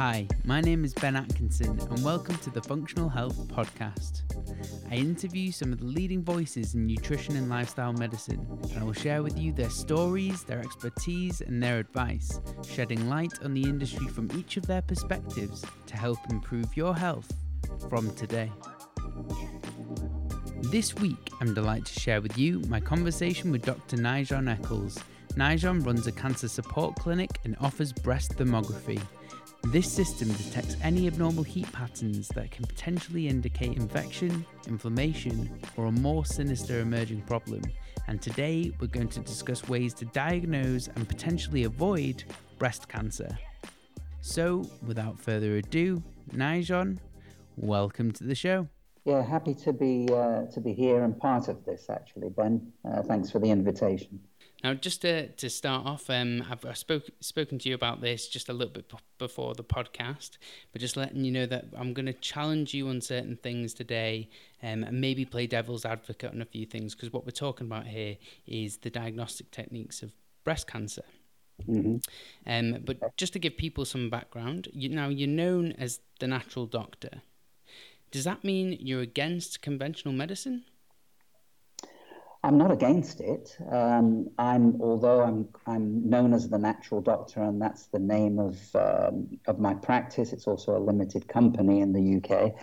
Hi, 0.00 0.26
my 0.44 0.62
name 0.62 0.82
is 0.82 0.94
Ben 0.94 1.14
Atkinson, 1.14 1.78
and 1.78 2.02
welcome 2.02 2.38
to 2.38 2.48
the 2.48 2.62
Functional 2.62 3.10
Health 3.10 3.46
Podcast. 3.48 4.22
I 4.90 4.94
interview 4.94 5.52
some 5.52 5.74
of 5.74 5.80
the 5.80 5.84
leading 5.84 6.24
voices 6.24 6.74
in 6.74 6.86
nutrition 6.86 7.36
and 7.36 7.50
lifestyle 7.50 7.92
medicine, 7.92 8.46
and 8.62 8.78
I 8.78 8.82
will 8.82 8.94
share 8.94 9.22
with 9.22 9.38
you 9.38 9.52
their 9.52 9.68
stories, 9.68 10.42
their 10.42 10.60
expertise, 10.60 11.42
and 11.42 11.62
their 11.62 11.78
advice, 11.80 12.40
shedding 12.66 13.10
light 13.10 13.34
on 13.44 13.52
the 13.52 13.62
industry 13.62 14.08
from 14.08 14.30
each 14.34 14.56
of 14.56 14.66
their 14.66 14.80
perspectives 14.80 15.66
to 15.84 15.96
help 15.98 16.18
improve 16.30 16.74
your 16.74 16.96
health 16.96 17.30
from 17.90 18.10
today. 18.14 18.50
This 20.62 20.94
week, 20.94 21.30
I'm 21.42 21.52
delighted 21.52 21.84
to 21.84 22.00
share 22.00 22.22
with 22.22 22.38
you 22.38 22.60
my 22.68 22.80
conversation 22.80 23.52
with 23.52 23.66
Dr. 23.66 23.98
Nyjon 23.98 24.50
Eccles. 24.50 24.98
Nyjon 25.34 25.84
runs 25.84 26.06
a 26.06 26.12
cancer 26.12 26.48
support 26.48 26.96
clinic 26.96 27.38
and 27.44 27.54
offers 27.60 27.92
breast 27.92 28.38
thermography. 28.38 28.98
This 29.70 29.88
system 29.88 30.32
detects 30.32 30.76
any 30.82 31.06
abnormal 31.06 31.44
heat 31.44 31.70
patterns 31.70 32.26
that 32.30 32.50
can 32.50 32.64
potentially 32.64 33.28
indicate 33.28 33.76
infection, 33.76 34.44
inflammation, 34.66 35.48
or 35.76 35.84
a 35.84 35.92
more 35.92 36.26
sinister 36.26 36.80
emerging 36.80 37.22
problem. 37.22 37.62
And 38.08 38.20
today 38.20 38.72
we're 38.80 38.88
going 38.88 39.10
to 39.10 39.20
discuss 39.20 39.68
ways 39.68 39.94
to 39.94 40.06
diagnose 40.06 40.88
and 40.88 41.06
potentially 41.06 41.62
avoid 41.62 42.24
breast 42.58 42.88
cancer. 42.88 43.38
So, 44.22 44.68
without 44.88 45.20
further 45.20 45.58
ado, 45.58 46.02
Nyjon, 46.32 46.98
welcome 47.56 48.10
to 48.10 48.24
the 48.24 48.34
show. 48.34 48.66
Yeah, 49.04 49.22
happy 49.22 49.54
to 49.54 49.72
be 49.72 50.08
uh, 50.12 50.46
to 50.46 50.60
be 50.60 50.72
here 50.72 51.04
and 51.04 51.16
part 51.16 51.46
of 51.46 51.64
this. 51.64 51.88
Actually, 51.88 52.30
Ben, 52.30 52.72
uh, 52.84 53.02
thanks 53.02 53.30
for 53.30 53.38
the 53.38 53.50
invitation. 53.50 54.18
Now, 54.62 54.74
just 54.74 55.02
to, 55.02 55.28
to 55.28 55.48
start 55.48 55.86
off, 55.86 56.10
um, 56.10 56.44
I've, 56.50 56.64
I've 56.66 56.76
spoke, 56.76 57.04
spoken 57.20 57.58
to 57.60 57.68
you 57.68 57.74
about 57.74 58.00
this 58.00 58.28
just 58.28 58.48
a 58.50 58.52
little 58.52 58.72
bit 58.72 58.88
b- 58.88 58.98
before 59.18 59.54
the 59.54 59.64
podcast, 59.64 60.36
but 60.72 60.80
just 60.80 60.96
letting 60.96 61.24
you 61.24 61.32
know 61.32 61.46
that 61.46 61.66
I'm 61.76 61.94
going 61.94 62.06
to 62.06 62.12
challenge 62.12 62.74
you 62.74 62.88
on 62.88 63.00
certain 63.00 63.36
things 63.36 63.72
today 63.72 64.28
um, 64.62 64.84
and 64.84 65.00
maybe 65.00 65.24
play 65.24 65.46
devil's 65.46 65.86
advocate 65.86 66.32
on 66.32 66.42
a 66.42 66.44
few 66.44 66.66
things 66.66 66.94
because 66.94 67.12
what 67.12 67.24
we're 67.24 67.30
talking 67.30 67.66
about 67.66 67.86
here 67.86 68.16
is 68.46 68.76
the 68.78 68.90
diagnostic 68.90 69.50
techniques 69.50 70.02
of 70.02 70.12
breast 70.44 70.66
cancer. 70.66 71.04
Mm-hmm. 71.66 71.96
Um, 72.46 72.82
but 72.84 73.16
just 73.16 73.32
to 73.34 73.38
give 73.38 73.56
people 73.56 73.84
some 73.84 74.10
background, 74.10 74.68
you, 74.72 74.88
now 74.90 75.08
you're 75.08 75.28
known 75.28 75.72
as 75.72 76.00
the 76.18 76.26
natural 76.26 76.66
doctor. 76.66 77.22
Does 78.10 78.24
that 78.24 78.44
mean 78.44 78.76
you're 78.80 79.02
against 79.02 79.62
conventional 79.62 80.12
medicine? 80.12 80.64
I'm 82.42 82.56
not 82.56 82.70
against 82.70 83.20
it. 83.20 83.54
Um, 83.70 84.30
I'm, 84.38 84.80
although 84.80 85.20
I'm, 85.20 85.48
I'm 85.66 86.08
known 86.08 86.32
as 86.32 86.48
the 86.48 86.58
natural 86.58 87.02
doctor, 87.02 87.42
and 87.42 87.60
that's 87.60 87.86
the 87.86 87.98
name 87.98 88.38
of 88.38 88.58
um, 88.74 89.38
of 89.46 89.58
my 89.58 89.74
practice. 89.74 90.32
It's 90.32 90.46
also 90.46 90.76
a 90.76 90.80
limited 90.80 91.28
company 91.28 91.80
in 91.80 91.92
the 91.92 92.16
UK. 92.16 92.54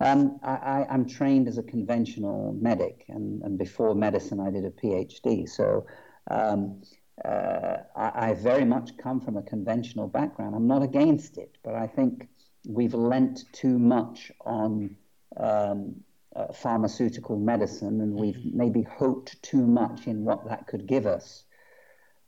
Um, 0.00 0.38
I, 0.44 0.86
am 0.88 1.06
trained 1.06 1.48
as 1.48 1.58
a 1.58 1.64
conventional 1.64 2.56
medic, 2.60 3.06
and, 3.08 3.42
and 3.42 3.58
before 3.58 3.94
medicine, 3.94 4.38
I 4.40 4.50
did 4.50 4.64
a 4.64 4.70
PhD. 4.70 5.48
So. 5.48 5.86
Um, 6.30 6.82
uh, 7.24 7.76
I, 7.94 8.30
I 8.30 8.34
very 8.34 8.64
much 8.64 8.96
come 8.96 9.20
from 9.20 9.36
a 9.36 9.42
conventional 9.42 10.08
background. 10.08 10.56
I'm 10.56 10.66
not 10.66 10.82
against 10.82 11.38
it, 11.38 11.56
but 11.62 11.76
I 11.76 11.86
think 11.86 12.26
we've 12.66 12.92
lent 12.92 13.44
too 13.52 13.78
much 13.78 14.32
on 14.44 14.96
um, 15.36 16.02
uh, 16.36 16.52
pharmaceutical 16.52 17.38
medicine, 17.38 18.00
and 18.00 18.14
we've 18.14 18.36
mm-hmm. 18.36 18.58
maybe 18.58 18.82
hoped 18.82 19.40
too 19.42 19.66
much 19.66 20.06
in 20.06 20.24
what 20.24 20.46
that 20.48 20.66
could 20.66 20.86
give 20.86 21.06
us. 21.06 21.44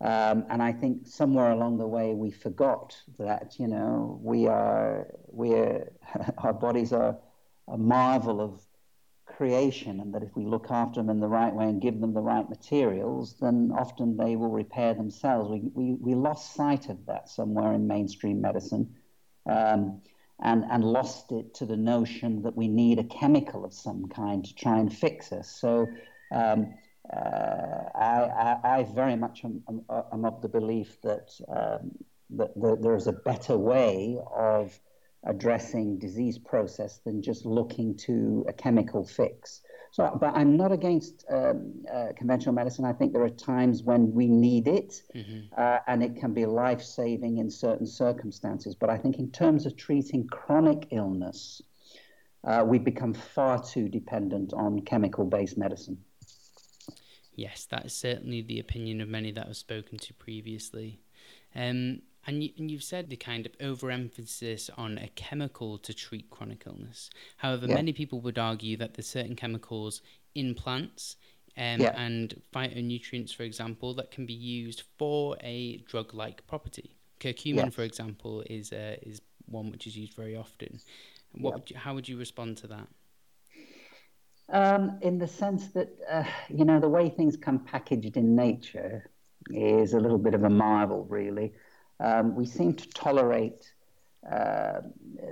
Um, 0.00 0.44
and 0.50 0.62
I 0.62 0.72
think 0.72 1.06
somewhere 1.06 1.52
along 1.52 1.78
the 1.78 1.86
way 1.86 2.12
we 2.12 2.30
forgot 2.30 2.94
that 3.18 3.58
you 3.58 3.66
know 3.66 4.20
we 4.22 4.46
are 4.46 5.06
we're 5.28 5.90
our 6.38 6.52
bodies 6.52 6.92
are 6.92 7.16
a 7.68 7.78
marvel 7.78 8.40
of 8.40 8.60
creation, 9.24 10.00
and 10.00 10.14
that 10.14 10.22
if 10.22 10.36
we 10.36 10.44
look 10.44 10.70
after 10.70 11.00
them 11.00 11.10
in 11.10 11.20
the 11.20 11.28
right 11.28 11.52
way 11.52 11.64
and 11.64 11.80
give 11.80 12.00
them 12.00 12.14
the 12.14 12.20
right 12.20 12.48
materials, 12.48 13.34
then 13.40 13.72
often 13.76 14.16
they 14.16 14.36
will 14.36 14.50
repair 14.50 14.94
themselves. 14.94 15.50
We 15.50 15.70
we, 15.74 15.94
we 15.94 16.14
lost 16.14 16.54
sight 16.54 16.88
of 16.90 17.06
that 17.06 17.28
somewhere 17.28 17.72
in 17.72 17.86
mainstream 17.86 18.40
medicine. 18.40 18.94
Um, 19.46 20.02
and, 20.40 20.64
and 20.70 20.84
lost 20.84 21.32
it 21.32 21.54
to 21.54 21.66
the 21.66 21.76
notion 21.76 22.42
that 22.42 22.56
we 22.56 22.68
need 22.68 22.98
a 22.98 23.04
chemical 23.04 23.64
of 23.64 23.72
some 23.72 24.08
kind 24.08 24.44
to 24.44 24.54
try 24.54 24.78
and 24.78 24.94
fix 24.94 25.32
us. 25.32 25.48
So 25.48 25.86
um, 26.32 26.74
uh, 27.12 27.88
I, 27.94 28.58
I, 28.64 28.78
I, 28.78 28.82
very 28.94 29.16
much 29.16 29.44
am, 29.44 29.62
am, 29.68 29.82
am, 30.12 30.24
of 30.24 30.42
the 30.42 30.48
belief 30.48 31.00
that, 31.02 31.30
um, 31.48 31.92
that, 32.30 32.54
that 32.60 32.82
there 32.82 32.96
is 32.96 33.06
a 33.06 33.12
better 33.12 33.56
way 33.56 34.18
of 34.34 34.78
addressing 35.24 35.98
disease 35.98 36.38
process 36.38 36.98
than 37.04 37.22
just 37.22 37.46
looking 37.46 37.96
to 37.96 38.44
a 38.48 38.52
chemical 38.52 39.04
fix. 39.04 39.62
So, 39.96 40.14
but 40.20 40.36
I'm 40.36 40.58
not 40.58 40.72
against 40.72 41.24
um, 41.30 41.72
uh, 41.90 42.08
conventional 42.18 42.54
medicine. 42.54 42.84
I 42.84 42.92
think 42.92 43.14
there 43.14 43.22
are 43.22 43.30
times 43.30 43.82
when 43.82 44.12
we 44.12 44.26
need 44.26 44.68
it, 44.68 45.00
mm-hmm. 45.14 45.38
uh, 45.56 45.78
and 45.86 46.02
it 46.02 46.16
can 46.16 46.34
be 46.34 46.44
life 46.44 46.82
saving 46.82 47.38
in 47.38 47.48
certain 47.50 47.86
circumstances. 47.86 48.74
But 48.74 48.90
I 48.90 48.98
think 48.98 49.18
in 49.18 49.30
terms 49.30 49.64
of 49.64 49.74
treating 49.74 50.26
chronic 50.26 50.88
illness, 50.90 51.62
uh, 52.44 52.62
we 52.66 52.78
become 52.78 53.14
far 53.14 53.62
too 53.62 53.88
dependent 53.88 54.52
on 54.52 54.82
chemical 54.82 55.24
based 55.24 55.56
medicine. 55.56 55.96
Yes, 57.34 57.66
that 57.70 57.86
is 57.86 57.94
certainly 57.94 58.42
the 58.42 58.60
opinion 58.60 59.00
of 59.00 59.08
many 59.08 59.32
that 59.32 59.46
I've 59.46 59.56
spoken 59.56 59.96
to 59.96 60.12
previously. 60.12 61.00
Um, 61.54 62.02
and, 62.26 62.42
you, 62.42 62.50
and 62.58 62.70
you've 62.70 62.82
said 62.82 63.08
the 63.08 63.16
kind 63.16 63.46
of 63.46 63.52
overemphasis 63.60 64.70
on 64.76 64.98
a 64.98 65.08
chemical 65.08 65.78
to 65.78 65.94
treat 65.94 66.28
chronic 66.30 66.64
illness. 66.66 67.10
However, 67.36 67.66
yeah. 67.66 67.74
many 67.74 67.92
people 67.92 68.20
would 68.20 68.38
argue 68.38 68.76
that 68.78 68.94
there's 68.94 69.06
certain 69.06 69.36
chemicals 69.36 70.02
in 70.34 70.54
plants 70.54 71.16
um, 71.56 71.80
yeah. 71.80 71.94
and 71.96 72.40
phytonutrients, 72.54 73.34
for 73.34 73.44
example, 73.44 73.94
that 73.94 74.10
can 74.10 74.26
be 74.26 74.34
used 74.34 74.82
for 74.98 75.36
a 75.40 75.78
drug-like 75.78 76.46
property. 76.46 76.96
Curcumin, 77.20 77.72
for 77.72 77.82
example, 77.82 78.44
is 78.50 78.72
uh, 78.72 78.96
is 79.00 79.22
one 79.46 79.70
which 79.70 79.86
is 79.86 79.96
used 79.96 80.14
very 80.14 80.36
often. 80.36 80.80
What 81.32 81.54
would 81.54 81.70
you, 81.70 81.76
how 81.76 81.94
would 81.94 82.06
you 82.06 82.18
respond 82.18 82.58
to 82.58 82.66
that? 82.66 82.88
Um, 84.48 84.98
in 85.00 85.18
the 85.18 85.26
sense 85.26 85.68
that 85.68 85.88
uh, 86.10 86.24
you 86.50 86.66
know 86.66 86.78
the 86.78 86.90
way 86.90 87.08
things 87.08 87.36
come 87.36 87.60
packaged 87.60 88.18
in 88.18 88.36
nature 88.36 89.10
is 89.50 89.94
a 89.94 89.98
little 89.98 90.18
bit 90.18 90.34
of 90.34 90.44
a 90.44 90.50
marvel, 90.50 91.06
really 91.08 91.54
um, 92.00 92.34
we 92.34 92.46
seem 92.46 92.74
to 92.74 92.88
tolerate 92.90 93.72
uh, 94.30 94.80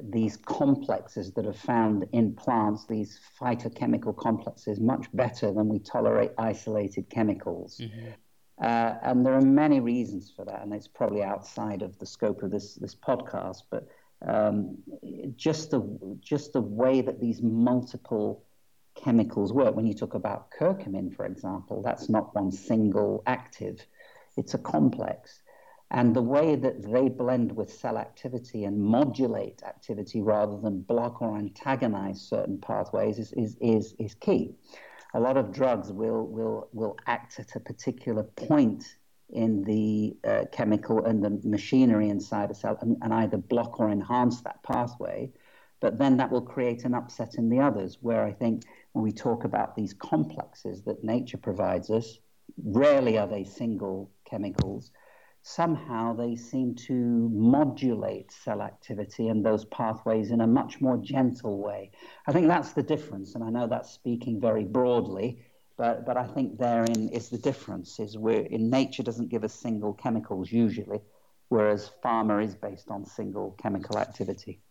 these 0.02 0.36
complexes 0.36 1.32
that 1.32 1.46
are 1.46 1.52
found 1.52 2.06
in 2.12 2.32
plants, 2.32 2.86
these 2.86 3.18
phytochemical 3.40 4.16
complexes, 4.16 4.78
much 4.78 5.06
better 5.14 5.52
than 5.52 5.68
we 5.68 5.78
tolerate 5.80 6.30
isolated 6.38 7.08
chemicals. 7.10 7.80
Mm-hmm. 7.82 8.10
Uh, 8.62 8.94
and 9.02 9.26
there 9.26 9.34
are 9.34 9.40
many 9.40 9.80
reasons 9.80 10.32
for 10.34 10.44
that, 10.44 10.62
and 10.62 10.72
it's 10.72 10.86
probably 10.86 11.24
outside 11.24 11.82
of 11.82 11.98
the 11.98 12.06
scope 12.06 12.44
of 12.44 12.52
this 12.52 12.76
this 12.76 12.94
podcast. 12.94 13.62
But 13.68 13.88
um, 14.24 14.78
just 15.34 15.72
the 15.72 15.82
just 16.20 16.52
the 16.52 16.60
way 16.60 17.00
that 17.00 17.20
these 17.20 17.42
multiple 17.42 18.44
chemicals 18.94 19.52
work. 19.52 19.74
When 19.74 19.86
you 19.86 19.94
talk 19.94 20.14
about 20.14 20.52
curcumin, 20.56 21.16
for 21.16 21.26
example, 21.26 21.82
that's 21.82 22.08
not 22.08 22.32
one 22.32 22.52
single 22.52 23.24
active; 23.26 23.84
it's 24.36 24.54
a 24.54 24.58
complex 24.58 25.40
and 25.90 26.14
the 26.14 26.22
way 26.22 26.56
that 26.56 26.82
they 26.82 27.08
blend 27.08 27.54
with 27.54 27.72
cell 27.72 27.98
activity 27.98 28.64
and 28.64 28.80
modulate 28.80 29.62
activity 29.62 30.22
rather 30.22 30.58
than 30.58 30.80
block 30.80 31.20
or 31.22 31.36
antagonize 31.36 32.20
certain 32.20 32.58
pathways 32.58 33.18
is, 33.18 33.32
is, 33.34 33.56
is, 33.60 33.94
is 33.98 34.14
key. 34.14 34.54
A 35.14 35.20
lot 35.20 35.36
of 35.36 35.52
drugs 35.52 35.92
will, 35.92 36.26
will, 36.26 36.68
will 36.72 36.96
act 37.06 37.38
at 37.38 37.54
a 37.54 37.60
particular 37.60 38.24
point 38.24 38.96
in 39.30 39.62
the 39.64 40.16
uh, 40.28 40.44
chemical 40.52 41.04
and 41.04 41.24
the 41.24 41.40
machinery 41.44 42.08
inside 42.08 42.50
a 42.50 42.54
cell 42.54 42.78
and, 42.80 42.96
and 43.02 43.12
either 43.14 43.36
block 43.36 43.78
or 43.78 43.90
enhance 43.90 44.40
that 44.42 44.62
pathway. 44.62 45.30
But 45.80 45.98
then 45.98 46.16
that 46.16 46.30
will 46.30 46.40
create 46.40 46.84
an 46.84 46.94
upset 46.94 47.34
in 47.34 47.50
the 47.50 47.60
others, 47.60 47.98
where 48.00 48.24
I 48.24 48.32
think 48.32 48.64
when 48.92 49.02
we 49.02 49.12
talk 49.12 49.44
about 49.44 49.76
these 49.76 49.92
complexes 49.92 50.82
that 50.82 51.04
nature 51.04 51.36
provides 51.36 51.90
us, 51.90 52.18
rarely 52.64 53.18
are 53.18 53.26
they 53.26 53.44
single 53.44 54.10
chemicals 54.24 54.90
somehow 55.46 56.14
they 56.14 56.34
seem 56.34 56.74
to 56.74 56.94
modulate 57.30 58.32
cell 58.32 58.62
activity 58.62 59.28
and 59.28 59.44
those 59.44 59.66
pathways 59.66 60.30
in 60.30 60.40
a 60.40 60.46
much 60.46 60.80
more 60.80 60.96
gentle 60.96 61.58
way. 61.62 61.90
I 62.26 62.32
think 62.32 62.48
that's 62.48 62.72
the 62.72 62.82
difference, 62.82 63.34
and 63.34 63.44
I 63.44 63.50
know 63.50 63.66
that's 63.66 63.90
speaking 63.90 64.40
very 64.40 64.64
broadly, 64.64 65.44
but, 65.76 66.06
but 66.06 66.16
I 66.16 66.26
think 66.26 66.58
therein 66.58 67.10
is 67.10 67.28
the 67.28 67.36
difference, 67.36 68.00
is 68.00 68.16
where 68.16 68.40
in 68.40 68.70
nature 68.70 69.02
doesn't 69.02 69.28
give 69.28 69.44
us 69.44 69.52
single 69.52 69.92
chemicals 69.92 70.50
usually, 70.50 71.00
whereas 71.50 71.90
pharma 72.02 72.42
is 72.42 72.54
based 72.54 72.90
on 72.90 73.04
single 73.04 73.54
chemical 73.62 73.98
activity. 73.98 74.62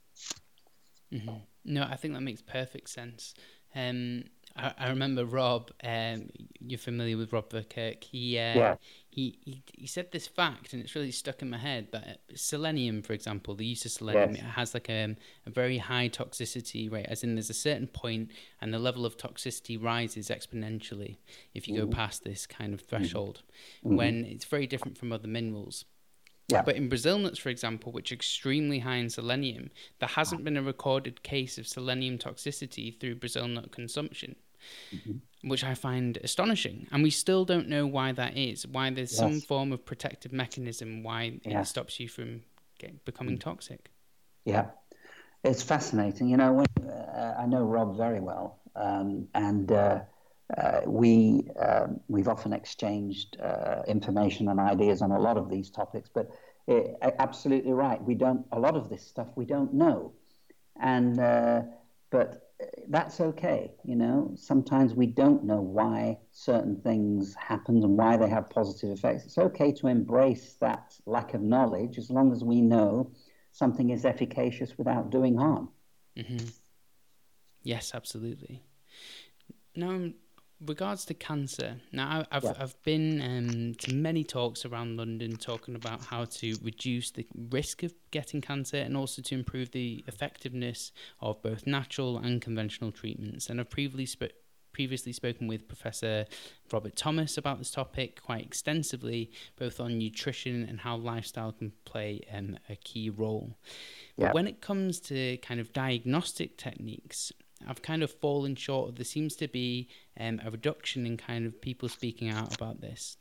Mm-hmm. 1.14 1.38
No, 1.66 1.84
I 1.84 1.98
think 1.98 2.16
that 2.16 2.22
makes 2.22 2.42
perfect 2.42 2.90
sense. 2.90 3.36
Um, 3.76 4.24
I, 4.56 4.74
I 4.80 4.90
remember 4.90 5.24
Rob. 5.24 5.70
Um, 5.84 6.30
you're 6.66 6.80
familiar 6.80 7.18
with 7.18 7.34
Rob 7.34 7.50
Verkerk. 7.50 8.04
He, 8.04 8.38
uh, 8.38 8.42
yeah. 8.42 8.76
he 9.10 9.38
he 9.44 9.64
he 9.74 9.88
said 9.88 10.12
this 10.12 10.28
fact, 10.28 10.74
and 10.74 10.82
it's 10.82 10.96
really 10.96 11.12
stuck 11.12 11.42
in 11.42 11.50
my 11.50 11.58
head. 11.58 11.88
That 11.92 12.22
selenium, 12.36 13.02
for 13.02 13.14
example, 13.14 13.56
the 13.56 13.66
use 13.66 13.86
of 13.86 13.92
selenium, 13.92 14.32
Yes. 14.32 14.40
it 14.40 14.50
has 14.50 14.74
like 14.74 14.90
a, 14.90 15.16
a 15.46 15.50
very 15.50 15.78
high 15.78 16.10
toxicity 16.10 16.92
rate. 16.92 17.08
As 17.08 17.24
in, 17.24 17.36
there's 17.36 17.50
a 17.50 17.54
certain 17.54 17.88
point, 17.88 18.32
and 18.62 18.74
the 18.74 18.80
level 18.80 19.06
of 19.06 19.18
toxicity 19.18 19.82
rises 19.82 20.30
exponentially 20.30 21.18
if 21.54 21.68
you 21.68 21.76
go 21.76 21.88
mm. 21.88 21.92
past 21.92 22.24
this 22.24 22.46
kind 22.46 22.74
of 22.74 22.82
threshold. 22.82 23.42
Mm. 23.84 23.88
Mm-hmm. 23.88 23.96
When 23.98 24.26
it's 24.26 24.46
very 24.46 24.68
different 24.68 24.98
from 24.98 25.12
other 25.12 25.28
minerals. 25.28 25.86
Yeah. 26.50 26.62
But 26.62 26.76
in 26.76 26.90
Brazil 26.90 27.18
nuts, 27.18 27.40
for 27.40 27.50
example, 27.50 27.92
which 27.92 28.12
are 28.12 28.16
extremely 28.16 28.80
high 28.80 28.98
in 28.98 29.10
selenium, 29.10 29.72
there 30.00 30.10
hasn't 30.10 30.44
been 30.44 30.58
a 30.58 30.62
recorded 30.62 31.24
case 31.24 31.58
of 31.58 31.68
selenium 31.68 32.18
toxicity 32.18 33.00
through 33.00 33.16
Brazil 33.16 33.48
nut 33.48 33.72
consumption, 33.72 34.36
which 35.44 35.64
I 35.64 35.74
find 35.74 36.18
astonishing. 36.24 36.88
And 36.92 37.04
we 37.04 37.10
still 37.10 37.46
don't 37.46 37.68
know 37.68 37.86
why 37.86 38.14
that 38.14 38.38
is, 38.38 38.66
why 38.66 38.90
there's 38.90 39.16
some 39.16 39.42
form 39.42 39.72
of 39.74 39.86
protective 39.86 40.32
mechanism 40.32 41.04
why 41.04 41.40
Yeah. 41.44 41.62
it 41.62 41.68
stops 41.68 42.00
you 42.00 42.08
from 42.08 42.44
becoming 43.06 43.38
toxic. 43.38 43.92
Yeah, 44.46 44.68
it's 45.44 45.64
fascinating. 45.64 46.30
You 46.30 46.38
know, 46.38 46.54
when, 46.54 46.90
uh, 46.90 47.36
I 47.40 47.46
know 47.46 47.64
Rob 47.64 47.98
very 47.98 48.20
well, 48.20 48.60
um, 48.76 49.28
and 49.34 49.72
uh, 49.72 50.02
uh, 50.58 50.82
we 50.86 51.48
um, 51.60 52.00
we've 52.08 52.28
often 52.28 52.54
exchanged 52.54 53.38
uh, 53.42 53.84
information 53.88 54.50
and 54.50 54.60
ideas 54.60 55.02
on 55.02 55.12
a 55.12 55.20
lot 55.20 55.38
of 55.38 55.50
these 55.50 55.70
topics. 55.70 56.10
But 56.14 56.30
it, 56.68 56.96
absolutely 57.20 57.74
right, 57.74 58.02
we 58.04 58.16
don't. 58.16 58.46
A 58.52 58.60
lot 58.60 58.76
of 58.76 58.90
this 58.90 59.06
stuff 59.06 59.28
we 59.36 59.46
don't 59.46 59.74
know, 59.74 60.14
and 60.80 61.20
uh, 61.20 61.62
but 62.10 62.43
that's 62.90 63.20
okay. 63.22 63.72
You 63.84 63.96
know, 63.96 64.32
sometimes 64.36 64.94
we 64.94 65.08
don't 65.08 65.44
know 65.44 65.62
why 65.62 66.20
certain 66.32 66.80
things 66.82 67.36
happen 67.36 67.78
and 67.84 67.98
why 67.98 68.18
they 68.18 68.30
have 68.30 68.50
positive 68.50 68.92
effects. 68.98 69.26
It's 69.26 69.38
okay 69.38 69.72
to 69.74 69.88
embrace 69.88 70.54
that 70.62 70.98
lack 71.06 71.34
of 71.34 71.42
knowledge 71.42 71.98
as 71.98 72.10
long 72.10 72.32
as 72.32 72.44
we 72.44 72.62
know 72.62 73.12
something 73.52 73.90
is 73.90 74.06
efficacious 74.06 74.78
without 74.78 75.10
doing 75.10 75.38
harm. 75.38 75.70
hmm 76.18 76.38
Yes, 77.64 77.92
absolutely. 77.94 78.62
Now, 79.76 79.92
in 79.92 80.14
regards 80.66 81.06
to 81.06 81.14
cancer, 81.14 81.78
now 81.92 82.26
I've 82.32 82.44
Yeah. 82.44 82.54
I've 82.58 82.82
been 82.84 83.22
um, 83.22 83.76
to 83.76 83.94
many 83.94 84.24
talks 84.24 84.66
around 84.66 84.98
London 84.98 85.36
talking 85.38 85.76
about 85.76 86.06
how 86.06 86.26
to 86.26 86.56
reduce 86.62 87.12
the 87.12 87.26
risk 87.50 87.84
of 87.84 87.94
getting 88.12 88.42
cancer 88.42 88.78
and 88.78 88.96
also 88.96 89.22
to 89.22 89.36
improve 89.36 89.72
the 89.72 90.04
effectiveness 90.08 90.92
of 91.20 91.42
both 91.42 91.66
natural 91.68 92.18
and 92.18 92.42
conventional 92.42 92.92
treatments. 92.92 93.50
And 93.50 93.60
I've 93.60 93.70
previously 93.70 94.06
sp- 94.08 94.38
previously 94.74 95.14
spoken 95.14 95.48
with 95.48 95.68
Professor 95.68 96.26
Robert 96.72 96.96
Thomas 96.96 97.38
about 97.38 97.60
this 97.60 97.72
topic 97.72 98.22
quite 98.22 98.44
extensively, 98.44 99.32
both 99.56 99.80
on 99.80 99.98
nutrition 99.98 100.66
and 100.68 100.80
how 100.80 100.98
lifestyle 100.98 101.52
can 101.52 101.72
play 101.86 102.22
um, 102.34 102.58
a 102.70 102.76
key 102.76 103.10
role. 103.10 103.56
Yeah. 104.18 104.28
But 104.28 104.34
when 104.34 104.48
it 104.48 104.62
comes 104.62 105.00
to 105.02 105.38
kind 105.38 105.60
of 105.60 105.72
diagnostic 105.74 106.58
techniques, 106.58 107.32
I've 107.68 107.82
kind 107.82 108.04
of 108.04 108.12
fallen 108.12 108.56
short 108.56 108.90
of 108.90 108.96
there 108.96 109.06
seems 109.06 109.36
to 109.38 109.48
be 109.48 109.90
um, 110.20 110.42
a 110.46 110.52
reduction 110.52 111.06
in 111.06 111.18
kind 111.18 111.46
of 111.46 111.60
people 111.62 111.90
speaking 111.90 112.30
out 112.30 112.54
about 112.56 112.82
this. 112.82 113.18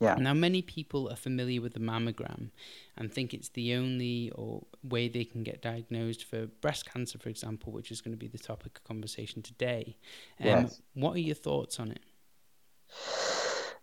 Yeah. 0.00 0.16
Now, 0.16 0.34
many 0.34 0.60
people 0.60 1.08
are 1.10 1.16
familiar 1.16 1.60
with 1.62 1.74
the 1.74 1.80
mammogram 1.80 2.50
and 2.96 3.12
think 3.12 3.32
it's 3.32 3.48
the 3.50 3.74
only 3.74 4.30
or 4.34 4.64
way 4.82 5.08
they 5.08 5.24
can 5.24 5.42
get 5.44 5.62
diagnosed 5.62 6.24
for 6.24 6.46
breast 6.60 6.92
cancer, 6.92 7.18
for 7.18 7.28
example, 7.28 7.72
which 7.72 7.90
is 7.90 8.00
going 8.00 8.12
to 8.12 8.18
be 8.18 8.26
the 8.26 8.38
topic 8.38 8.76
of 8.76 8.84
conversation 8.84 9.40
today. 9.40 9.96
Um, 10.40 10.46
Yes. 10.46 10.82
What 10.94 11.14
are 11.14 11.20
your 11.20 11.36
thoughts 11.36 11.78
on 11.80 11.92
it? 11.92 12.02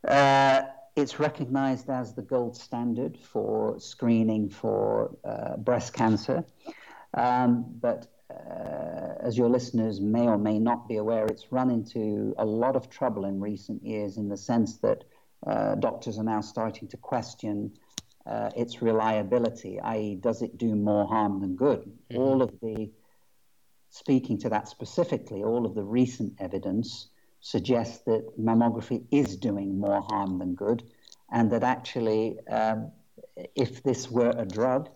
Uh, 0.08 0.64
it's 0.96 1.20
recognized 1.20 1.90
as 1.90 2.14
the 2.14 2.22
gold 2.22 2.58
standard 2.58 3.18
for 3.18 3.80
screening 3.80 4.50
for 4.50 5.16
uh, 5.24 5.56
breast 5.58 5.94
cancer. 5.94 6.44
Um, 7.14 7.66
but 7.80 8.08
uh, 8.32 9.14
as 9.22 9.38
your 9.38 9.50
listeners 9.50 10.00
may 10.00 10.28
or 10.28 10.38
may 10.38 10.60
not 10.60 10.88
be 10.88 10.98
aware, 10.98 11.26
it's 11.26 11.52
run 11.52 11.70
into 11.70 12.34
a 12.38 12.46
lot 12.46 12.76
of 12.76 12.90
trouble 12.90 13.26
in 13.26 13.40
recent 13.40 13.84
years 13.84 14.18
in 14.18 14.30
the 14.30 14.38
sense 14.38 14.78
that 14.78 15.04
uh, 15.46 15.76
doctors 15.76 16.18
are 16.18 16.24
now 16.24 16.42
starting 16.42 16.88
to 16.88 16.98
question 16.98 17.72
uh, 18.26 18.50
its 18.56 18.82
reliability, 18.82 19.80
i.e., 19.80 20.16
does 20.16 20.42
it 20.42 20.58
do 20.58 20.76
more 20.76 21.08
harm 21.08 21.42
than 21.42 21.56
good? 21.56 21.92
All 22.16 22.42
of 22.42 22.52
the, 22.62 22.92
speaking 23.90 24.38
to 24.40 24.50
that 24.50 24.68
specifically, 24.68 25.44
all 25.44 25.66
of 25.66 25.74
the 25.74 25.84
recent 25.84 26.34
evidence 26.40 27.10
suggests 27.40 28.00
that 28.06 28.40
mammography 28.40 29.04
is 29.12 29.36
doing 29.36 29.80
more 29.80 30.02
harm 30.02 30.38
than 30.38 30.54
good, 30.54 30.84
and 31.32 31.52
that 31.52 31.64
actually, 31.64 32.38
um, 32.48 32.92
if 33.56 33.82
this 33.82 34.12
were 34.12 34.34
a 34.38 34.46
drug, 34.46 34.90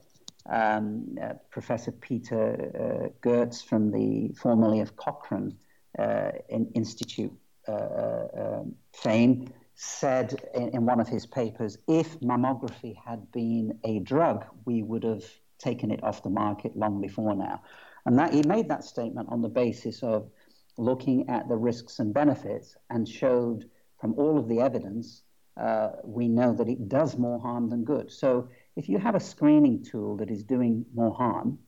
um, 0.50 1.18
uh, 1.22 1.34
Professor 1.50 1.92
Peter 1.92 2.72
uh, 2.76 3.28
Gøtzsche 3.28 3.64
from 3.64 3.92
the 3.92 4.34
formerly 4.36 4.82
of 4.82 4.96
Cochrane 4.96 5.58
uh, 5.98 6.32
in 6.50 6.72
Institute 6.76 7.34
uh, 7.68 7.72
uh, 7.72 8.28
um, 8.38 8.76
fame 8.94 9.52
said 9.76 10.36
in, 10.54 10.70
in 10.70 10.86
one 10.86 11.00
of 11.00 11.08
his 11.08 11.26
papers, 11.26 11.78
if 11.88 12.20
mammography 12.20 12.96
had 12.96 13.32
been 13.32 13.78
a 13.84 14.00
drug, 14.00 14.46
we 14.66 14.84
would 14.84 15.04
have 15.04 15.26
taken 15.58 15.92
it 15.92 16.04
off 16.04 16.24
the 16.24 16.30
market 16.30 16.76
long 16.78 17.02
before 17.02 17.36
now. 17.36 17.62
And 18.06 18.20
that 18.20 18.34
he 18.34 18.44
made 18.44 18.70
that 18.70 18.84
statement 18.84 19.30
on 19.32 19.42
the 19.42 19.50
basis 19.50 20.04
of 20.04 20.30
looking 20.78 21.30
at 21.30 21.48
the 21.50 21.56
risks 21.56 22.00
and 22.00 22.14
benefits 22.14 22.76
and 22.90 23.08
showed 23.08 23.70
from 24.00 24.14
all 24.18 24.38
of 24.38 24.48
the 24.48 24.60
evidence, 24.60 25.24
uh, 25.58 25.90
we 26.04 26.28
know 26.28 26.54
that 26.54 26.68
it 26.68 26.88
does 26.88 27.18
more 27.18 27.40
harm 27.40 27.70
than 27.70 27.84
good. 27.84 28.12
So 28.12 28.50
if 28.76 28.90
you 28.90 28.98
have 28.98 29.16
a 29.16 29.20
screening 29.20 29.84
tool 29.84 30.18
that 30.18 30.30
is 30.30 30.44
doing 30.44 30.86
more 30.94 31.14
harm, 31.14 31.60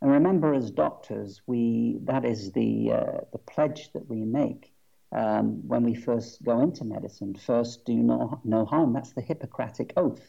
and 0.00 0.10
remember 0.10 0.52
as 0.54 0.70
doctors, 0.70 1.42
we 1.46 1.98
that 2.02 2.24
is 2.24 2.52
the 2.52 2.92
uh, 2.92 3.20
the 3.32 3.38
pledge 3.38 3.92
that 3.92 4.08
we 4.08 4.24
make 4.24 4.72
um, 5.12 5.66
when 5.66 5.82
we 5.84 5.94
first 5.94 6.42
go 6.42 6.60
into 6.60 6.84
medicine. 6.84 7.34
First, 7.34 7.84
do 7.84 7.94
no 7.94 8.40
no 8.44 8.64
harm. 8.64 8.92
That's 8.92 9.12
the 9.12 9.22
Hippocratic 9.22 9.92
oath. 9.96 10.22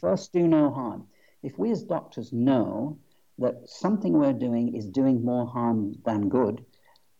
First, 0.00 0.32
do 0.32 0.46
no 0.48 0.70
harm. 0.70 1.06
If 1.42 1.58
we 1.58 1.70
as 1.70 1.82
doctors 1.82 2.32
know 2.32 2.98
that 3.38 3.68
something 3.68 4.12
we're 4.12 4.32
doing 4.32 4.74
is 4.74 4.86
doing 4.86 5.24
more 5.24 5.46
harm 5.46 5.94
than 6.04 6.28
good, 6.28 6.64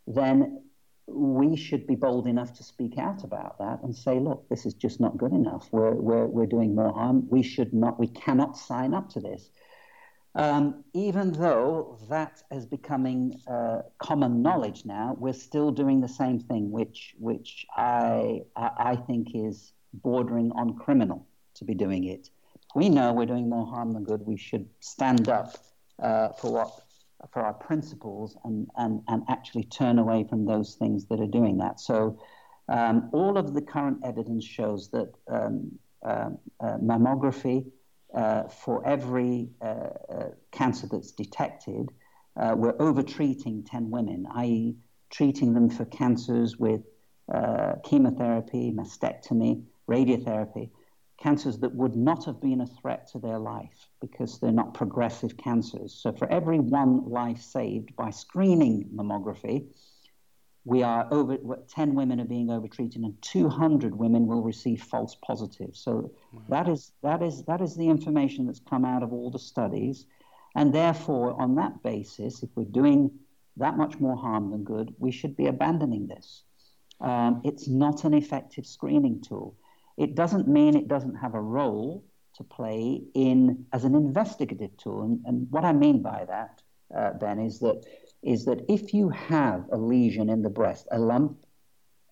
then 0.06 0.62
we 1.12 1.56
should 1.56 1.86
be 1.86 1.94
bold 1.94 2.26
enough 2.26 2.52
to 2.54 2.62
speak 2.62 2.98
out 2.98 3.24
about 3.24 3.58
that 3.58 3.82
and 3.82 3.94
say, 3.94 4.18
look, 4.18 4.48
this 4.48 4.66
is 4.66 4.74
just 4.74 5.00
not 5.00 5.16
good 5.16 5.32
enough. 5.32 5.68
We're, 5.72 5.94
we're, 5.94 6.26
we're 6.26 6.46
doing 6.46 6.74
more 6.74 6.92
harm. 6.92 7.26
We 7.28 7.42
should 7.42 7.72
not, 7.72 7.98
we 7.98 8.08
cannot 8.08 8.56
sign 8.56 8.94
up 8.94 9.10
to 9.10 9.20
this. 9.20 9.50
Um, 10.36 10.84
even 10.94 11.32
though 11.32 11.98
that 12.08 12.42
is 12.52 12.64
becoming 12.64 13.40
uh, 13.48 13.82
common 13.98 14.42
knowledge 14.42 14.84
now, 14.84 15.16
we're 15.18 15.32
still 15.32 15.72
doing 15.72 16.00
the 16.00 16.08
same 16.08 16.38
thing, 16.38 16.70
which, 16.70 17.14
which 17.18 17.66
I, 17.76 18.42
I, 18.56 18.94
think 18.94 19.34
is 19.34 19.72
bordering 19.92 20.52
on 20.52 20.76
criminal 20.76 21.26
to 21.54 21.64
be 21.64 21.74
doing 21.74 22.04
it. 22.04 22.30
We 22.76 22.88
know 22.88 23.12
we're 23.12 23.26
doing 23.26 23.48
more 23.48 23.66
harm 23.66 23.92
than 23.92 24.04
good. 24.04 24.24
We 24.24 24.36
should 24.36 24.68
stand 24.78 25.28
up 25.28 25.56
uh, 26.00 26.28
for 26.28 26.52
what 26.52 26.80
for 27.32 27.42
our 27.42 27.52
principles 27.52 28.36
and, 28.44 28.68
and, 28.76 29.02
and 29.08 29.22
actually 29.28 29.64
turn 29.64 29.98
away 29.98 30.24
from 30.28 30.44
those 30.44 30.74
things 30.74 31.06
that 31.06 31.20
are 31.20 31.26
doing 31.26 31.58
that. 31.58 31.80
So, 31.80 32.18
um, 32.68 33.10
all 33.12 33.36
of 33.36 33.52
the 33.52 33.60
current 33.60 33.98
evidence 34.04 34.44
shows 34.44 34.90
that 34.90 35.12
um, 35.28 35.72
uh, 36.06 36.30
uh, 36.60 36.78
mammography, 36.78 37.66
uh, 38.14 38.44
for 38.48 38.86
every 38.86 39.48
uh, 39.60 39.64
uh, 39.64 40.28
cancer 40.50 40.86
that's 40.90 41.12
detected, 41.12 41.90
uh, 42.36 42.54
we're 42.56 42.76
overtreating 42.78 43.64
10 43.64 43.90
women, 43.90 44.26
i.e., 44.36 44.76
treating 45.10 45.52
them 45.52 45.68
for 45.68 45.84
cancers 45.84 46.56
with 46.58 46.82
chemotherapy, 47.84 48.72
mastectomy, 48.72 49.62
radiotherapy 49.88 50.70
cancers 51.20 51.58
that 51.58 51.74
would 51.74 51.96
not 51.96 52.24
have 52.24 52.40
been 52.40 52.60
a 52.60 52.66
threat 52.66 53.06
to 53.12 53.18
their 53.18 53.38
life 53.38 53.88
because 54.00 54.38
they're 54.38 54.52
not 54.52 54.74
progressive 54.74 55.36
cancers. 55.36 55.92
So, 55.94 56.12
for 56.12 56.30
every 56.30 56.58
one 56.58 57.08
life 57.08 57.40
saved 57.40 57.94
by 57.96 58.10
screening 58.10 58.88
mammography, 58.94 59.66
we 60.64 60.82
are 60.82 61.08
over 61.10 61.38
10 61.68 61.94
women 61.94 62.20
are 62.20 62.26
being 62.26 62.50
overtreated 62.50 63.02
and 63.02 63.20
200 63.22 63.94
women 63.94 64.26
will 64.26 64.42
receive 64.42 64.82
false 64.82 65.16
positives. 65.26 65.80
So 65.80 66.12
that 66.48 66.68
is 66.68 66.92
that 67.02 67.22
is 67.22 67.44
that 67.44 67.60
is 67.60 67.76
the 67.76 67.88
information 67.88 68.46
that's 68.46 68.60
come 68.60 68.84
out 68.84 69.02
of 69.02 69.12
all 69.12 69.30
the 69.30 69.38
studies 69.38 70.06
and 70.54 70.72
therefore 70.72 71.40
on 71.40 71.54
that 71.54 71.82
basis 71.82 72.42
if 72.42 72.50
we're 72.56 72.64
doing 72.64 73.10
that 73.56 73.76
much 73.76 73.98
more 73.98 74.16
harm 74.16 74.50
than 74.50 74.64
good, 74.64 74.94
we 74.98 75.10
should 75.10 75.36
be 75.36 75.46
abandoning 75.46 76.06
this. 76.06 76.44
Um, 77.00 77.40
it's 77.44 77.66
not 77.66 78.04
an 78.04 78.14
effective 78.14 78.66
screening 78.66 79.22
tool. 79.22 79.56
It 80.00 80.14
doesn't 80.14 80.48
mean 80.48 80.76
it 80.76 80.88
doesn't 80.88 81.16
have 81.16 81.34
a 81.34 81.40
role 81.40 82.02
to 82.36 82.42
play 82.42 83.02
in 83.14 83.66
as 83.74 83.84
an 83.84 83.94
investigative 83.94 84.74
tool. 84.78 85.02
And, 85.02 85.20
and 85.26 85.46
what 85.50 85.64
I 85.66 85.74
mean 85.74 86.00
by 86.00 86.24
that, 86.26 86.62
uh, 86.96 87.12
Ben, 87.18 87.38
is 87.38 87.58
that 87.60 87.84
is 88.22 88.46
that 88.46 88.64
if 88.68 88.94
you 88.94 89.10
have 89.10 89.66
a 89.72 89.76
lesion 89.76 90.30
in 90.30 90.40
the 90.42 90.48
breast, 90.48 90.88
a 90.90 90.98
lump, 90.98 91.36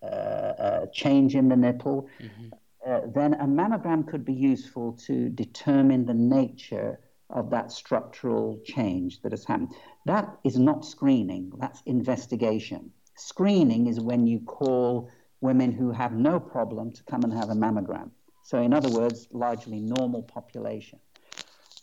a 0.03 0.87
change 0.93 1.35
in 1.35 1.49
the 1.49 1.55
nipple, 1.55 2.07
mm-hmm. 2.19 2.47
uh, 2.87 3.01
then 3.13 3.33
a 3.35 3.45
mammogram 3.45 4.07
could 4.07 4.23
be 4.23 4.33
useful 4.33 4.93
to 5.07 5.29
determine 5.29 6.05
the 6.05 6.13
nature 6.13 6.99
of 7.29 7.49
that 7.49 7.71
structural 7.71 8.59
change 8.65 9.21
that 9.21 9.31
has 9.31 9.45
happened. 9.45 9.73
That 10.05 10.25
is 10.43 10.57
not 10.57 10.85
screening, 10.85 11.51
that's 11.57 11.81
investigation. 11.85 12.91
Screening 13.15 13.87
is 13.87 13.99
when 13.99 14.25
you 14.25 14.39
call 14.39 15.09
women 15.41 15.71
who 15.71 15.91
have 15.91 16.13
no 16.13 16.39
problem 16.39 16.91
to 16.91 17.03
come 17.03 17.23
and 17.23 17.33
have 17.33 17.49
a 17.49 17.53
mammogram. 17.53 18.11
So, 18.43 18.61
in 18.61 18.73
other 18.73 18.89
words, 18.89 19.27
largely 19.31 19.79
normal 19.79 20.23
population. 20.23 20.99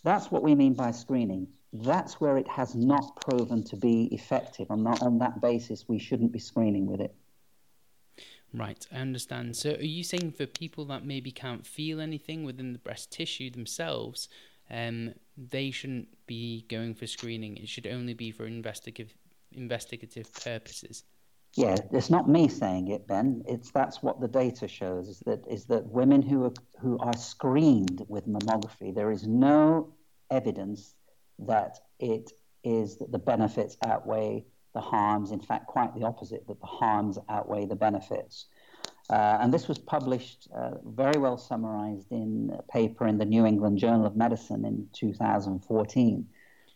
That's 0.03 0.31
what 0.31 0.43
we 0.43 0.55
mean 0.55 0.75
by 0.75 0.91
screening. 0.91 1.49
That's 1.73 2.21
where 2.21 2.37
it 2.39 2.49
has 2.49 2.75
not 2.75 3.17
proven 3.17 3.65
to 3.65 3.77
be 3.77 4.05
effective. 4.13 4.71
On 4.71 4.83
that, 4.85 5.03
on 5.03 5.19
that 5.19 5.41
basis, 5.41 5.89
we 5.89 5.99
shouldn't 5.99 6.33
be 6.33 6.39
screening 6.39 6.87
with 6.87 7.01
it. 7.01 7.15
Right, 8.53 8.87
I 8.93 8.97
understand. 8.97 9.57
So, 9.57 9.73
are 9.73 9.83
you 9.83 10.03
saying 10.03 10.33
for 10.33 10.47
people 10.47 10.85
that 10.87 11.05
maybe 11.05 11.31
can't 11.31 11.67
feel 11.67 12.01
anything 12.01 12.45
within 12.45 12.73
the 12.73 12.79
breast 12.79 13.11
tissue 13.11 13.51
themselves, 13.51 14.29
um, 14.71 15.13
they 15.37 15.71
shouldn't 15.71 16.09
be 16.27 16.65
going 16.69 16.95
for 16.95 17.07
screening? 17.07 17.57
It 17.57 17.69
should 17.69 17.87
only 17.87 18.15
be 18.15 18.31
for 18.31 18.47
investigative 18.47 19.15
investigative 19.53 20.33
purposes. 20.33 21.05
Yeah, 21.57 21.77
it's 21.91 22.11
not 22.11 22.29
me 22.29 22.49
saying 22.49 22.89
it, 22.89 23.07
Ben. 23.07 23.43
It's 23.49 23.71
that's 23.71 24.03
what 24.03 24.21
the 24.21 24.29
data 24.29 24.69
shows. 24.69 25.09
Is 25.09 25.21
that 25.21 25.47
is 25.49 25.65
that 25.67 25.87
women 25.87 26.21
who 26.21 26.45
are 26.45 26.53
who 26.81 26.99
are 26.99 27.17
screened 27.17 28.05
with 28.09 28.29
mammography, 28.29 28.95
there 28.95 29.11
is 29.11 29.27
no 29.27 29.95
evidence 30.31 30.95
that 31.39 31.79
it 31.99 32.33
is 32.63 32.99
that 32.99 33.11
the 33.11 33.19
benefits 33.19 33.79
outweigh 33.87 34.45
the 34.75 34.81
harms. 34.83 35.31
In 35.31 35.41
fact, 35.41 35.67
quite 35.67 35.95
the 35.95 36.05
opposite, 36.05 36.47
that 36.47 36.61
the 36.61 36.67
harms 36.67 37.19
outweigh 37.31 37.65
the 37.65 37.77
benefits. 37.77 38.47
Uh, 39.09 39.39
and 39.41 39.55
this 39.55 39.69
was 39.69 39.79
published 39.79 40.49
uh, 40.55 40.73
very 40.85 41.19
well 41.19 41.39
summarized 41.39 42.11
in 42.11 42.55
a 42.59 42.63
paper 42.71 43.07
in 43.07 43.17
the 43.17 43.25
New 43.25 43.47
England 43.47 43.79
Journal 43.79 44.05
of 44.05 44.17
Medicine 44.17 44.65
in 44.65 44.89
2014, 44.93 46.27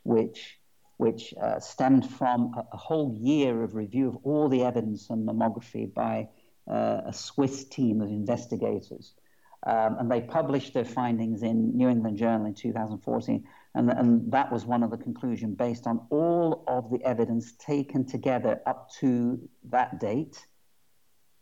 which 0.05 0.60
which 1.01 1.33
uh, 1.43 1.59
stemmed 1.59 2.07
from 2.07 2.53
a, 2.55 2.65
a, 2.75 2.77
whole 2.77 3.17
year 3.19 3.63
of 3.63 3.75
review 3.75 4.07
of 4.07 4.19
all 4.23 4.51
the 4.51 4.63
evidence 4.63 5.11
on 5.11 5.25
mammography 5.25 5.93
by 5.95 6.29
uh, 6.71 7.01
a 7.07 7.13
Swiss 7.13 7.65
team 7.65 8.03
of 8.03 8.11
investigators. 8.11 9.15
Um, 9.67 9.97
and 9.99 10.11
they 10.11 10.21
published 10.21 10.75
their 10.75 10.85
findings 10.85 11.43
in 11.43 11.75
New 11.75 11.89
England 11.89 12.19
Journal 12.19 12.45
in 12.45 12.53
2014. 12.53 13.49
And, 13.75 13.91
and 13.91 14.31
that 14.31 14.53
was 14.53 14.67
one 14.67 14.83
of 14.83 14.91
the 14.91 14.99
conclusions 14.99 15.57
based 15.57 15.87
on 15.87 16.07
all 16.11 16.65
of 16.67 16.91
the 16.91 17.03
evidence 17.03 17.53
taken 17.53 18.05
together 18.05 18.61
up 18.67 18.91
to 19.01 19.41
that 19.71 20.01
date. 20.01 20.47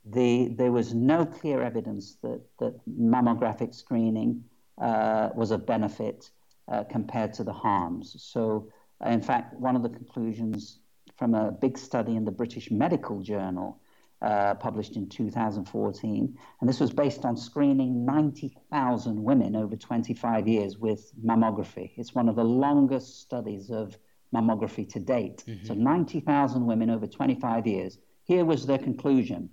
The, 0.05 0.55
there 0.57 0.71
was 0.71 0.95
no 0.95 1.27
clear 1.27 1.63
evidence 1.63 2.17
that, 2.23 2.43
that 2.61 2.75
mammographic 2.89 3.75
screening 3.75 4.45
uh, 4.81 5.31
was 5.35 5.51
a 5.51 5.59
benefit 5.59 6.31
uh, 6.71 6.85
compared 6.85 7.35
to 7.35 7.43
the 7.43 7.53
harms. 7.53 8.15
So 8.19 8.69
in 9.07 9.21
fact, 9.23 9.55
one 9.55 9.77
of 9.77 9.83
the 9.83 9.89
conclusions 9.89 10.81
from 11.17 11.35
a 11.35 11.51
big 11.53 11.79
study 11.79 12.17
in 12.17 12.25
the 12.25 12.31
British 12.31 12.71
Medical 12.71 13.21
Journal 13.21 13.81
uh, 14.21 14.55
published 14.55 14.97
in 14.97 15.09
2014, 15.09 16.39
and 16.61 16.69
this 16.69 16.81
was 16.81 16.91
based 16.91 17.25
on 17.25 17.37
screening 17.37 18.05
90,000 18.05 19.23
women 19.23 19.55
over 19.55 19.77
25 19.77 20.49
years 20.49 20.79
with 20.79 21.13
mammography. 21.25 21.93
It's 21.97 22.15
one 22.15 22.29
of 22.29 22.35
the 22.35 22.45
longest 22.45 23.21
studies 23.21 23.71
of 23.71 23.97
mammography 24.35 24.89
to 24.93 25.01
date. 25.01 25.45
Mm-hmm. 25.47 25.67
So 25.67 25.75
90,000 25.75 26.67
women 26.67 26.91
over 26.91 27.07
25 27.07 27.67
years. 27.67 27.99
Here 28.25 28.45
was 28.45 28.67
their 28.67 28.79
conclusion. 28.79 29.51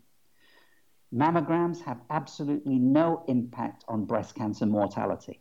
Mammograms 1.13 1.81
have 1.83 2.01
absolutely 2.09 2.77
no 2.77 3.23
impact 3.27 3.85
on 3.87 4.05
breast 4.05 4.35
cancer 4.35 4.65
mortality. 4.65 5.39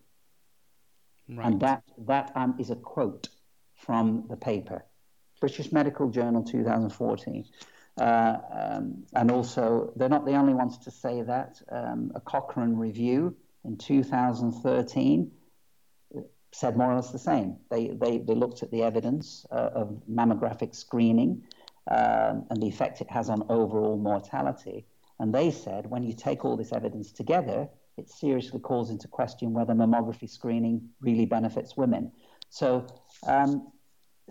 Right. 1.29 1.47
And 1.47 1.61
that, 1.61 1.83
that 2.07 2.33
um, 2.37 2.55
is 2.59 2.71
a 2.71 2.77
quote 2.77 3.29
from 3.85 4.25
the 4.29 4.37
paper. 4.37 4.85
British 5.41 5.73
Medical 5.73 6.09
Journal 6.11 6.43
2014. 6.43 7.45
Uh, 8.01 8.37
um, 8.53 9.05
and 9.15 9.31
also, 9.31 9.93
they're 9.97 10.09
not 10.09 10.25
the 10.25 10.35
only 10.35 10.55
ones 10.55 10.79
to 10.79 10.91
say 10.91 11.23
that. 11.23 11.61
Um, 11.71 12.13
a 12.15 12.21
Cochrane 12.21 12.77
review 12.77 13.37
in 13.65 13.77
2013 13.77 15.31
said 16.53 16.77
more 16.77 16.93
or 16.93 16.95
less 16.97 17.11
the 17.11 17.19
same. 17.19 17.57
They, 17.71 17.89
they, 17.89 18.19
they 18.19 18.35
looked 18.35 18.63
at 18.63 18.71
the 18.71 18.83
evidence 18.83 19.45
uh, 19.51 19.71
of 19.75 20.01
mammographic 20.11 20.75
screening 20.75 21.43
um, 21.91 22.47
and 22.51 22.63
the 22.63 22.69
effect 22.69 23.01
it 23.01 23.11
has 23.11 23.29
on 23.29 23.43
overall 23.49 23.97
mortality. 23.97 24.87
And 25.19 25.35
they 25.35 25.51
said 25.51 25.91
when 25.91 26.03
you 26.03 26.15
take 26.15 26.45
all 26.45 26.57
this 26.57 26.73
evidence 26.73 27.13
together, 27.13 27.69
it 27.97 28.09
seriously 28.09 28.61
calls 28.61 28.91
into 28.91 29.09
question 29.09 29.53
whether 29.53 29.75
mammography 29.75 30.29
screening 30.29 30.89
really 31.01 31.27
benefits 31.27 31.77
women. 31.77 32.13
So 32.51 32.87
um, 33.27 33.73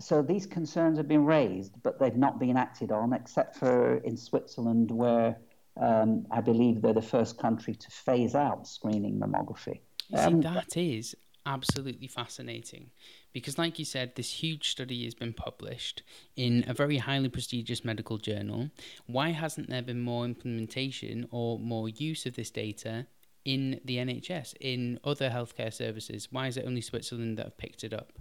so 0.00 0.22
these 0.22 0.46
concerns 0.46 0.98
have 0.98 1.08
been 1.08 1.24
raised, 1.24 1.82
but 1.82 1.98
they've 1.98 2.16
not 2.16 2.38
been 2.40 2.56
acted 2.56 2.90
on, 2.90 3.12
except 3.12 3.56
for 3.56 3.96
in 3.98 4.16
Switzerland, 4.16 4.90
where 4.90 5.36
um, 5.80 6.26
I 6.30 6.40
believe 6.40 6.82
they're 6.82 6.92
the 6.92 7.02
first 7.02 7.38
country 7.38 7.74
to 7.74 7.90
phase 7.90 8.34
out 8.34 8.66
screening 8.66 9.18
mammography. 9.18 9.80
Um, 10.12 10.42
see, 10.42 10.48
that 10.48 10.76
is 10.76 11.14
absolutely 11.46 12.08
fascinating 12.08 12.90
because, 13.32 13.58
like 13.58 13.78
you 13.78 13.84
said, 13.84 14.14
this 14.14 14.30
huge 14.30 14.68
study 14.70 15.04
has 15.04 15.14
been 15.14 15.32
published 15.32 16.02
in 16.36 16.64
a 16.66 16.74
very 16.74 16.98
highly 16.98 17.28
prestigious 17.28 17.84
medical 17.84 18.18
journal. 18.18 18.70
Why 19.06 19.30
hasn't 19.30 19.70
there 19.70 19.82
been 19.82 20.00
more 20.00 20.24
implementation 20.24 21.26
or 21.30 21.58
more 21.58 21.88
use 21.88 22.26
of 22.26 22.34
this 22.34 22.50
data 22.50 23.06
in 23.44 23.80
the 23.84 23.98
NHS, 23.98 24.54
in 24.60 24.98
other 25.04 25.30
healthcare 25.30 25.72
services? 25.72 26.28
Why 26.30 26.48
is 26.48 26.56
it 26.56 26.64
only 26.66 26.80
Switzerland 26.80 27.38
that 27.38 27.46
have 27.46 27.58
picked 27.58 27.84
it 27.84 27.92
up? 27.92 28.12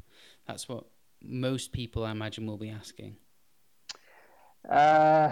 That's 0.47 0.67
what 0.67 0.85
most 1.23 1.71
people, 1.71 2.03
I 2.03 2.11
imagine, 2.11 2.45
will 2.45 2.57
be 2.57 2.69
asking. 2.69 3.17
Uh, 4.69 5.31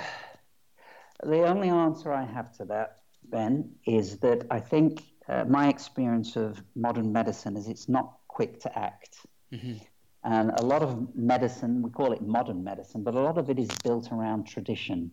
the 1.24 1.44
only 1.44 1.70
answer 1.70 2.12
I 2.12 2.26
have 2.26 2.56
to 2.58 2.66
that, 2.66 3.00
Ben, 3.24 3.72
is 3.86 4.18
that 4.20 4.48
I 4.50 4.60
think 4.60 5.04
uh, 5.28 5.46
my 5.46 5.70
experience 5.70 6.36
of 6.36 6.62
modern 6.76 7.12
medicine 7.12 7.56
is 7.56 7.68
it's 7.68 7.88
not 7.88 8.18
quick 8.28 8.60
to 8.62 8.80
act. 8.80 9.26
Mm-hmm. 9.54 9.78
And 10.24 10.52
a 10.52 10.64
lot 10.64 10.82
of 10.82 11.16
medicine, 11.16 11.82
we 11.82 11.90
call 11.90 12.12
it 12.14 12.22
modern 12.22 12.64
medicine, 12.64 13.04
but 13.04 13.16
a 13.16 13.20
lot 13.20 13.38
of 13.38 13.50
it 13.50 13.58
is 13.58 13.70
built 13.84 14.12
around 14.12 14.46
tradition. 14.46 15.12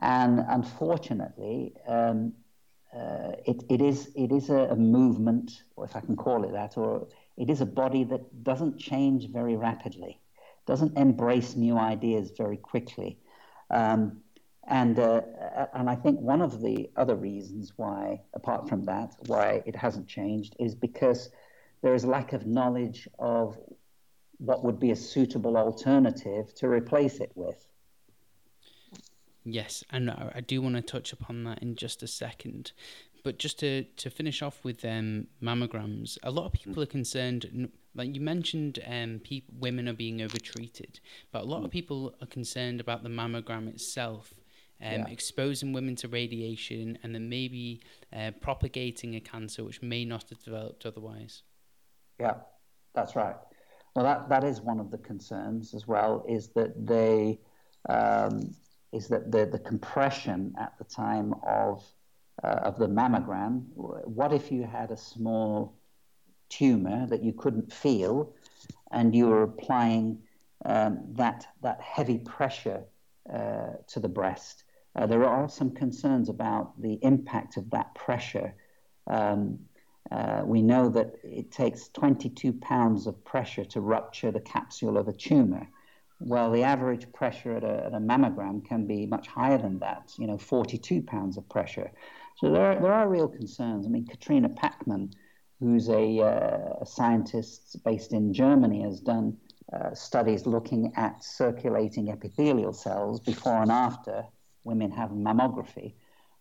And 0.00 0.44
unfortunately, 0.48 1.74
um, 1.86 2.32
uh, 2.94 3.32
it, 3.46 3.62
it 3.68 3.80
is 3.82 4.10
it 4.14 4.32
is 4.32 4.48
a, 4.48 4.68
a, 4.70 4.76
movement, 4.76 5.64
or 5.74 5.84
if 5.84 5.96
I 5.96 6.00
can 6.00 6.16
call 6.16 6.44
it 6.44 6.52
that, 6.52 6.76
or 6.78 7.08
it 7.36 7.50
is 7.50 7.60
a 7.60 7.66
body 7.66 8.04
that 8.04 8.44
doesn't 8.44 8.78
change 8.78 9.28
very 9.28 9.56
rapidly, 9.56 10.20
doesn't 10.66 10.96
embrace 10.96 11.56
new 11.56 11.76
ideas 11.76 12.32
very 12.36 12.56
quickly. 12.56 13.18
Um, 13.70 14.22
and, 14.68 14.98
uh, 14.98 15.20
and 15.74 15.88
I 15.88 15.94
think 15.94 16.20
one 16.20 16.42
of 16.42 16.60
the 16.60 16.90
other 16.96 17.14
reasons 17.14 17.72
why, 17.76 18.22
apart 18.34 18.68
from 18.68 18.84
that, 18.84 19.14
why 19.26 19.62
it 19.64 19.76
hasn't 19.76 20.08
changed 20.08 20.56
is 20.58 20.74
because 20.74 21.30
there 21.82 21.94
is 21.94 22.04
lack 22.04 22.32
of 22.32 22.46
knowledge 22.46 23.08
of 23.18 23.56
what 24.38 24.64
would 24.64 24.80
be 24.80 24.90
a 24.90 24.96
suitable 24.96 25.56
alternative 25.56 26.54
to 26.56 26.68
replace 26.68 27.20
it 27.20 27.30
with. 27.34 27.66
Yes, 29.44 29.84
and 29.90 30.10
I 30.10 30.42
do 30.44 30.60
want 30.60 30.74
to 30.74 30.82
touch 30.82 31.12
upon 31.12 31.44
that 31.44 31.62
in 31.62 31.76
just 31.76 32.02
a 32.02 32.08
second. 32.08 32.72
But 33.26 33.38
just 33.38 33.58
to, 33.58 33.82
to 33.82 34.08
finish 34.08 34.40
off 34.40 34.62
with 34.62 34.84
um, 34.84 35.26
mammograms, 35.42 36.16
a 36.22 36.30
lot 36.30 36.46
of 36.46 36.52
people 36.52 36.80
are 36.80 36.86
concerned. 36.86 37.68
Like 37.92 38.14
you 38.14 38.20
mentioned, 38.20 38.78
um, 38.86 39.20
pe- 39.24 39.42
women 39.58 39.88
are 39.88 39.94
being 39.94 40.22
overtreated, 40.22 41.00
but 41.32 41.42
a 41.42 41.44
lot 41.44 41.64
of 41.64 41.72
people 41.72 42.14
are 42.22 42.28
concerned 42.28 42.78
about 42.78 43.02
the 43.02 43.08
mammogram 43.08 43.66
itself, 43.66 44.32
um, 44.80 44.92
yeah. 44.92 45.06
exposing 45.08 45.72
women 45.72 45.96
to 45.96 46.06
radiation, 46.06 47.00
and 47.02 47.12
then 47.12 47.28
maybe 47.28 47.80
uh, 48.16 48.30
propagating 48.40 49.16
a 49.16 49.20
cancer 49.20 49.64
which 49.64 49.82
may 49.82 50.04
not 50.04 50.30
have 50.30 50.44
developed 50.44 50.86
otherwise. 50.86 51.42
Yeah, 52.20 52.34
that's 52.94 53.16
right. 53.16 53.34
Well, 53.96 54.04
that, 54.04 54.28
that 54.28 54.44
is 54.44 54.60
one 54.60 54.78
of 54.78 54.92
the 54.92 54.98
concerns 54.98 55.74
as 55.74 55.88
well. 55.88 56.24
Is 56.28 56.50
that 56.50 56.86
they 56.86 57.40
um, 57.88 58.54
is 58.92 59.08
that 59.08 59.32
the 59.32 59.46
the 59.46 59.58
compression 59.58 60.54
at 60.60 60.78
the 60.78 60.84
time 60.84 61.34
of 61.44 61.82
uh, 62.42 62.48
of 62.48 62.78
the 62.78 62.86
mammogram, 62.86 63.64
what 63.74 64.32
if 64.32 64.52
you 64.52 64.64
had 64.64 64.90
a 64.90 64.96
small 64.96 65.74
tumor 66.48 67.06
that 67.06 67.22
you 67.22 67.32
couldn't 67.32 67.72
feel 67.72 68.34
and 68.92 69.14
you 69.14 69.26
were 69.26 69.42
applying 69.42 70.18
um, 70.64 71.00
that, 71.12 71.46
that 71.62 71.80
heavy 71.80 72.18
pressure 72.18 72.82
uh, 73.32 73.72
to 73.88 74.00
the 74.00 74.08
breast? 74.08 74.64
Uh, 74.94 75.06
there 75.06 75.24
are 75.24 75.48
some 75.48 75.70
concerns 75.70 76.28
about 76.28 76.80
the 76.80 76.98
impact 77.02 77.56
of 77.56 77.70
that 77.70 77.94
pressure. 77.94 78.54
Um, 79.06 79.58
uh, 80.10 80.42
we 80.44 80.62
know 80.62 80.88
that 80.88 81.16
it 81.22 81.50
takes 81.50 81.88
22 81.88 82.52
pounds 82.54 83.06
of 83.06 83.22
pressure 83.24 83.64
to 83.64 83.80
rupture 83.80 84.30
the 84.30 84.40
capsule 84.40 84.96
of 84.96 85.08
a 85.08 85.12
tumor. 85.12 85.68
Well, 86.20 86.50
the 86.50 86.62
average 86.62 87.12
pressure 87.12 87.56
at 87.56 87.64
a, 87.64 87.86
at 87.86 87.92
a 87.92 87.98
mammogram 87.98 88.64
can 88.64 88.86
be 88.86 89.04
much 89.06 89.26
higher 89.26 89.58
than 89.58 89.80
that, 89.80 90.12
you 90.18 90.26
know, 90.26 90.38
42 90.38 91.02
pounds 91.02 91.36
of 91.36 91.46
pressure. 91.48 91.90
So 92.36 92.50
there 92.50 92.72
are, 92.72 92.80
there 92.80 92.92
are 92.92 93.08
real 93.08 93.28
concerns. 93.28 93.86
I 93.86 93.88
mean, 93.88 94.06
Katrina 94.06 94.48
Pachmann, 94.48 95.12
who's 95.58 95.88
a, 95.88 96.20
uh, 96.20 96.82
a 96.82 96.86
scientist 96.86 97.82
based 97.84 98.12
in 98.12 98.32
Germany, 98.32 98.82
has 98.82 99.00
done 99.00 99.38
uh, 99.72 99.94
studies 99.94 100.46
looking 100.46 100.92
at 100.96 101.24
circulating 101.24 102.10
epithelial 102.10 102.72
cells 102.72 103.20
before 103.20 103.62
and 103.62 103.72
after 103.72 104.24
women 104.64 104.90
have 104.90 105.10
mammography. 105.10 105.94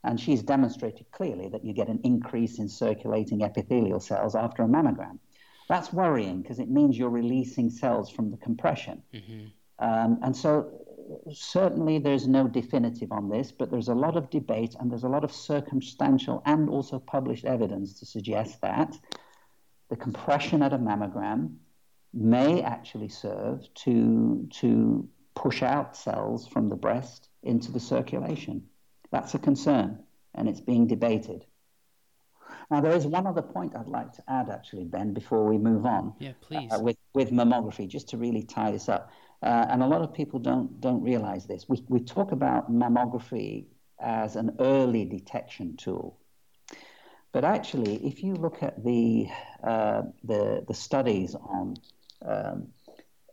And 0.03 0.19
she's 0.19 0.43
demonstrated 0.43 1.09
clearly 1.11 1.47
that 1.49 1.65
you 1.65 1.73
get 1.73 1.87
an 1.87 1.99
increase 2.03 2.59
in 2.59 2.69
circulating 2.69 3.41
epithelial 3.41 3.99
cells 3.99 4.35
after 4.35 4.63
a 4.63 4.67
mammogram. 4.67 5.17
That's 5.67 5.91
worrying 5.91 6.41
because 6.41 6.59
it 6.59 6.69
means 6.69 6.97
you're 6.97 7.09
releasing 7.09 7.71
cells 7.71 8.09
from 8.11 8.29
the 8.29 8.37
compression. 8.37 9.01
Mm-hmm. 9.13 9.45
Um, 9.79 10.19
and 10.21 10.35
so, 10.35 10.71
certainly, 11.31 11.99
there's 11.99 12.27
no 12.27 12.47
definitive 12.47 13.11
on 13.11 13.29
this, 13.29 13.51
but 13.51 13.69
there's 13.69 13.89
a 13.89 13.95
lot 13.95 14.17
of 14.17 14.29
debate 14.29 14.75
and 14.79 14.91
there's 14.91 15.03
a 15.03 15.09
lot 15.09 15.23
of 15.23 15.31
circumstantial 15.31 16.41
and 16.45 16.69
also 16.69 16.99
published 16.99 17.45
evidence 17.45 17.99
to 17.99 18.05
suggest 18.05 18.61
that 18.61 18.97
the 19.89 19.95
compression 19.95 20.61
at 20.63 20.73
a 20.73 20.77
mammogram 20.77 21.55
may 22.13 22.61
actually 22.61 23.09
serve 23.09 23.61
to, 23.75 24.47
to 24.49 25.07
push 25.35 25.61
out 25.61 25.95
cells 25.95 26.47
from 26.47 26.69
the 26.69 26.75
breast 26.75 27.29
into 27.43 27.71
the 27.71 27.79
circulation. 27.79 28.63
That's 29.11 29.35
a 29.35 29.39
concern, 29.39 30.03
and 30.33 30.47
it's 30.49 30.61
being 30.61 30.87
debated. 30.87 31.45
Now, 32.71 32.81
there 32.81 32.95
is 32.95 33.05
one 33.05 33.27
other 33.27 33.41
point 33.41 33.75
I'd 33.75 33.87
like 33.87 34.13
to 34.13 34.23
add, 34.27 34.49
actually, 34.49 34.85
Ben, 34.85 35.13
before 35.13 35.45
we 35.45 35.57
move 35.57 35.85
on. 35.85 36.13
Yeah, 36.19 36.31
please. 36.41 36.71
Uh, 36.71 36.79
with, 36.79 36.97
with 37.13 37.31
mammography, 37.31 37.87
just 37.87 38.09
to 38.09 38.17
really 38.17 38.43
tie 38.43 38.71
this 38.71 38.89
up. 38.89 39.11
Uh, 39.43 39.65
and 39.69 39.83
a 39.83 39.87
lot 39.87 40.01
of 40.01 40.13
people 40.13 40.39
don't, 40.39 40.79
don't 40.81 41.01
realize 41.01 41.45
this. 41.45 41.67
We, 41.67 41.83
we 41.87 41.99
talk 41.99 42.31
about 42.31 42.71
mammography 42.71 43.65
as 43.99 44.35
an 44.35 44.55
early 44.59 45.05
detection 45.05 45.77
tool. 45.77 46.17
But 47.31 47.43
actually, 47.43 47.95
if 48.05 48.23
you 48.23 48.33
look 48.35 48.63
at 48.63 48.83
the, 48.83 49.27
uh, 49.63 50.03
the, 50.23 50.63
the 50.67 50.73
studies 50.73 51.35
on 51.35 51.75
um, 52.25 52.67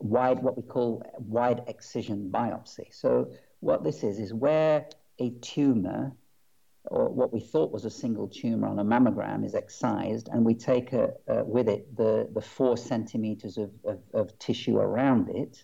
wide, 0.00 0.42
what 0.42 0.56
we 0.56 0.62
call 0.64 1.04
wide 1.18 1.62
excision 1.68 2.30
biopsy. 2.32 2.92
So, 2.92 3.32
what 3.60 3.84
this 3.84 4.02
is, 4.02 4.18
is 4.18 4.34
where 4.34 4.86
a 5.20 5.30
tumor 5.40 6.12
or 6.86 7.08
what 7.08 7.32
we 7.32 7.40
thought 7.40 7.70
was 7.70 7.84
a 7.84 7.90
single 7.90 8.26
tumor 8.26 8.66
on 8.66 8.78
a 8.78 8.84
mammogram 8.84 9.44
is 9.44 9.54
excised, 9.54 10.28
and 10.32 10.44
we 10.44 10.54
take 10.54 10.92
a, 10.92 11.12
with 11.44 11.68
it 11.68 11.96
the, 11.96 12.28
the 12.34 12.40
four 12.40 12.76
centimeters 12.76 13.56
of, 13.56 13.70
of, 13.84 14.00
of, 14.12 14.38
tissue 14.38 14.78
around 14.78 15.28
it. 15.28 15.62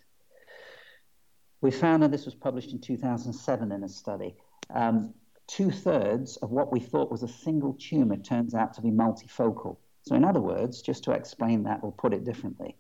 We 1.61 1.71
found, 1.71 2.05
and 2.05 2.13
this 2.13 2.25
was 2.25 2.35
published 2.35 2.73
in 2.73 2.81
2007 2.81 3.73
in 3.73 3.83
a 3.83 3.89
study, 3.89 4.37
um, 4.75 5.15
two 5.47 5.71
thirds 5.71 6.37
of 6.39 6.51
what 6.51 6.73
we 6.73 6.81
thought 6.81 7.11
was 7.11 7.23
a 7.23 7.29
single 7.29 7.75
tumor 7.75 8.17
turns 8.17 8.55
out 8.55 8.75
to 8.75 8.83
be 8.83 8.91
multifocal. 8.91 9.77
So, 10.03 10.15
in 10.15 10.25
other 10.25 10.41
words, 10.41 10.83
just 10.83 11.05
to 11.05 11.13
explain 11.13 11.65
that 11.65 11.81
or 11.83 11.93
put 11.93 12.15
it 12.15 12.25
differently, 12.25 12.77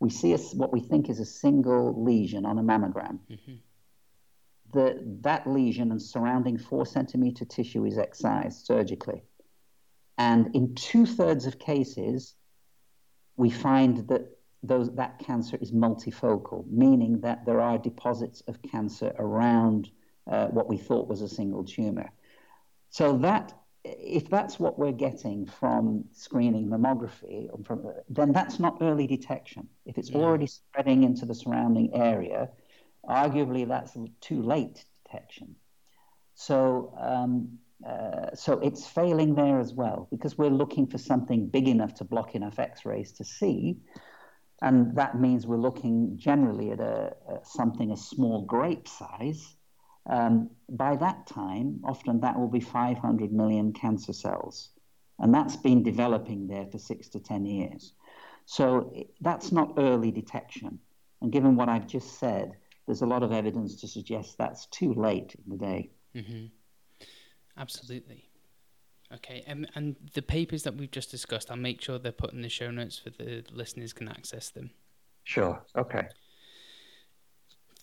we 0.00 0.10
see 0.10 0.32
a, 0.32 0.38
what 0.54 0.72
we 0.72 0.80
think 0.80 1.10
is 1.10 1.20
a 1.20 1.24
single 1.24 2.02
lesion 2.02 2.46
on 2.46 2.58
a 2.58 2.62
mammogram. 2.62 3.18
Mm-hmm 3.30 3.54
the, 4.72 5.00
that 5.22 5.46
lesion 5.46 5.90
and 5.90 6.00
surrounding 6.00 6.58
four 6.58 6.86
centimeter 6.86 7.44
tissue 7.44 7.84
is 7.84 7.98
excised 7.98 8.66
surgically. 8.66 9.22
And 10.18 10.54
in 10.54 10.74
two 10.74 11.06
thirds 11.06 11.46
of 11.46 11.58
cases, 11.58 12.34
we 13.36 13.50
find 13.50 14.08
that 14.08 14.35
those, 14.62 14.94
that 14.94 15.18
cancer 15.18 15.58
is 15.60 15.72
multifocal, 15.72 16.66
meaning 16.70 17.20
that 17.20 17.44
there 17.46 17.60
are 17.60 17.78
deposits 17.78 18.42
of 18.48 18.60
cancer 18.62 19.14
around 19.18 19.90
uh, 20.30 20.46
what 20.48 20.68
we 20.68 20.76
thought 20.76 21.08
was 21.08 21.22
a 21.22 21.28
single 21.28 21.64
tumor. 21.64 22.10
So 22.90 23.16
that, 23.18 23.52
if 23.84 24.28
that's 24.28 24.58
what 24.58 24.78
we're 24.78 24.92
getting 24.92 25.46
from 25.46 26.04
screening 26.12 26.68
mammography, 26.68 27.48
from, 27.64 27.92
then 28.08 28.32
that's 28.32 28.58
not 28.58 28.78
early 28.80 29.06
detection. 29.06 29.68
If 29.84 29.98
it's 29.98 30.10
yeah. 30.10 30.18
already 30.18 30.46
spreading 30.46 31.04
into 31.04 31.26
the 31.26 31.34
surrounding 31.34 31.94
area, 31.94 32.48
Arguably, 33.08 33.68
that's 33.68 33.96
too 34.20 34.42
late 34.42 34.84
detection. 35.04 35.54
So, 36.34 36.92
um, 37.00 37.58
uh, 37.86 38.34
so 38.34 38.54
it's 38.54 38.86
failing 38.86 39.34
there 39.34 39.60
as 39.60 39.72
well 39.72 40.08
because 40.10 40.36
we're 40.36 40.50
looking 40.50 40.86
for 40.86 40.98
something 40.98 41.46
big 41.46 41.68
enough 41.68 41.94
to 41.94 42.04
block 42.04 42.34
enough 42.34 42.58
X-rays 42.58 43.12
to 43.12 43.24
see, 43.24 43.76
and 44.62 44.96
that 44.96 45.20
means 45.20 45.46
we're 45.46 45.56
looking 45.56 46.16
generally 46.16 46.70
at 46.70 46.80
a, 46.80 47.14
a 47.28 47.44
something 47.44 47.92
a 47.92 47.96
small 47.96 48.42
grape 48.42 48.88
size. 48.88 49.56
Um, 50.08 50.50
by 50.68 50.96
that 50.96 51.26
time, 51.26 51.80
often 51.84 52.20
that 52.20 52.38
will 52.38 52.48
be 52.48 52.60
500 52.60 53.32
million 53.32 53.72
cancer 53.72 54.12
cells, 54.12 54.70
and 55.18 55.34
that's 55.34 55.56
been 55.56 55.82
developing 55.82 56.46
there 56.46 56.66
for 56.66 56.78
six 56.78 57.08
to 57.10 57.20
ten 57.20 57.44
years. 57.44 57.92
So 58.46 58.92
that's 59.20 59.50
not 59.50 59.74
early 59.76 60.12
detection. 60.12 60.78
And 61.20 61.32
given 61.32 61.56
what 61.56 61.68
I've 61.68 61.88
just 61.88 62.18
said, 62.18 62.52
there's 62.86 63.02
a 63.02 63.06
lot 63.06 63.22
of 63.22 63.32
evidence 63.32 63.80
to 63.80 63.88
suggest 63.88 64.38
that's 64.38 64.66
too 64.66 64.94
late 64.94 65.34
in 65.34 65.50
the 65.50 65.58
day. 65.58 65.90
Mm-hmm. 66.14 66.46
Absolutely. 67.58 68.25
Okay, 69.14 69.44
um, 69.48 69.66
and 69.74 69.96
the 70.14 70.22
papers 70.22 70.64
that 70.64 70.76
we've 70.76 70.90
just 70.90 71.10
discussed, 71.10 71.50
I'll 71.50 71.56
make 71.56 71.80
sure 71.80 71.98
they're 71.98 72.12
put 72.12 72.32
in 72.32 72.42
the 72.42 72.48
show 72.48 72.70
notes 72.70 72.98
for 72.98 73.10
the 73.10 73.44
listeners 73.52 73.92
can 73.92 74.08
access 74.08 74.50
them. 74.50 74.70
Sure. 75.24 75.62
Okay 75.76 76.08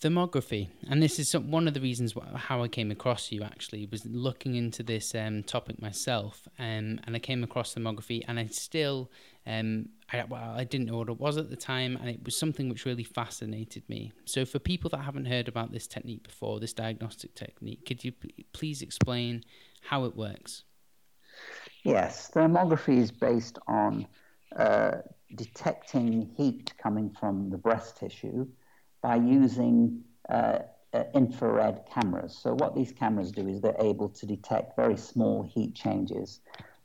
thermography, 0.04 0.70
and 0.90 1.02
this 1.02 1.18
is 1.18 1.32
some, 1.32 1.50
one 1.50 1.68
of 1.68 1.74
the 1.74 1.80
reasons 1.80 2.14
wh- 2.14 2.36
how 2.36 2.62
I 2.62 2.68
came 2.68 2.92
across 2.92 3.32
you. 3.32 3.42
Actually, 3.42 3.86
was 3.86 4.06
looking 4.06 4.56
into 4.56 4.84
this 4.84 5.16
um, 5.16 5.44
topic 5.44 5.82
myself, 5.82 6.48
um, 6.60 7.00
and 7.06 7.16
I 7.16 7.20
came 7.20 7.44
across 7.44 7.74
thermography, 7.74 8.22
and 8.28 8.38
I 8.38 8.48
still, 8.48 9.10
um, 9.48 9.90
I, 10.12 10.26
well, 10.26 10.54
I 10.56 10.66
didn't 10.66 10.88
know 10.88 10.98
what 10.98 11.10
it 11.10 11.20
was 11.20 11.38
at 11.38 11.50
the 11.50 11.56
time, 11.56 11.98
and 12.00 12.10
it 12.10 12.24
was 12.24 12.38
something 12.38 12.68
which 12.68 12.86
really 12.86 13.06
fascinated 13.06 13.84
me. 13.88 14.12
So, 14.26 14.46
for 14.46 14.60
people 14.60 14.90
that 14.90 15.00
haven't 15.00 15.26
heard 15.26 15.48
about 15.48 15.72
this 15.72 15.88
technique 15.88 16.24
before, 16.24 16.60
this 16.60 16.74
diagnostic 16.74 17.34
technique, 17.34 17.86
could 17.86 18.04
you 18.04 18.12
p- 18.12 18.46
please 18.52 18.82
explain 18.82 19.44
how 19.84 20.04
it 20.04 20.16
works? 20.16 20.64
Yes, 21.84 22.32
thermography 22.34 22.98
is 22.98 23.12
based 23.12 23.60
on 23.68 24.08
uh, 24.56 25.00
detecting 25.36 26.32
heat 26.38 26.74
coming 26.78 27.10
from 27.10 27.50
the 27.50 27.58
breast 27.58 27.98
tissue 27.98 28.48
by 29.02 29.18
using 29.18 30.02
uh, 30.30 30.60
uh, 30.94 31.04
infrared 31.14 31.82
cameras. 31.94 32.38
So, 32.42 32.54
what 32.54 32.76
these 32.76 32.92
cameras 32.94 33.32
do 33.32 33.48
is 33.48 33.60
they're 33.60 33.76
able 33.80 34.10
to 34.10 34.26
detect 34.26 34.76
very 34.78 34.96
small 34.96 35.44
heat 35.44 35.76
changes 35.76 36.40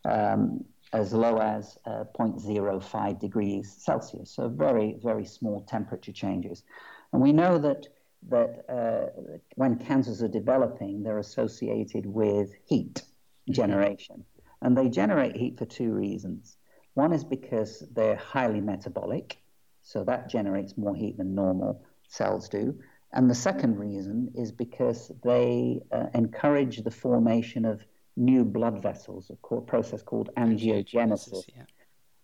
um, 0.05 0.65
as 0.93 1.13
low 1.13 1.39
as 1.39 1.79
uh, 1.87 2.05
0.05 2.19 3.21
degrees 3.21 3.73
Celsius. 3.79 4.31
So, 4.31 4.49
very, 4.49 4.97
very 5.03 5.25
small 5.25 5.61
temperature 5.61 6.13
changes. 6.13 6.65
And 7.13 7.23
we 7.23 7.33
know 7.33 7.59
that, 7.59 7.87
that 8.31 8.65
uh, 8.69 9.39
when 9.55 9.79
cancers 9.79 10.23
are 10.23 10.29
developing, 10.29 11.03
they're 11.03 11.19
associated 11.19 12.07
with 12.07 12.51
heat 12.67 13.03
mm-hmm. 13.49 14.21
And 14.63 14.77
they 14.77 14.89
generate 14.89 15.37
heat 15.37 15.59
for 15.59 15.65
two 15.65 15.93
reasons. 15.93 16.57
One 16.95 17.13
is 17.13 17.25
because 17.25 17.85
they're 17.93 18.17
highly 18.17 18.61
metabolic, 18.61 19.39
so 19.83 20.05
that 20.05 20.29
generates 20.29 20.77
more 20.77 20.97
heat 20.97 21.17
than 21.17 21.35
normal 21.35 21.85
cells 22.09 22.49
do. 22.49 22.79
And 23.13 23.31
the 23.31 23.35
second 23.35 23.79
reason 23.79 24.33
is 24.35 24.53
because 24.53 25.13
they 25.23 25.81
uh, 25.93 26.07
encourage 26.15 26.79
the 26.79 26.91
formation 26.91 27.65
of 27.65 27.83
new 28.17 28.45
blood 28.45 28.83
vessels, 28.83 29.31
a 29.31 29.61
process 29.61 30.03
called 30.03 30.31
angiogenesis. 30.37 31.45
Yeah. 31.55 31.63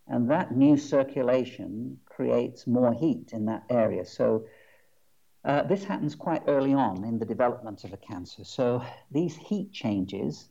And 0.09 0.31
that 0.31 0.55
new 0.55 0.77
circulation 0.77 1.99
creates 2.05 2.67
more 2.67 2.93
heat 2.93 3.31
in 3.33 3.47
that 3.47 3.65
area. 3.71 4.05
So 4.05 4.45
uh, 5.45 5.63
this 5.63 5.85
happens 5.85 6.15
quite 6.15 6.43
early 6.47 6.75
on 6.75 7.05
in 7.05 7.19
the 7.19 7.25
development 7.25 7.85
of 7.85 7.93
a 7.93 7.97
cancer. 7.97 8.45
So 8.45 8.83
these 9.11 9.37
heat 9.37 9.73
changes 9.73 10.49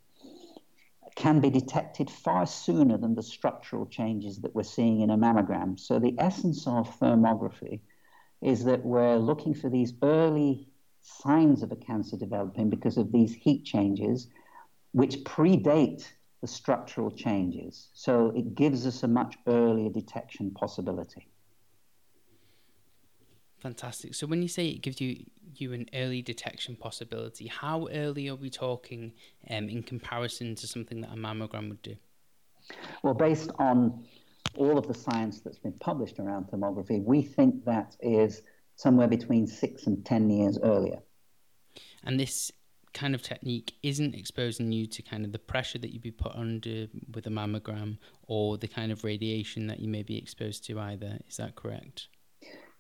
can 1.16 1.40
be 1.40 1.50
detected 1.50 2.10
far 2.10 2.46
sooner 2.46 2.98
than 2.98 3.16
the 3.16 3.24
structural 3.24 3.86
changes 3.86 4.40
that 4.40 4.56
we're 4.56 4.64
seeing 4.64 5.02
in 5.02 5.10
a 5.10 5.18
mammogram. 5.18 5.80
So 5.80 6.00
the 6.00 6.16
essence 6.18 6.66
of 6.68 7.00
thermography 7.00 7.82
is 8.42 8.64
that 8.66 8.86
we're 8.86 9.18
looking 9.18 9.54
for 9.54 9.70
these 9.70 9.94
early 10.02 10.68
signs 11.02 11.64
of 11.64 11.72
a 11.72 11.76
cancer 11.76 12.18
developing 12.18 12.70
because 12.70 12.98
of 12.98 13.12
these 13.12 13.34
heat 13.34 13.64
changes, 13.64 14.28
which 14.92 15.24
predate 15.24 16.08
the 16.42 16.48
structural 16.48 17.12
changes. 17.12 17.90
So 17.94 18.32
it 18.36 18.56
gives 18.56 18.86
us 18.86 19.04
a 19.04 19.08
much 19.08 19.38
earlier 19.48 19.90
detection 19.90 20.52
possibility. 20.52 21.33
Fantastic. 23.64 24.14
So 24.14 24.28
when 24.28 24.42
you 24.42 24.50
say 24.50 24.68
it 24.68 24.82
gives 24.82 25.00
you 25.00 25.24
you 25.56 25.72
an 25.72 25.86
early 25.94 26.22
detection 26.22 26.76
possibility, 26.76 27.48
how 27.48 27.88
early 27.94 28.28
are 28.28 28.36
we 28.36 28.50
talking 28.50 29.14
um, 29.50 29.70
in 29.70 29.82
comparison 29.84 30.54
to 30.56 30.68
something 30.68 31.00
that 31.00 31.12
a 31.12 31.16
mammogram 31.16 31.70
would 31.70 31.82
do? 31.82 31.96
Well, 33.04 33.14
based 33.14 33.52
on 33.60 34.04
all 34.58 34.78
of 34.78 34.86
the 34.86 34.94
science 34.94 35.40
that's 35.40 35.60
been 35.60 35.80
published 35.80 36.20
around 36.20 36.48
thermography, 36.48 37.02
we 37.02 37.22
think 37.22 37.64
that 37.64 37.96
is 38.02 38.42
somewhere 38.76 39.08
between 39.08 39.48
six 39.48 39.88
and 39.88 40.06
10 40.06 40.30
years 40.30 40.60
earlier. 40.62 41.00
And 42.04 42.20
this 42.20 42.52
kind 42.94 43.16
of 43.16 43.22
technique 43.22 43.76
isn't 43.82 44.14
exposing 44.14 44.74
you 44.74 44.88
to 44.88 45.02
kind 45.02 45.24
of 45.24 45.32
the 45.32 45.40
pressure 45.40 45.78
that 45.78 45.94
you'd 45.94 46.02
be 46.02 46.12
put 46.12 46.36
under 46.36 46.88
with 47.14 47.28
a 47.28 47.30
mammogram 47.30 47.98
or 48.24 48.58
the 48.58 48.68
kind 48.68 48.92
of 48.92 49.06
radiation 49.06 49.68
that 49.68 49.80
you 49.80 49.88
may 49.88 50.04
be 50.04 50.18
exposed 50.18 50.66
to 50.66 50.78
either. 50.82 51.20
Is 51.30 51.38
that 51.38 51.56
correct? 51.56 52.10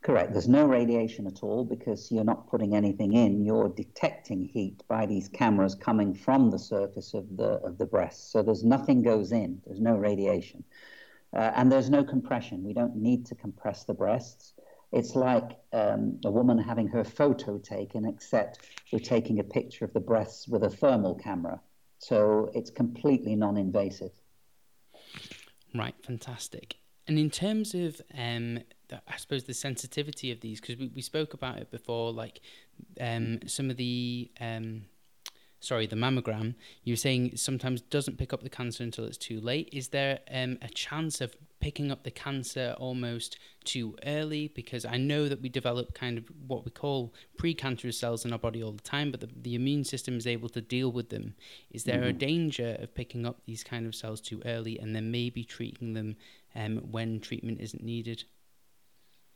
Correct. 0.03 0.33
There's 0.33 0.49
no 0.49 0.65
radiation 0.65 1.27
at 1.27 1.43
all 1.43 1.63
because 1.63 2.11
you're 2.11 2.25
not 2.25 2.49
putting 2.49 2.75
anything 2.75 3.13
in. 3.13 3.45
You're 3.45 3.69
detecting 3.69 4.43
heat 4.43 4.83
by 4.89 5.05
these 5.05 5.29
cameras 5.29 5.75
coming 5.75 6.13
from 6.13 6.51
the 6.51 6.59
surface 6.59 7.13
of 7.13 7.37
the 7.37 7.53
of 7.63 7.77
the 7.77 7.85
breast. 7.85 8.29
So 8.31 8.43
there's 8.43 8.65
nothing 8.65 9.01
goes 9.01 9.31
in. 9.31 9.61
There's 9.65 9.79
no 9.79 9.95
radiation, 9.95 10.65
uh, 11.31 11.51
and 11.55 11.71
there's 11.71 11.89
no 11.89 12.03
compression. 12.03 12.65
We 12.65 12.73
don't 12.73 12.97
need 12.97 13.25
to 13.27 13.35
compress 13.35 13.85
the 13.85 13.93
breasts. 13.93 14.53
It's 14.91 15.15
like 15.15 15.57
um, 15.71 16.19
a 16.25 16.29
woman 16.29 16.57
having 16.57 16.89
her 16.89 17.05
photo 17.05 17.57
taken, 17.57 18.05
except 18.05 18.59
we're 18.91 18.99
taking 18.99 19.39
a 19.39 19.43
picture 19.43 19.85
of 19.85 19.93
the 19.93 20.01
breasts 20.01 20.49
with 20.49 20.63
a 20.65 20.69
thermal 20.69 21.15
camera. 21.15 21.61
So 21.99 22.51
it's 22.53 22.69
completely 22.69 23.37
non-invasive. 23.37 24.11
Right. 25.73 25.95
Fantastic. 26.03 26.75
And 27.07 27.17
in 27.17 27.29
terms 27.29 27.73
of 27.73 28.01
um, 28.17 28.59
I 29.07 29.17
suppose 29.17 29.43
the 29.43 29.53
sensitivity 29.53 30.31
of 30.31 30.41
these 30.41 30.59
because 30.59 30.77
we, 30.77 30.91
we 30.95 31.01
spoke 31.01 31.33
about 31.33 31.57
it 31.57 31.71
before 31.71 32.11
like 32.11 32.41
um, 32.99 33.39
some 33.47 33.69
of 33.69 33.77
the 33.77 34.31
um, 34.39 34.83
sorry 35.59 35.87
the 35.87 35.95
mammogram 35.95 36.55
you 36.83 36.91
were 36.91 36.97
saying 36.97 37.37
sometimes 37.37 37.81
doesn't 37.81 38.17
pick 38.17 38.33
up 38.33 38.43
the 38.43 38.49
cancer 38.49 38.83
until 38.83 39.05
it's 39.05 39.17
too 39.17 39.39
late. 39.39 39.69
Is 39.71 39.89
there 39.89 40.19
um, 40.31 40.57
a 40.61 40.67
chance 40.67 41.21
of 41.21 41.35
picking 41.59 41.91
up 41.91 42.03
the 42.03 42.11
cancer 42.11 42.75
almost 42.77 43.37
too 43.63 43.95
early? 44.05 44.49
Because 44.49 44.83
I 44.83 44.97
know 44.97 45.29
that 45.29 45.41
we 45.41 45.47
develop 45.47 45.93
kind 45.93 46.17
of 46.17 46.25
what 46.47 46.65
we 46.65 46.71
call 46.71 47.13
precancerous 47.39 47.93
cells 47.93 48.25
in 48.25 48.33
our 48.33 48.39
body 48.39 48.61
all 48.61 48.73
the 48.73 48.81
time 48.81 49.11
but 49.11 49.21
the, 49.21 49.29
the 49.41 49.55
immune 49.55 49.85
system 49.85 50.17
is 50.17 50.27
able 50.27 50.49
to 50.49 50.61
deal 50.61 50.91
with 50.91 51.09
them. 51.09 51.35
Is 51.71 51.85
there 51.85 51.99
mm-hmm. 51.99 52.09
a 52.09 52.13
danger 52.13 52.77
of 52.79 52.93
picking 52.93 53.25
up 53.25 53.39
these 53.45 53.63
kind 53.63 53.85
of 53.87 53.95
cells 53.95 54.19
too 54.19 54.41
early 54.45 54.77
and 54.79 54.95
then 54.95 55.11
maybe 55.11 55.43
treating 55.43 55.93
them 55.93 56.17
um, 56.55 56.77
when 56.91 57.19
treatment 57.19 57.61
isn't 57.61 57.83
needed 57.83 58.25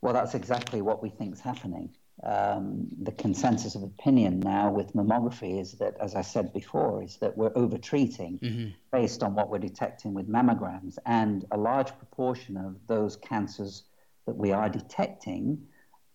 well, 0.00 0.12
that's 0.12 0.34
exactly 0.34 0.82
what 0.82 1.02
we 1.02 1.10
think 1.10 1.34
is 1.34 1.40
happening. 1.40 1.90
Um, 2.24 2.88
the 3.02 3.12
consensus 3.12 3.76
of 3.76 3.84
opinion 3.84 4.40
now 4.40 4.72
with 4.72 4.92
mammography 4.92 5.60
is 5.60 5.72
that, 5.74 5.94
as 6.00 6.16
I 6.16 6.22
said 6.22 6.52
before, 6.52 7.02
is 7.02 7.16
that 7.18 7.36
we're 7.36 7.50
overtreating 7.50 8.40
mm-hmm. 8.40 8.68
based 8.90 9.22
on 9.22 9.34
what 9.34 9.50
we're 9.50 9.58
detecting 9.58 10.14
with 10.14 10.28
mammograms, 10.28 10.98
and 11.06 11.44
a 11.52 11.56
large 11.56 11.96
proportion 11.96 12.56
of 12.56 12.74
those 12.88 13.16
cancers 13.16 13.84
that 14.26 14.36
we 14.36 14.50
are 14.50 14.68
detecting 14.68 15.66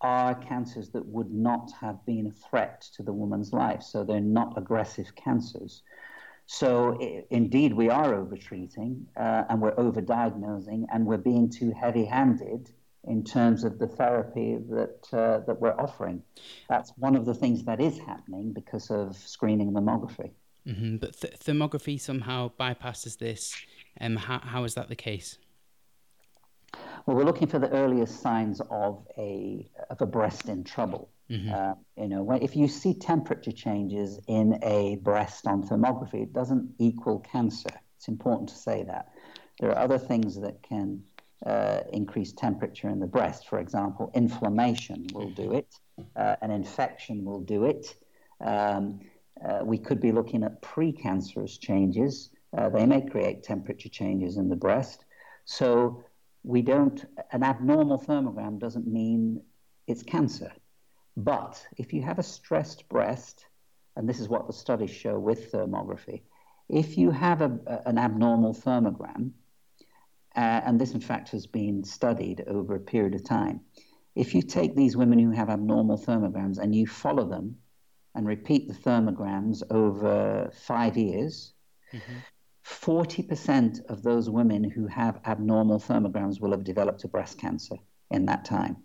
are 0.02 0.34
cancers 0.34 0.90
that 0.90 1.06
would 1.06 1.32
not 1.32 1.70
have 1.80 2.04
been 2.04 2.26
a 2.26 2.48
threat 2.48 2.82
to 2.94 3.02
the 3.02 3.12
woman's 3.12 3.54
life. 3.54 3.82
So 3.82 4.04
they're 4.04 4.20
not 4.20 4.58
aggressive 4.58 5.14
cancers. 5.14 5.82
So 6.46 6.98
I- 7.00 7.24
indeed, 7.30 7.72
we 7.72 7.88
are 7.88 8.12
overtreating, 8.12 9.06
uh, 9.16 9.44
and 9.48 9.62
we're 9.62 9.74
overdiagnosing, 9.76 10.84
and 10.92 11.06
we're 11.06 11.16
being 11.16 11.48
too 11.48 11.70
heavy-handed 11.70 12.70
in 13.06 13.24
terms 13.24 13.64
of 13.64 13.78
the 13.78 13.86
therapy 13.86 14.58
that 14.70 15.08
uh, 15.12 15.40
that 15.46 15.60
we're 15.60 15.78
offering. 15.78 16.22
That's 16.68 16.92
one 16.96 17.16
of 17.16 17.24
the 17.24 17.34
things 17.34 17.64
that 17.64 17.80
is 17.80 17.98
happening 17.98 18.52
because 18.52 18.90
of 18.90 19.16
screening 19.16 19.72
mammography. 19.72 20.30
Mm-hmm. 20.66 20.96
But 20.96 21.20
th- 21.20 21.38
thermography 21.38 22.00
somehow 22.00 22.50
bypasses 22.58 23.18
this. 23.18 23.54
Um, 24.00 24.16
how, 24.16 24.40
how 24.40 24.64
is 24.64 24.74
that 24.74 24.88
the 24.88 24.96
case? 24.96 25.38
Well, 27.06 27.16
we're 27.16 27.24
looking 27.24 27.48
for 27.48 27.58
the 27.58 27.70
earliest 27.70 28.20
signs 28.20 28.60
of 28.70 29.06
a 29.18 29.68
of 29.90 30.00
a 30.00 30.06
breast 30.06 30.48
in 30.48 30.64
trouble. 30.64 31.10
Mm-hmm. 31.30 31.52
Uh, 31.52 31.74
you 31.96 32.08
know, 32.08 32.22
when, 32.22 32.42
if 32.42 32.56
you 32.56 32.68
see 32.68 32.94
temperature 32.94 33.52
changes 33.52 34.20
in 34.26 34.58
a 34.62 34.96
breast 34.96 35.46
on 35.46 35.62
thermography, 35.62 36.22
it 36.22 36.32
doesn't 36.32 36.74
equal 36.78 37.20
cancer. 37.20 37.70
It's 37.96 38.08
important 38.08 38.48
to 38.50 38.56
say 38.56 38.82
that. 38.84 39.10
There 39.60 39.70
are 39.70 39.78
other 39.78 39.98
things 39.98 40.40
that 40.40 40.62
can 40.62 41.02
uh, 41.46 41.80
increased 41.92 42.38
temperature 42.38 42.88
in 42.88 43.00
the 43.00 43.06
breast, 43.06 43.48
for 43.48 43.58
example, 43.58 44.10
inflammation 44.14 45.06
will 45.12 45.30
do 45.30 45.52
it, 45.52 45.74
uh, 46.16 46.36
an 46.42 46.50
infection 46.50 47.24
will 47.24 47.40
do 47.40 47.64
it. 47.64 47.94
Um, 48.40 49.00
uh, 49.46 49.60
we 49.64 49.78
could 49.78 50.00
be 50.00 50.12
looking 50.12 50.42
at 50.44 50.62
precancerous 50.62 51.60
changes. 51.60 52.30
Uh, 52.56 52.68
they 52.68 52.86
may 52.86 53.02
create 53.02 53.42
temperature 53.42 53.88
changes 53.88 54.36
in 54.36 54.48
the 54.48 54.56
breast. 54.56 55.04
So 55.44 56.04
we 56.44 56.62
don't, 56.62 57.04
an 57.32 57.42
abnormal 57.42 57.98
thermogram 57.98 58.58
doesn't 58.58 58.86
mean 58.86 59.42
it's 59.86 60.02
cancer. 60.02 60.52
But 61.16 61.64
if 61.76 61.92
you 61.92 62.02
have 62.02 62.18
a 62.18 62.22
stressed 62.22 62.88
breast, 62.88 63.46
and 63.96 64.08
this 64.08 64.18
is 64.18 64.28
what 64.28 64.46
the 64.46 64.52
studies 64.52 64.90
show 64.90 65.18
with 65.18 65.52
thermography, 65.52 66.22
if 66.68 66.96
you 66.96 67.10
have 67.10 67.42
a, 67.42 67.82
an 67.86 67.98
abnormal 67.98 68.54
thermogram, 68.54 69.30
uh, 70.36 70.60
and 70.64 70.80
this, 70.80 70.92
in 70.92 71.00
fact, 71.00 71.30
has 71.30 71.46
been 71.46 71.84
studied 71.84 72.44
over 72.46 72.74
a 72.74 72.80
period 72.80 73.14
of 73.14 73.24
time. 73.24 73.60
If 74.14 74.34
you 74.34 74.42
take 74.42 74.74
these 74.74 74.96
women 74.96 75.18
who 75.18 75.30
have 75.30 75.50
abnormal 75.50 75.98
thermograms 75.98 76.58
and 76.58 76.74
you 76.74 76.86
follow 76.86 77.28
them 77.28 77.56
and 78.14 78.26
repeat 78.26 78.68
the 78.68 78.74
thermograms 78.74 79.62
over 79.70 80.50
five 80.52 80.96
years, 80.96 81.52
mm-hmm. 81.92 82.14
40% 82.64 83.84
of 83.90 84.02
those 84.02 84.30
women 84.30 84.64
who 84.64 84.86
have 84.86 85.20
abnormal 85.26 85.78
thermograms 85.78 86.40
will 86.40 86.52
have 86.52 86.64
developed 86.64 87.04
a 87.04 87.08
breast 87.08 87.38
cancer 87.38 87.76
in 88.10 88.26
that 88.26 88.44
time. 88.44 88.76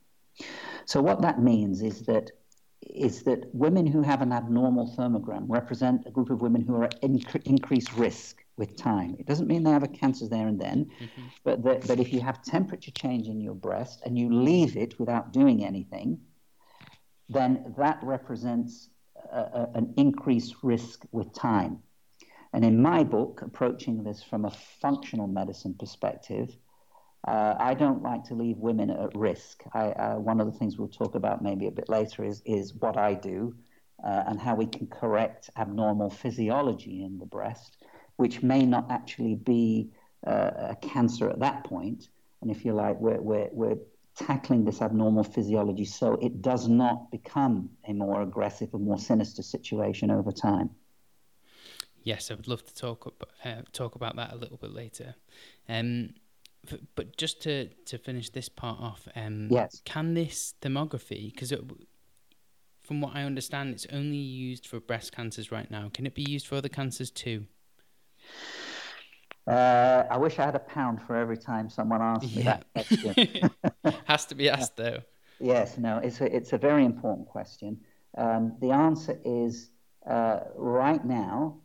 So, 0.86 1.02
what 1.02 1.22
that 1.22 1.42
means 1.42 1.82
is 1.82 2.02
that 2.04 2.32
is 2.82 3.24
that 3.24 3.54
women 3.54 3.86
who 3.86 4.02
have 4.02 4.22
an 4.22 4.32
abnormal 4.32 4.96
thermogram 4.98 5.46
represent 5.48 6.06
a 6.06 6.12
group 6.12 6.30
of 6.30 6.42
women 6.42 6.62
who 6.62 6.76
are 6.76 6.86
at 6.86 6.98
increased 7.04 7.94
risk 7.94 8.44
with 8.60 8.76
time. 8.76 9.16
It 9.18 9.26
doesn't 9.26 9.48
mean 9.48 9.64
they 9.64 9.72
have 9.72 9.84
a 9.84 9.88
cancer 9.88 10.28
there 10.28 10.48
and 10.48 10.60
then, 10.60 10.86
mm-hmm. 10.86 11.22
but 11.44 11.64
that, 11.64 11.88
but 11.88 12.00
if 12.00 12.14
you 12.14 12.20
have 12.22 12.44
temperature 12.44 12.92
change 12.92 13.28
in 13.28 13.42
your 13.42 13.56
breast 13.56 14.02
and 14.06 14.20
you 14.20 14.32
leave 14.32 14.78
it 14.78 15.00
without 15.00 15.34
doing 15.34 15.66
anything, 15.66 16.20
then 17.30 17.74
that 17.78 18.00
represents 18.04 18.90
a, 19.32 19.40
a, 19.40 19.70
an 19.76 19.94
increased 19.98 20.56
risk 20.62 21.06
with 21.12 21.34
time. 21.34 21.80
And 22.54 22.66
in 22.66 22.82
my 22.82 23.04
book, 23.04 23.42
approaching 23.42 24.04
this 24.04 24.22
from 24.22 24.46
a 24.46 24.52
functional 24.82 25.28
medicine 25.28 25.76
perspective, 25.80 26.56
uh, 27.28 27.56
I 27.60 27.74
don't 27.74 28.02
like 28.02 28.24
to 28.26 28.34
leave 28.34 28.58
women 28.58 28.90
at 28.90 29.16
risk. 29.16 29.64
I, 29.74 29.92
uh, 29.92 30.16
one 30.16 30.40
of 30.40 30.52
the 30.52 30.58
things 30.58 30.78
we'll 30.78 30.88
talk 30.88 31.16
about 31.16 31.44
maybe 31.44 31.68
a 31.68 31.72
bit 31.72 31.90
later 31.90 32.24
is, 32.24 32.42
is 32.46 32.74
what 32.74 32.98
I 32.98 33.14
do 33.14 33.56
uh, 34.04 34.24
and 34.28 34.40
how 34.40 34.56
we 34.56 34.66
can 34.66 34.88
correct 34.88 35.50
abnormal 35.58 36.10
physiology 36.10 37.04
in 37.04 37.20
the 37.20 37.26
breast 37.26 37.78
which 38.20 38.44
may 38.44 38.66
not 38.66 38.86
actually 38.92 39.36
be 39.36 39.90
uh, 40.28 40.52
a 40.74 40.78
cancer 40.82 41.30
at 41.30 41.40
that 41.40 41.64
point. 41.64 42.10
And 42.42 42.52
if 42.52 42.66
you 42.66 42.74
like, 42.74 43.00
we're, 43.00 43.22
we're, 43.22 43.48
we're 43.54 43.78
tackling 44.14 44.66
this 44.66 44.82
abnormal 44.82 45.24
physiology 45.24 45.86
so 45.86 46.18
it 46.22 46.42
does 46.42 46.68
not 46.68 47.10
become 47.12 47.70
a 47.88 47.94
more 47.94 48.22
aggressive 48.22 48.74
and 48.74 48.84
more 48.84 49.00
sinister 49.00 49.42
situation 49.42 50.12
over 50.12 50.34
time. 50.34 50.70
Yes, 52.04 52.30
I 52.30 52.34
would 52.34 52.50
love 52.50 52.66
to 52.66 52.76
talk 52.76 53.14
uh, 53.46 53.62
talk 53.72 53.96
about 53.96 54.18
that 54.18 54.34
a 54.34 54.36
little 54.36 54.58
bit 54.58 54.74
later. 54.74 55.16
Um, 55.70 56.10
but 56.96 57.16
just 57.16 57.42
to, 57.44 57.70
to 57.86 57.98
finish 57.98 58.32
this 58.32 58.50
part 58.50 58.82
off, 58.82 59.08
um, 59.16 59.48
yes. 59.50 59.82
can 59.86 60.14
this 60.14 60.56
thermography, 60.62 61.32
because 61.32 61.54
from 62.82 63.00
what 63.00 63.16
I 63.16 63.24
understand, 63.24 63.74
it's 63.74 63.88
only 63.94 64.18
used 64.18 64.68
for 64.68 64.82
breast 64.82 65.14
cancers 65.14 65.54
right 65.54 65.72
now. 65.72 65.90
Can 65.94 66.06
it 66.06 66.16
be 66.16 66.26
used 66.28 66.48
for 66.48 66.56
other 66.56 66.68
cancers 66.68 67.12
too? 67.12 67.46
Uh, 69.48 70.06
I 70.12 70.18
wish 70.18 70.38
I 70.38 70.46
had 70.46 70.56
a 70.56 70.60
pound 70.60 71.02
for 71.02 71.16
every 71.16 71.38
time 71.38 71.70
someone 71.70 72.02
asked 72.02 72.36
me 72.36 72.44
yeah. 72.44 72.60
that 72.76 72.88
question. 72.88 73.52
Has 74.06 74.26
to 74.26 74.36
be 74.36 74.50
asked, 74.58 74.78
though. 74.78 75.00
Yes, 75.40 75.78
no, 75.78 75.98
it's 75.98 76.22
a, 76.22 76.36
it's 76.36 76.54
a 76.54 76.58
very 76.58 76.86
important 76.86 77.28
question. 77.28 77.80
Um, 78.18 78.56
the 78.62 78.72
answer 78.72 79.20
is 79.26 79.70
uh, 80.08 80.42
right 80.56 81.04
now, 81.04 81.58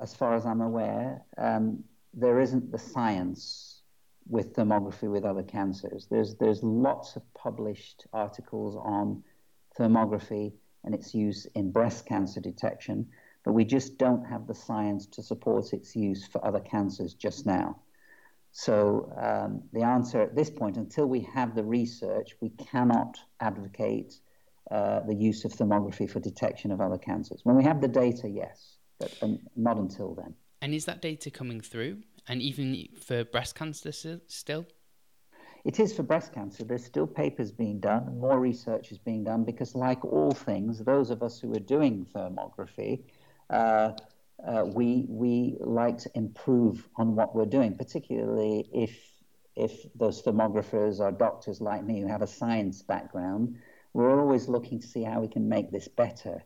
as 0.00 0.14
far 0.14 0.34
as 0.34 0.44
I'm 0.44 0.60
aware, 0.60 1.22
um, 1.38 1.84
there 2.12 2.40
isn't 2.40 2.70
the 2.70 2.78
science 2.78 3.80
with 4.28 4.54
thermography 4.54 5.10
with 5.10 5.24
other 5.24 5.42
cancers. 5.42 6.06
There's, 6.10 6.34
there's 6.36 6.62
lots 6.62 7.16
of 7.16 7.22
published 7.34 8.06
articles 8.12 8.76
on 8.76 9.22
thermography 9.78 10.52
and 10.84 10.94
its 10.94 11.14
use 11.14 11.46
in 11.54 11.70
breast 11.70 12.06
cancer 12.06 12.40
detection 12.40 13.06
but 13.44 13.52
we 13.52 13.64
just 13.64 13.98
don't 13.98 14.24
have 14.24 14.46
the 14.46 14.54
science 14.54 15.06
to 15.06 15.22
support 15.22 15.72
its 15.72 15.94
use 15.94 16.26
for 16.26 16.44
other 16.44 16.60
cancers 16.60 17.14
just 17.14 17.46
now. 17.46 17.76
So 18.52 19.12
um, 19.20 19.62
the 19.72 19.82
answer 19.82 20.22
at 20.22 20.34
this 20.34 20.48
point, 20.48 20.76
until 20.76 21.06
we 21.06 21.20
have 21.34 21.54
the 21.54 21.64
research, 21.64 22.36
we 22.40 22.50
cannot 22.50 23.18
advocate 23.40 24.14
uh, 24.70 25.00
the 25.00 25.14
use 25.14 25.44
of 25.44 25.52
thermography 25.52 26.08
for 26.08 26.20
detection 26.20 26.70
of 26.70 26.80
other 26.80 26.98
cancers. 26.98 27.40
When 27.42 27.56
we 27.56 27.64
have 27.64 27.80
the 27.80 27.88
data, 27.88 28.28
yes, 28.28 28.76
but 28.98 29.12
um, 29.22 29.40
not 29.56 29.76
until 29.76 30.14
then. 30.14 30.34
And 30.62 30.72
is 30.72 30.86
that 30.86 31.02
data 31.02 31.30
coming 31.30 31.60
through? 31.60 31.98
And 32.26 32.40
even 32.40 32.88
for 32.98 33.24
breast 33.24 33.54
cancer 33.54 33.92
still? 34.26 34.66
it 35.64 35.80
is 35.80 35.94
for 35.94 36.02
breast 36.02 36.32
cancer. 36.32 36.62
There's 36.62 36.84
still 36.84 37.06
papers 37.06 37.50
being 37.50 37.80
done, 37.80 38.18
more 38.18 38.38
research 38.38 38.92
is 38.92 38.98
being 38.98 39.24
done 39.24 39.44
because, 39.44 39.74
like 39.74 40.04
all 40.04 40.30
things, 40.30 40.78
those 40.78 41.10
of 41.10 41.22
us 41.22 41.40
who 41.40 41.54
are 41.56 41.60
doing 41.60 42.06
thermography, 42.14 43.00
we 43.50 45.06
we 45.08 45.56
like 45.60 45.98
to 45.98 46.10
improve 46.14 46.88
on 46.96 47.16
what 47.16 47.34
we're 47.34 47.46
doing, 47.46 47.76
particularly 47.76 48.68
if 48.72 48.96
if 49.56 49.86
those 49.94 50.20
thermographers 50.20 51.00
are 51.00 51.12
doctors 51.12 51.60
like 51.60 51.84
me 51.84 52.00
who 52.00 52.08
have 52.08 52.22
a 52.22 52.26
science 52.26 52.82
background. 52.82 53.56
We're 53.92 54.20
always 54.20 54.48
looking 54.48 54.80
to 54.80 54.86
see 54.86 55.04
how 55.04 55.20
we 55.20 55.28
can 55.28 55.48
make 55.48 55.70
this 55.70 55.86
better. 55.86 56.42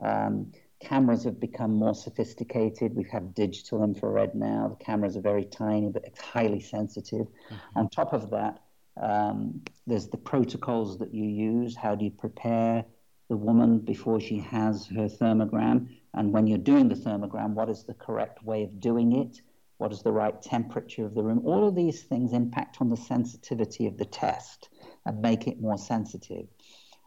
Um, 0.00 0.52
cameras 0.78 1.24
have 1.24 1.40
become 1.40 1.74
more 1.74 1.94
sophisticated. 1.94 2.94
We 2.94 3.04
have 3.10 3.34
digital 3.34 3.82
infrared 3.82 4.34
now. 4.34 4.76
The 4.78 4.84
cameras 4.84 5.16
are 5.16 5.20
very 5.20 5.44
tiny, 5.44 5.88
but 5.88 6.04
it's 6.04 6.20
highly 6.20 6.60
sensitive. 6.60 7.26
Mm-hmm. 7.26 7.78
On 7.78 7.88
top 7.88 8.12
of 8.12 8.30
that, 8.30 8.62
um, 9.00 9.62
there's 9.86 10.08
the 10.08 10.16
protocols 10.16 10.98
that 10.98 11.14
you 11.14 11.24
use. 11.24 11.74
How 11.74 11.94
do 11.94 12.04
you 12.04 12.10
prepare 12.10 12.84
the 13.28 13.36
woman 13.36 13.78
before 13.78 14.20
she 14.20 14.38
has 14.38 14.86
her 14.86 15.08
thermogram? 15.08 15.88
And 16.14 16.32
when 16.32 16.46
you're 16.46 16.58
doing 16.58 16.88
the 16.88 16.94
thermogram, 16.94 17.54
what 17.54 17.70
is 17.70 17.84
the 17.84 17.94
correct 17.94 18.42
way 18.44 18.62
of 18.64 18.80
doing 18.80 19.12
it? 19.12 19.40
What 19.78 19.92
is 19.92 20.02
the 20.02 20.12
right 20.12 20.40
temperature 20.40 21.04
of 21.04 21.14
the 21.14 21.22
room? 21.22 21.42
All 21.44 21.66
of 21.66 21.74
these 21.74 22.02
things 22.02 22.32
impact 22.32 22.76
on 22.80 22.90
the 22.90 22.96
sensitivity 22.96 23.86
of 23.86 23.96
the 23.96 24.04
test 24.04 24.68
and 25.06 25.20
make 25.20 25.48
it 25.48 25.60
more 25.60 25.78
sensitive. 25.78 26.46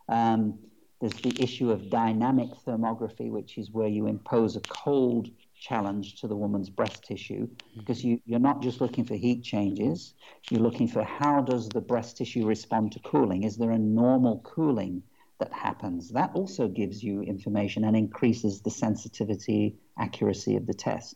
Um, 0.09 0.59
there's 0.99 1.13
the 1.13 1.41
issue 1.41 1.71
of 1.71 1.89
dynamic 1.89 2.49
thermography, 2.65 3.29
which 3.29 3.57
is 3.57 3.71
where 3.71 3.87
you 3.87 4.07
impose 4.07 4.55
a 4.55 4.61
cold 4.61 5.29
challenge 5.59 6.19
to 6.21 6.27
the 6.27 6.35
woman's 6.35 6.69
breast 6.69 7.03
tissue 7.03 7.47
because 7.77 8.03
you, 8.03 8.19
you're 8.25 8.39
not 8.39 8.61
just 8.61 8.81
looking 8.81 9.05
for 9.05 9.15
heat 9.15 9.43
changes, 9.43 10.13
you're 10.49 10.61
looking 10.61 10.87
for 10.87 11.03
how 11.03 11.41
does 11.41 11.69
the 11.69 11.81
breast 11.81 12.17
tissue 12.17 12.45
respond 12.45 12.91
to 12.91 12.99
cooling? 12.99 13.43
Is 13.43 13.57
there 13.57 13.71
a 13.71 13.79
normal 13.79 14.39
cooling 14.39 15.03
that 15.39 15.51
happens? 15.51 16.09
That 16.09 16.31
also 16.33 16.67
gives 16.67 17.03
you 17.03 17.21
information 17.21 17.83
and 17.83 17.95
increases 17.95 18.61
the 18.61 18.71
sensitivity, 18.71 19.75
accuracy 19.99 20.55
of 20.55 20.65
the 20.65 20.73
test. 20.73 21.15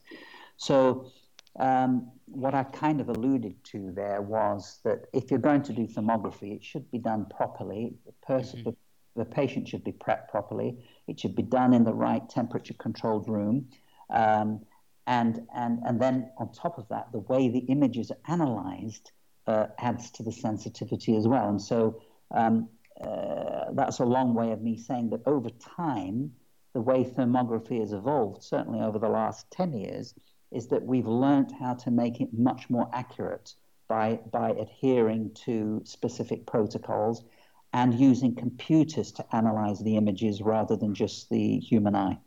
So 0.57 1.11
um, 1.59 2.11
what 2.25 2.53
I 2.53 2.63
kind 2.63 3.01
of 3.01 3.09
alluded 3.09 3.63
to 3.65 3.91
there 3.95 4.21
was 4.21 4.79
that 4.83 5.05
if 5.13 5.31
you're 5.31 5.39
going 5.39 5.63
to 5.63 5.73
do 5.73 5.87
thermography, 5.87 6.55
it 6.55 6.63
should 6.63 6.89
be 6.91 6.99
done 6.99 7.25
properly. 7.35 7.93
The 8.05 8.13
person, 8.25 8.59
mm-hmm 8.59 8.69
the 9.15 9.25
patient 9.25 9.67
should 9.67 9.83
be 9.83 9.91
prepped 9.91 10.29
properly. 10.29 10.77
It 11.07 11.19
should 11.19 11.35
be 11.35 11.43
done 11.43 11.73
in 11.73 11.83
the 11.83 11.93
right 11.93 12.27
temperature 12.29 12.73
controlled 12.75 13.27
room. 13.27 13.67
Um, 14.09 14.61
and, 15.05 15.47
and, 15.53 15.79
and 15.85 15.99
then 16.01 16.31
on 16.37 16.51
top 16.53 16.77
of 16.77 16.87
that, 16.89 17.11
the 17.11 17.19
way 17.19 17.49
the 17.49 17.59
images 17.59 18.11
are 18.11 18.31
analyzed 18.31 19.11
uh, 19.47 19.67
adds 19.77 20.11
to 20.11 20.23
the 20.23 20.31
sensitivity 20.31 21.15
as 21.17 21.27
well. 21.27 21.49
And 21.49 21.61
so 21.61 22.01
um, 22.31 22.69
uh, 23.03 23.71
that's 23.73 23.99
a 23.99 24.05
long 24.05 24.33
way 24.33 24.51
of 24.51 24.61
me 24.61 24.77
saying 24.77 25.09
that 25.11 25.21
over 25.25 25.49
time, 25.49 26.31
the 26.73 26.81
way 26.81 27.03
thermography 27.03 27.79
has 27.79 27.93
evolved, 27.93 28.43
certainly 28.43 28.79
over 28.79 28.99
the 28.99 29.09
last 29.09 29.49
10 29.51 29.73
years, 29.73 30.13
is 30.51 30.67
that 30.67 30.83
we've 30.83 31.07
learned 31.07 31.51
how 31.59 31.73
to 31.73 31.91
make 31.91 32.21
it 32.21 32.29
much 32.33 32.69
more 32.69 32.89
accurate 32.93 33.53
by, 33.87 34.19
by 34.31 34.51
adhering 34.51 35.31
to 35.45 35.81
specific 35.83 36.45
protocols 36.45 37.23
and 37.73 37.93
using 37.93 38.35
computers 38.35 39.11
to 39.11 39.35
analyze 39.35 39.79
the 39.83 39.95
images 39.95 40.41
rather 40.41 40.75
than 40.75 40.93
just 40.93 41.29
the 41.29 41.59
human 41.59 41.95
eye. 41.95 42.17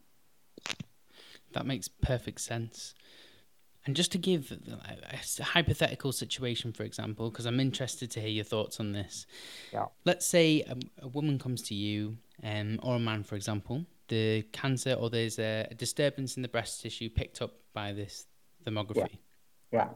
That 1.52 1.66
makes 1.66 1.88
perfect 1.88 2.40
sense. 2.40 2.94
And 3.84 3.96
just 3.96 4.12
to 4.12 4.18
give 4.18 4.52
a 4.52 5.42
hypothetical 5.42 6.12
situation, 6.12 6.72
for 6.72 6.84
example, 6.84 7.30
because 7.30 7.46
I'm 7.46 7.58
interested 7.58 8.12
to 8.12 8.20
hear 8.20 8.28
your 8.28 8.44
thoughts 8.44 8.78
on 8.78 8.92
this. 8.92 9.26
Yeah. 9.72 9.86
Let's 10.04 10.24
say 10.24 10.62
a, 10.62 10.76
a 11.04 11.08
woman 11.08 11.38
comes 11.38 11.62
to 11.62 11.74
you, 11.74 12.18
um, 12.44 12.78
or 12.82 12.96
a 12.96 13.00
man, 13.00 13.24
for 13.24 13.34
example, 13.34 13.84
the 14.08 14.42
cancer 14.52 14.92
or 14.92 15.10
there's 15.10 15.38
a, 15.38 15.66
a, 15.70 15.74
disturbance 15.74 16.36
in 16.36 16.42
the 16.42 16.48
breast 16.48 16.82
tissue 16.82 17.08
picked 17.08 17.42
up 17.42 17.54
by 17.72 17.92
this 17.92 18.26
thermography. 18.64 19.18
Yeah. 19.72 19.78
yeah. 19.78 19.88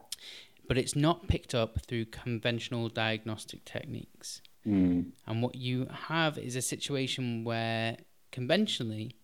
But 0.67 0.77
it's 0.77 0.95
not 0.95 1.27
picked 1.27 1.55
up 1.55 1.79
through 1.85 2.05
conventional 2.05 2.89
diagnostic 2.89 3.63
techniques. 3.63 4.41
Mm. 4.65 5.11
And 5.25 5.41
what 5.41 5.55
you 5.55 5.87
have 6.07 6.37
is 6.37 6.55
a 6.55 6.61
situation 6.61 7.43
where 7.43 7.97
conventionally 8.31 9.15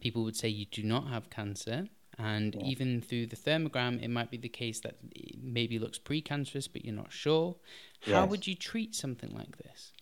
people 0.00 0.22
would 0.24 0.36
say 0.36 0.48
you 0.48 0.66
do 0.66 0.82
not 0.82 1.08
have 1.08 1.30
cancer. 1.30 1.86
And 2.18 2.54
yeah. 2.54 2.66
even 2.66 3.02
through 3.02 3.26
the 3.26 3.36
thermogram, 3.36 4.02
it 4.02 4.08
might 4.08 4.30
be 4.30 4.38
the 4.38 4.48
case 4.48 4.80
that 4.80 4.96
it 5.14 5.36
maybe 5.42 5.78
looks 5.78 5.98
precancerous, 5.98 6.68
but 6.72 6.84
you're 6.84 6.94
not 6.94 7.12
sure. 7.12 7.56
How 8.00 8.22
yes. 8.22 8.30
would 8.30 8.46
you 8.46 8.54
treat 8.54 8.94
something 8.94 9.34
like 9.34 9.56
this? 9.58 9.92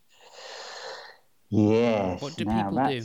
Yes. 1.50 2.22
What 2.22 2.36
do 2.36 2.44
now, 2.44 2.70
people 2.70 2.88
do? 2.88 3.02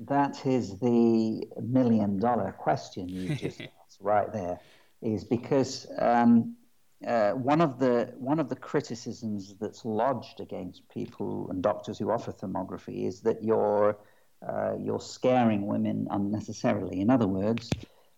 That 0.00 0.46
is 0.46 0.78
the 0.78 1.46
million 1.60 2.18
dollar 2.18 2.52
question 2.52 3.08
you 3.08 3.34
just 3.34 3.60
asked 3.60 3.98
right 4.00 4.32
there. 4.32 4.60
Is 5.02 5.24
because 5.24 5.86
um, 5.98 6.56
uh, 7.06 7.32
one 7.32 7.60
of 7.60 7.78
the 7.78 8.12
one 8.16 8.38
of 8.38 8.48
the 8.48 8.56
criticisms 8.56 9.54
that's 9.60 9.84
lodged 9.84 10.40
against 10.40 10.88
people 10.88 11.48
and 11.50 11.62
doctors 11.62 11.98
who 11.98 12.10
offer 12.10 12.32
thermography 12.32 13.06
is 13.06 13.20
that 13.20 13.42
you're 13.42 13.98
uh, 14.46 14.74
you're 14.78 15.00
scaring 15.00 15.66
women 15.66 16.06
unnecessarily. 16.10 17.00
In 17.00 17.10
other 17.10 17.26
words, 17.26 17.70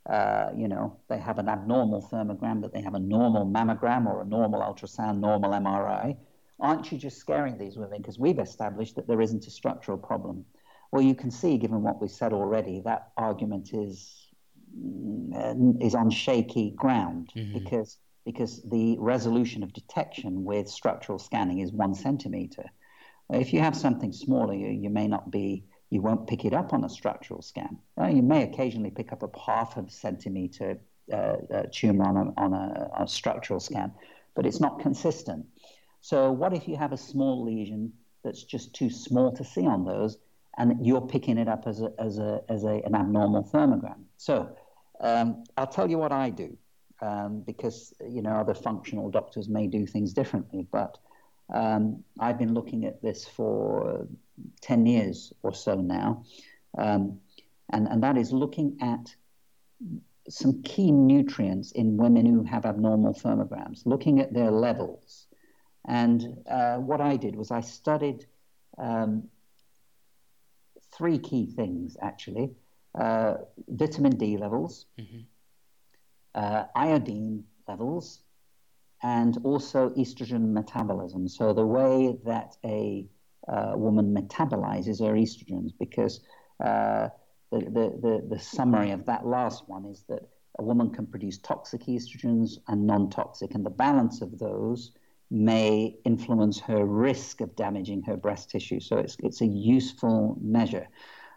uh, 0.08 0.50
you 0.56 0.68
know 0.68 0.96
they 1.08 1.18
have 1.18 1.38
an 1.38 1.48
abnormal 1.48 2.02
thermogram, 2.10 2.60
but 2.60 2.72
they 2.72 2.80
have 2.80 2.94
a 2.94 2.98
normal 2.98 3.46
mammogram 3.46 4.06
or 4.06 4.22
a 4.22 4.24
normal 4.24 4.60
ultrasound, 4.60 5.20
normal 5.20 5.50
MRI. 5.52 6.16
Aren't 6.60 6.90
you 6.90 6.98
just 6.98 7.18
scaring 7.18 7.56
these 7.56 7.76
women 7.76 8.00
because 8.00 8.18
we've 8.18 8.38
established 8.38 8.96
that 8.96 9.06
there 9.06 9.20
isn't 9.20 9.46
a 9.46 9.50
structural 9.50 9.98
problem? 9.98 10.44
Well, 10.90 11.02
you 11.02 11.14
can 11.14 11.30
see, 11.30 11.58
given 11.58 11.82
what 11.82 12.00
we 12.00 12.08
said 12.08 12.32
already, 12.32 12.80
that 12.80 13.12
argument 13.16 13.74
is 13.74 14.28
mm, 14.76 15.82
is 15.82 15.94
on 15.94 16.10
shaky 16.10 16.72
ground 16.76 17.30
mm-hmm. 17.36 17.52
because 17.52 17.98
because 18.24 18.62
the 18.64 18.96
resolution 18.98 19.62
of 19.62 19.72
detection 19.72 20.44
with 20.44 20.68
structural 20.68 21.18
scanning 21.18 21.60
is 21.60 21.72
one 21.72 21.94
centimeter. 21.94 22.64
If 23.30 23.52
you 23.52 23.60
have 23.60 23.74
something 23.76 24.12
smaller, 24.12 24.54
you, 24.54 24.68
you 24.68 24.90
may 24.90 25.06
not 25.06 25.30
be, 25.30 25.64
you 25.90 26.02
won't 26.02 26.26
pick 26.26 26.44
it 26.44 26.52
up 26.52 26.72
on 26.72 26.84
a 26.84 26.88
structural 26.88 27.42
scan. 27.42 27.78
You 27.98 28.22
may 28.22 28.42
occasionally 28.42 28.90
pick 28.90 29.12
up 29.12 29.22
a 29.22 29.40
half 29.40 29.76
of 29.76 29.88
a 29.88 29.90
centimeter 29.90 30.78
uh, 31.12 31.36
uh, 31.52 31.62
tumor 31.72 32.04
on, 32.04 32.16
a, 32.16 32.40
on 32.40 32.52
a, 32.52 32.90
a 33.04 33.08
structural 33.08 33.60
scan, 33.60 33.92
but 34.34 34.44
it's 34.44 34.60
not 34.60 34.80
consistent. 34.80 35.46
So, 36.00 36.30
what 36.30 36.52
if 36.52 36.68
you 36.68 36.76
have 36.76 36.92
a 36.92 36.96
small 36.96 37.44
lesion 37.44 37.92
that's 38.22 38.42
just 38.42 38.74
too 38.74 38.90
small 38.90 39.32
to 39.32 39.44
see 39.44 39.66
on 39.66 39.84
those, 39.84 40.18
and 40.58 40.84
you're 40.84 41.00
picking 41.00 41.38
it 41.38 41.48
up 41.48 41.66
as, 41.66 41.80
a, 41.80 41.92
as, 41.98 42.18
a, 42.18 42.42
as 42.48 42.64
a, 42.64 42.82
an 42.84 42.94
abnormal 42.94 43.44
thermogram? 43.44 44.02
So, 44.16 44.54
um, 45.00 45.44
I'll 45.56 45.66
tell 45.66 45.88
you 45.88 45.98
what 45.98 46.12
I 46.12 46.30
do 46.30 46.56
um, 47.00 47.42
because 47.46 47.94
you 48.06 48.22
know 48.22 48.32
other 48.32 48.54
functional 48.54 49.10
doctors 49.10 49.48
may 49.48 49.66
do 49.66 49.86
things 49.86 50.12
differently. 50.12 50.66
But 50.70 50.98
um, 51.52 52.04
I've 52.18 52.38
been 52.38 52.54
looking 52.54 52.84
at 52.84 53.00
this 53.02 53.26
for 53.26 54.06
ten 54.60 54.86
years 54.86 55.32
or 55.42 55.52
so 55.52 55.74
now, 55.74 56.24
um, 56.76 57.20
and 57.70 57.88
and 57.88 58.02
that 58.02 58.16
is 58.16 58.32
looking 58.32 58.78
at 58.80 59.14
some 60.28 60.62
key 60.62 60.90
nutrients 60.90 61.72
in 61.72 61.96
women 61.96 62.26
who 62.26 62.42
have 62.42 62.66
abnormal 62.66 63.14
thermograms, 63.14 63.86
looking 63.86 64.20
at 64.20 64.32
their 64.34 64.50
levels. 64.50 65.26
And 65.86 66.36
uh, 66.50 66.76
what 66.76 67.00
I 67.00 67.16
did 67.16 67.34
was 67.34 67.50
I 67.50 67.62
studied 67.62 68.26
um, 68.76 69.28
three 70.92 71.18
key 71.18 71.46
things 71.46 71.96
actually 72.02 72.50
uh, 72.94 73.34
vitamin 73.68 74.16
D 74.16 74.36
levels, 74.36 74.84
mm-hmm 75.00 75.20
uh, 76.38 76.64
iodine 76.74 77.44
levels 77.66 78.20
and 79.02 79.38
also 79.44 79.90
estrogen 79.90 80.52
metabolism. 80.52 81.28
So 81.28 81.52
the 81.52 81.66
way 81.66 82.16
that 82.24 82.56
a 82.64 83.06
uh, 83.46 83.72
woman 83.76 84.14
metabolizes 84.14 85.00
her 85.00 85.14
estrogens, 85.14 85.70
because 85.78 86.20
uh, 86.64 87.08
the, 87.50 87.60
the, 87.60 87.98
the, 88.02 88.26
the, 88.28 88.38
summary 88.38 88.90
of 88.90 89.06
that 89.06 89.24
last 89.24 89.68
one 89.68 89.86
is 89.86 90.04
that 90.08 90.28
a 90.58 90.62
woman 90.62 90.90
can 90.90 91.06
produce 91.06 91.38
toxic 91.38 91.82
estrogens 91.86 92.58
and 92.66 92.86
non-toxic, 92.86 93.54
and 93.54 93.64
the 93.64 93.70
balance 93.70 94.20
of 94.20 94.38
those 94.38 94.92
may 95.30 95.96
influence 96.04 96.58
her 96.58 96.84
risk 96.84 97.40
of 97.40 97.54
damaging 97.54 98.02
her 98.02 98.16
breast 98.16 98.50
tissue. 98.50 98.80
So 98.80 98.98
it's, 98.98 99.16
it's 99.22 99.40
a 99.40 99.46
useful 99.46 100.36
measure. 100.40 100.88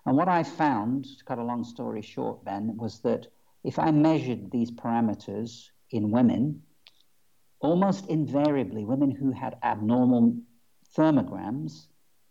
And 0.05 0.17
what 0.17 0.27
I 0.27 0.43
found, 0.43 1.05
to 1.05 1.23
cut 1.25 1.37
a 1.37 1.43
long 1.43 1.63
story 1.63 2.01
short, 2.01 2.43
Ben, 2.43 2.75
was 2.77 3.01
that 3.01 3.27
if 3.63 3.77
I 3.77 3.91
measured 3.91 4.49
these 4.49 4.71
parameters 4.71 5.69
in 5.91 6.09
women, 6.09 6.63
almost 7.61 8.07
invariably, 8.07 8.83
women 8.85 9.11
who 9.11 9.31
had 9.31 9.55
abnormal 9.63 10.35
thermograms 10.97 11.87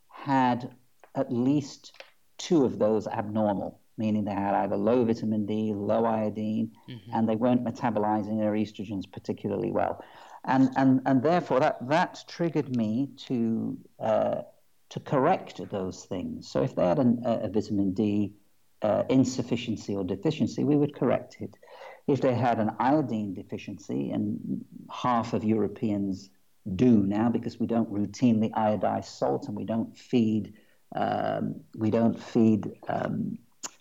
had 0.09 0.71
at 1.14 1.33
least 1.33 2.03
two 2.37 2.64
of 2.64 2.79
those 2.79 3.07
abnormal. 3.07 3.81
meaning 4.01 4.25
they 4.25 4.33
had 4.33 4.55
either 4.55 4.77
low 4.77 5.05
vitamin 5.05 5.45
D, 5.47 5.73
low 5.75 6.05
iodine, 6.07 6.73
mm-hmm. 6.88 7.11
and 7.14 7.29
they 7.29 7.37
weren't 7.37 7.62
metabolizing 7.62 8.38
their 8.38 8.53
estrogens 8.53 9.05
particularly 9.12 9.71
well. 9.71 10.03
And, 10.45 10.71
and, 10.77 11.03
and 11.05 11.23
therefore, 11.23 11.61
that, 11.61 11.87
that 11.88 12.25
triggered 12.27 12.75
me 12.75 13.11
to, 13.29 13.77
uh, 14.01 14.40
to 14.88 15.01
correct 15.01 15.61
those 15.71 16.07
things. 16.07 16.51
So 16.51 16.62
if 16.62 16.75
they 16.75 16.87
had 16.87 16.99
an, 16.99 17.23
a, 17.27 17.33
a 17.47 17.49
vitamin 17.51 17.93
D 17.93 18.33
uh, 18.81 19.03
insufficiency 19.11 19.95
or 19.95 20.03
deficiency, 20.03 20.64
we 20.64 20.77
would 20.77 20.95
correct 20.95 21.37
it. 21.40 21.55
If 22.07 22.21
they 22.21 22.35
had 22.35 22.59
an 22.59 22.71
iodine 22.79 23.35
deficiency, 23.35 24.11
and 24.11 24.65
half 24.91 25.33
of 25.33 25.45
Europeans 25.45 26.31
do 26.77 27.05
now 27.07 27.29
because 27.29 27.59
we 27.59 27.67
don't 27.67 27.91
routinely 27.93 28.51
iodize 28.53 29.07
salt 29.07 29.49
and 29.49 29.57
we 29.57 29.65
don't 29.65 29.97
feed 29.97 30.55
um, 30.95 31.61
we 31.77 31.91
don't 31.91 32.21
feed 32.21 32.73
um, 32.89 33.39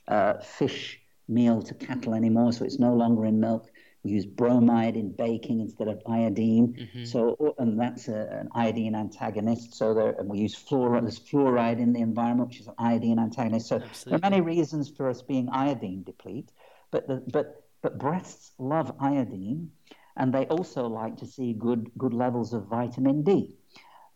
uh, 0.08 0.36
fish 0.40 1.00
meal 1.28 1.62
to 1.62 1.74
cattle 1.74 2.14
anymore, 2.14 2.52
so 2.52 2.66
it's 2.66 2.80
no 2.80 2.94
longer 2.94 3.26
in 3.26 3.40
milk. 3.40 3.72
We 4.04 4.12
use 4.12 4.26
bromide 4.26 4.96
in 4.96 5.12
baking 5.12 5.60
instead 5.60 5.88
of 5.88 6.02
iodine. 6.08 6.76
Mm-hmm. 6.80 7.04
So, 7.04 7.56
and 7.58 7.80
that's 7.80 8.08
a, 8.08 8.28
an 8.32 8.50
iodine 8.56 8.96
antagonist. 8.96 9.76
So 9.76 9.94
there, 9.94 10.12
and 10.12 10.30
we 10.30 10.40
use 10.40 10.56
fluoride. 10.56 11.02
There's 11.02 11.20
fluoride 11.20 11.80
in 11.80 11.92
the 11.92 12.00
environment, 12.00 12.50
which 12.50 12.62
is 12.62 12.68
an 12.68 12.76
iodine 12.78 13.20
antagonist. 13.20 13.68
So 13.68 13.76
Absolutely. 13.78 14.10
there 14.10 14.18
are 14.18 14.32
many 14.32 14.42
reasons 14.42 14.90
for 14.90 15.10
us 15.10 15.22
being 15.22 15.50
iodine 15.50 16.04
deplete. 16.04 16.52
But 16.92 17.08
the, 17.08 17.22
but 17.32 17.69
but 17.82 17.98
breasts 17.98 18.52
love 18.58 18.94
iodine, 19.00 19.72
and 20.18 20.34
they 20.34 20.46
also 20.48 20.88
like 20.88 21.18
to 21.18 21.26
see 21.26 21.54
good, 21.54 21.92
good 21.98 22.14
levels 22.14 22.54
of 22.54 22.68
vitamin 22.68 23.24
D. 23.24 23.56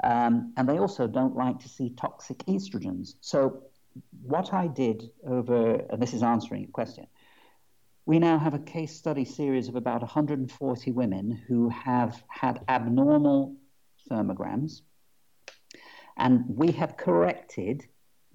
Um, 0.04 0.54
and 0.58 0.68
they 0.68 0.80
also 0.80 1.08
don't 1.08 1.36
like 1.36 1.60
to 1.60 1.70
see 1.70 1.92
toxic 1.92 2.40
estrogens. 2.46 3.16
So, 3.22 3.64
what 4.24 4.54
I 4.54 4.68
did 4.68 5.12
over, 5.26 5.76
and 5.90 6.02
this 6.02 6.14
is 6.14 6.24
answering 6.24 6.62
your 6.62 6.72
question, 6.72 7.08
we 8.06 8.20
now 8.20 8.38
have 8.38 8.54
a 8.54 8.60
case 8.60 8.96
study 8.96 9.24
series 9.24 9.70
of 9.70 9.76
about 9.76 10.02
140 10.02 10.92
women 10.92 11.32
who 11.48 11.70
have 11.70 12.22
had 12.28 12.62
abnormal 12.68 13.56
thermograms. 14.10 14.82
And 16.18 16.44
we 16.48 16.72
have 16.74 16.98
corrected, 16.98 17.86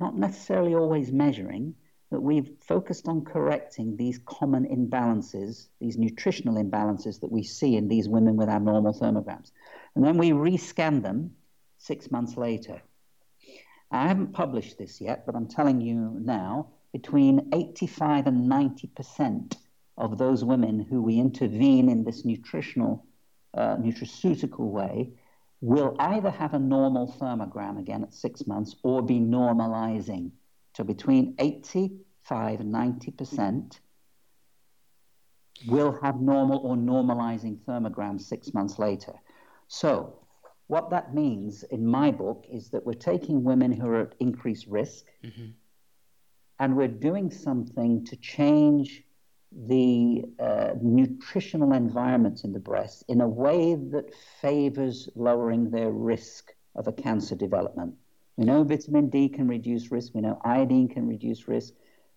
not 0.01 0.17
necessarily 0.17 0.75
always 0.75 1.13
measuring, 1.13 1.75
that 2.11 2.21
we've 2.21 2.51
focused 2.61 3.07
on 3.07 3.25
correcting 3.25 3.97
these 3.97 4.19
common 4.25 4.65
imbalances, 4.65 5.69
these 5.81 5.99
nutritional 5.99 6.63
imbalances 6.63 7.21
that 7.21 7.31
we 7.31 7.43
see 7.43 7.77
in 7.77 7.89
these 7.89 8.09
women 8.09 8.37
with 8.37 8.49
abnormal 8.49 8.95
thermograms. 8.95 9.51
And 9.95 10.05
then 10.05 10.17
we 10.17 10.31
rescan 10.31 11.03
them 11.03 11.33
six 11.79 12.11
months 12.11 12.37
later. 12.37 12.81
I 13.91 14.09
haven't 14.09 14.33
published 14.33 14.79
this 14.79 15.01
yet, 15.01 15.27
but 15.27 15.35
I'm 15.35 15.49
telling 15.49 15.81
you 15.81 16.17
now 16.21 16.69
between 16.93 17.51
85 17.53 18.27
and 18.27 18.51
90% 18.51 19.57
of 19.97 20.17
those 20.17 20.45
women 20.45 20.81
who 20.81 21.03
we 21.03 21.19
intervene 21.19 21.89
in 21.89 22.05
this 22.05 22.25
nutritional, 22.25 23.05
uh, 23.55 23.77
nutraceutical 23.77 24.71
way 24.71 25.13
will 25.61 25.97
either 25.99 26.31
have 26.31 26.55
a 26.55 26.59
normal 26.59 27.13
thermogram 27.21 27.79
again 27.79 28.05
at 28.05 28.15
six 28.15 28.47
months 28.47 28.77
or 28.83 29.03
be 29.03 29.19
normalizing 29.19 30.31
so 30.79 30.85
between 30.85 31.35
85 31.41 32.61
and 32.61 32.73
90% 32.73 33.81
will 35.67 35.99
have 36.01 36.21
normal 36.21 36.59
or 36.59 36.77
normalizing 36.77 37.59
thermograms 37.67 38.21
six 38.21 38.55
months 38.55 38.79
later. 38.79 39.15
So 39.67 40.21
what 40.69 40.91
that 40.91 41.13
means 41.13 41.65
in 41.65 41.85
my 41.85 42.13
book 42.13 42.47
is 42.49 42.71
that 42.71 42.87
we're 42.87 42.93
taking 42.93 43.43
women 43.43 43.73
who 43.73 43.89
are 43.89 44.03
at 44.03 44.15
increased 44.21 44.69
risk 44.69 45.07
mm-hmm. 45.25 45.47
and 46.61 46.77
we're 46.77 46.87
doing 46.87 47.33
something 47.33 48.05
to 48.05 48.15
change 48.15 49.03
the 49.51 50.23
uh, 50.39 50.75
nutritional 50.81 51.73
environment 51.73 52.45
in 52.45 52.53
the 52.53 52.61
breast 52.61 53.03
in 53.09 53.21
a 53.21 53.29
way 53.29 53.75
that 53.75 54.15
favors 54.41 55.09
lowering 55.17 55.73
their 55.73 55.91
risk 55.91 56.55
of 56.77 56.87
a 56.87 56.93
cancer 56.93 57.35
development. 57.35 57.97
We 58.39 58.45
know 58.45 58.63
vitamin 58.63 59.11
D 59.11 59.29
can 59.29 59.49
reduce 59.49 59.91
risk, 59.91 60.15
we 60.15 60.21
know 60.21 60.41
iodine 60.45 60.89
can 60.89 61.09
reduce 61.09 61.49
risk, 61.49 61.75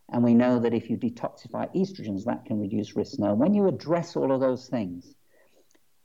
and 0.10 0.24
we 0.24 0.36
know 0.36 0.60
that 0.60 0.72
if 0.72 0.88
you 0.88 0.96
detoxify 0.96 1.76
estrogens, 1.76 2.26
that 2.26 2.46
can 2.46 2.60
reduce 2.60 2.96
risk. 2.96 3.18
Now, 3.18 3.34
when 3.34 3.56
you 3.56 3.68
address 3.68 4.16
all 4.16 4.32
of 4.32 4.40
those 4.40 4.68
things, 4.68 5.16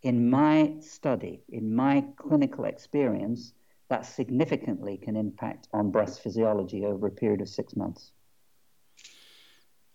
in 0.03 0.31
my 0.31 0.77
study, 0.81 1.43
in 1.51 1.77
my 1.77 2.03
clinical 2.17 2.65
experience, 2.65 3.53
that 3.91 4.07
significantly 4.07 4.97
can 4.97 5.17
impact 5.17 5.69
on 5.75 5.91
breast 5.91 6.23
physiology 6.23 6.87
over 6.87 7.09
a 7.09 7.11
period 7.11 7.43
of 7.43 7.49
six 7.51 7.77
months. 7.77 8.13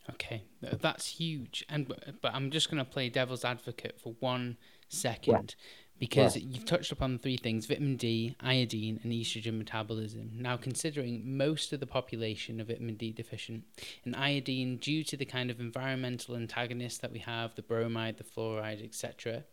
Okay, 0.08 0.44
that's 0.62 1.08
huge. 1.08 1.66
And 1.68 1.92
but 2.22 2.36
I'm 2.36 2.52
just 2.52 2.70
going 2.70 2.84
to 2.84 2.90
play 2.90 3.10
devil's 3.10 3.44
advocate 3.44 4.00
for 4.00 4.14
one 4.20 4.58
second. 4.88 5.56
Yeah 5.58 5.66
because 6.02 6.36
you've 6.36 6.66
touched 6.66 6.92
upon 6.92 7.20
three 7.20 7.38
things 7.38 7.68
vitamin 7.68 7.96
D, 7.96 8.36
iodine, 8.42 9.00
and 9.04 9.14
estrogen 9.14 9.60
metabolism. 9.60 10.32
Now, 10.34 10.58
considering 10.58 11.38
most 11.38 11.72
of 11.74 11.80
the 11.80 11.86
population 11.86 12.60
are 12.60 12.64
vitamin 12.64 12.96
D 12.96 13.12
deficient, 13.12 13.66
and 14.04 14.16
iodine, 14.16 14.78
due 14.78 15.04
to 15.04 15.16
the 15.16 15.26
kind 15.26 15.52
of 15.52 15.60
environmental 15.60 16.36
antagonists 16.36 16.98
that 16.98 17.12
we 17.12 17.20
have, 17.20 17.54
the 17.54 17.62
bromide, 17.62 18.18
the 18.18 18.24
fluoride, 18.24 18.84
etc., 18.84 19.44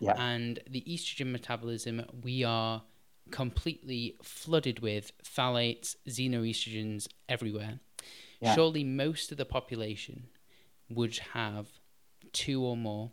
yeah. 0.00 0.14
and 0.18 0.60
the 0.66 0.82
estrogen 0.88 1.30
metabolism, 1.30 2.02
we 2.22 2.42
are 2.42 2.84
completely 3.30 4.16
flooded 4.22 4.80
with 4.80 5.12
phthalates, 5.22 5.94
xenoestrogens 6.08 7.06
everywhere. 7.28 7.80
Yeah. 8.40 8.54
Surely 8.54 8.82
most 8.82 9.30
of 9.30 9.36
the 9.36 9.44
population 9.44 10.28
would 10.88 11.18
have 11.34 11.66
two 12.32 12.64
or 12.64 12.78
more 12.78 13.10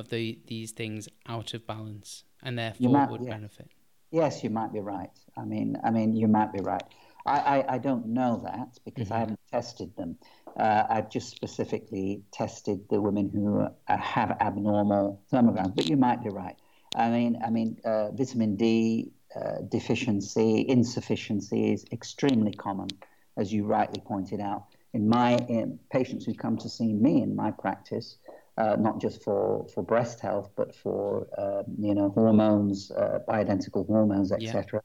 of 0.00 0.08
the 0.08 0.38
these 0.48 0.72
things 0.72 1.08
out 1.28 1.54
of 1.54 1.66
balance 1.66 2.24
and 2.42 2.58
therefore 2.58 2.90
might, 2.90 3.10
would 3.10 3.22
yeah. 3.22 3.30
benefit. 3.30 3.70
Yes, 4.10 4.42
you 4.42 4.50
might 4.50 4.72
be 4.72 4.80
right. 4.80 5.16
I 5.36 5.44
mean, 5.44 5.76
I 5.84 5.90
mean, 5.90 6.12
you 6.12 6.26
might 6.26 6.52
be 6.52 6.60
right. 6.60 6.82
I, 7.26 7.38
I, 7.38 7.74
I 7.74 7.78
don't 7.78 8.06
know 8.06 8.40
that 8.44 8.78
because 8.84 9.06
mm-hmm. 9.06 9.14
I 9.14 9.18
haven't 9.18 9.40
tested 9.52 9.94
them. 9.96 10.16
Uh, 10.56 10.84
I've 10.90 11.10
just 11.10 11.30
specifically 11.30 12.22
tested 12.32 12.80
the 12.90 13.00
women 13.00 13.30
who 13.32 13.60
uh, 13.60 13.96
have 13.96 14.36
abnormal 14.40 15.22
thermograms, 15.32 15.76
but 15.76 15.88
you 15.88 15.96
might 15.96 16.24
be 16.24 16.30
right. 16.30 16.56
I 16.96 17.08
mean, 17.10 17.40
I 17.44 17.50
mean, 17.50 17.78
uh, 17.84 18.10
vitamin 18.10 18.56
D 18.56 19.12
uh, 19.36 19.60
deficiency, 19.68 20.66
insufficiency 20.68 21.72
is 21.72 21.84
extremely 21.92 22.52
common, 22.52 22.88
as 23.36 23.52
you 23.52 23.64
rightly 23.64 24.02
pointed 24.04 24.40
out. 24.40 24.64
In 24.92 25.08
my 25.08 25.36
in 25.48 25.78
patients 25.92 26.24
who 26.24 26.34
come 26.34 26.56
to 26.58 26.68
see 26.68 26.92
me 26.92 27.22
in 27.22 27.36
my 27.36 27.52
practice, 27.52 28.16
uh, 28.60 28.76
not 28.76 29.00
just 29.00 29.22
for, 29.22 29.66
for 29.72 29.82
breast 29.82 30.20
health, 30.20 30.50
but 30.54 30.74
for 30.74 31.26
uh, 31.38 31.62
you 31.78 31.94
know 31.94 32.10
hormones, 32.10 32.90
uh, 32.90 33.20
bioidentical 33.26 33.86
hormones, 33.86 34.32
etc. 34.32 34.82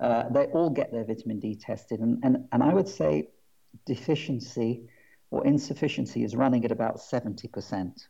Yeah. 0.00 0.06
Uh, 0.06 0.28
they 0.28 0.44
all 0.46 0.70
get 0.70 0.92
their 0.92 1.04
vitamin 1.04 1.40
D 1.40 1.56
tested, 1.56 2.00
and, 2.00 2.22
and 2.22 2.34
and 2.52 2.62
I 2.62 2.72
would 2.72 2.88
say 2.88 3.28
deficiency 3.84 4.82
or 5.30 5.44
insufficiency 5.46 6.22
is 6.22 6.36
running 6.36 6.64
at 6.64 6.72
about 6.72 7.00
seventy 7.00 7.48
percent. 7.48 8.08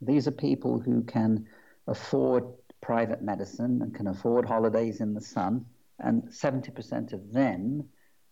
These 0.00 0.26
are 0.28 0.36
people 0.48 0.78
who 0.78 1.02
can 1.02 1.46
afford 1.86 2.44
private 2.80 3.22
medicine 3.22 3.80
and 3.82 3.94
can 3.94 4.06
afford 4.06 4.46
holidays 4.46 5.00
in 5.00 5.12
the 5.12 5.20
sun, 5.20 5.66
and 5.98 6.32
seventy 6.32 6.70
percent 6.70 7.12
of 7.12 7.32
them 7.32 7.84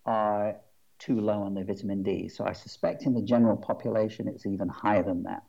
are 0.06 0.56
too 0.98 1.20
low 1.20 1.42
on 1.42 1.52
their 1.52 1.64
vitamin 1.64 2.02
D. 2.02 2.28
So 2.28 2.46
I 2.46 2.52
suspect 2.52 3.02
in 3.02 3.12
the 3.12 3.22
general 3.22 3.56
population 3.56 4.28
it's 4.28 4.46
even 4.46 4.68
higher 4.68 5.02
than 5.02 5.24
that. 5.24 5.42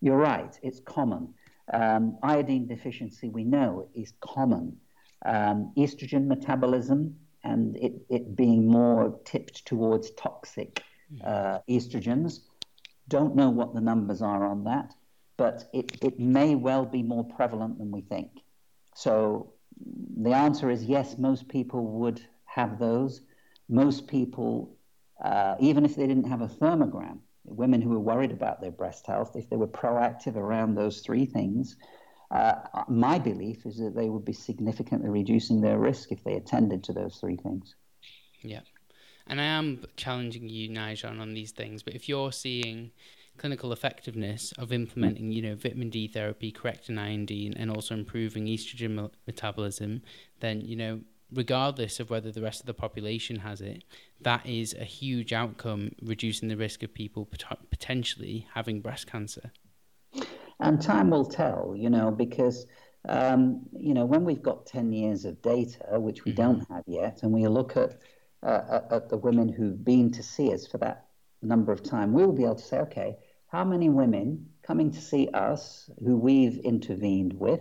You're 0.00 0.16
right, 0.16 0.58
it's 0.62 0.80
common. 0.80 1.34
Um, 1.72 2.18
iodine 2.22 2.66
deficiency, 2.66 3.28
we 3.28 3.44
know, 3.44 3.88
is 3.94 4.12
common. 4.20 4.76
Um, 5.24 5.72
estrogen 5.76 6.26
metabolism 6.26 7.16
and 7.42 7.76
it, 7.76 7.94
it 8.08 8.36
being 8.36 8.68
more 8.68 9.18
tipped 9.24 9.64
towards 9.66 10.10
toxic 10.12 10.82
hmm. 11.10 11.18
uh, 11.24 11.58
estrogens. 11.68 12.40
Don't 13.08 13.36
know 13.36 13.50
what 13.50 13.74
the 13.74 13.80
numbers 13.80 14.20
are 14.20 14.44
on 14.44 14.64
that, 14.64 14.92
but 15.36 15.68
it, 15.72 15.96
it 16.02 16.18
may 16.18 16.54
well 16.54 16.84
be 16.84 17.02
more 17.02 17.24
prevalent 17.24 17.78
than 17.78 17.90
we 17.90 18.00
think. 18.00 18.30
So 18.94 19.52
the 20.16 20.32
answer 20.32 20.70
is 20.70 20.84
yes, 20.84 21.18
most 21.18 21.48
people 21.48 21.84
would 21.84 22.20
have 22.46 22.78
those. 22.78 23.22
Most 23.68 24.08
people, 24.08 24.76
uh, 25.24 25.54
even 25.60 25.84
if 25.84 25.94
they 25.96 26.06
didn't 26.06 26.28
have 26.28 26.40
a 26.40 26.48
thermogram, 26.48 27.18
women 27.46 27.80
who 27.80 27.90
were 27.90 28.00
worried 28.00 28.32
about 28.32 28.60
their 28.60 28.70
breast 28.70 29.06
health, 29.06 29.36
if 29.36 29.48
they 29.48 29.56
were 29.56 29.68
proactive 29.68 30.36
around 30.36 30.74
those 30.74 31.00
three 31.00 31.26
things, 31.26 31.76
uh, 32.30 32.54
my 32.88 33.18
belief 33.18 33.64
is 33.66 33.78
that 33.78 33.94
they 33.94 34.08
would 34.08 34.24
be 34.24 34.32
significantly 34.32 35.08
reducing 35.08 35.60
their 35.60 35.78
risk 35.78 36.10
if 36.10 36.22
they 36.24 36.34
attended 36.34 36.82
to 36.84 36.92
those 36.92 37.18
three 37.18 37.36
things. 37.36 37.74
Yeah. 38.42 38.60
And 39.28 39.40
I 39.40 39.44
am 39.44 39.84
challenging 39.96 40.48
you, 40.48 40.68
Nyjon, 40.68 41.20
on 41.20 41.34
these 41.34 41.52
things, 41.52 41.82
but 41.82 41.94
if 41.94 42.08
you're 42.08 42.32
seeing 42.32 42.90
clinical 43.36 43.72
effectiveness 43.72 44.52
of 44.58 44.72
implementing, 44.72 45.30
you 45.30 45.42
know, 45.42 45.54
vitamin 45.54 45.90
D 45.90 46.08
therapy, 46.08 46.50
correcting 46.50 46.98
iodine, 46.98 47.54
and 47.54 47.70
also 47.70 47.94
improving 47.94 48.46
estrogen 48.46 49.10
metabolism, 49.26 50.02
then, 50.40 50.60
you 50.60 50.76
know, 50.76 51.00
regardless 51.32 52.00
of 52.00 52.08
whether 52.08 52.30
the 52.30 52.40
rest 52.40 52.60
of 52.60 52.66
the 52.66 52.74
population 52.74 53.40
has 53.40 53.60
it, 53.60 53.84
that 54.20 54.46
is 54.46 54.74
a 54.74 54.84
huge 54.84 55.32
outcome, 55.32 55.92
reducing 56.02 56.48
the 56.48 56.56
risk 56.56 56.82
of 56.82 56.94
people 56.94 57.28
potentially 57.70 58.46
having 58.54 58.80
breast 58.80 59.06
cancer. 59.06 59.52
And 60.58 60.80
time 60.80 61.10
will 61.10 61.26
tell, 61.26 61.74
you 61.76 61.90
know, 61.90 62.10
because 62.10 62.66
um, 63.08 63.62
you 63.78 63.94
know 63.94 64.06
when 64.06 64.24
we've 64.24 64.42
got 64.42 64.66
ten 64.66 64.92
years 64.92 65.24
of 65.24 65.40
data, 65.42 66.00
which 66.00 66.24
we 66.24 66.32
mm-hmm. 66.32 66.42
don't 66.42 66.68
have 66.70 66.84
yet, 66.86 67.20
and 67.22 67.32
we 67.32 67.46
look 67.46 67.76
at 67.76 67.98
uh, 68.42 68.80
at 68.90 69.08
the 69.08 69.18
women 69.18 69.48
who've 69.48 69.84
been 69.84 70.10
to 70.12 70.22
see 70.22 70.52
us 70.52 70.66
for 70.66 70.78
that 70.78 71.06
number 71.42 71.72
of 71.72 71.82
time, 71.82 72.12
we'll 72.12 72.32
be 72.32 72.44
able 72.44 72.54
to 72.54 72.64
say, 72.64 72.78
okay, 72.78 73.16
how 73.48 73.64
many 73.64 73.88
women 73.88 74.48
coming 74.62 74.90
to 74.90 75.00
see 75.00 75.28
us 75.32 75.88
who 76.04 76.16
we've 76.16 76.58
intervened 76.58 77.32
with, 77.34 77.60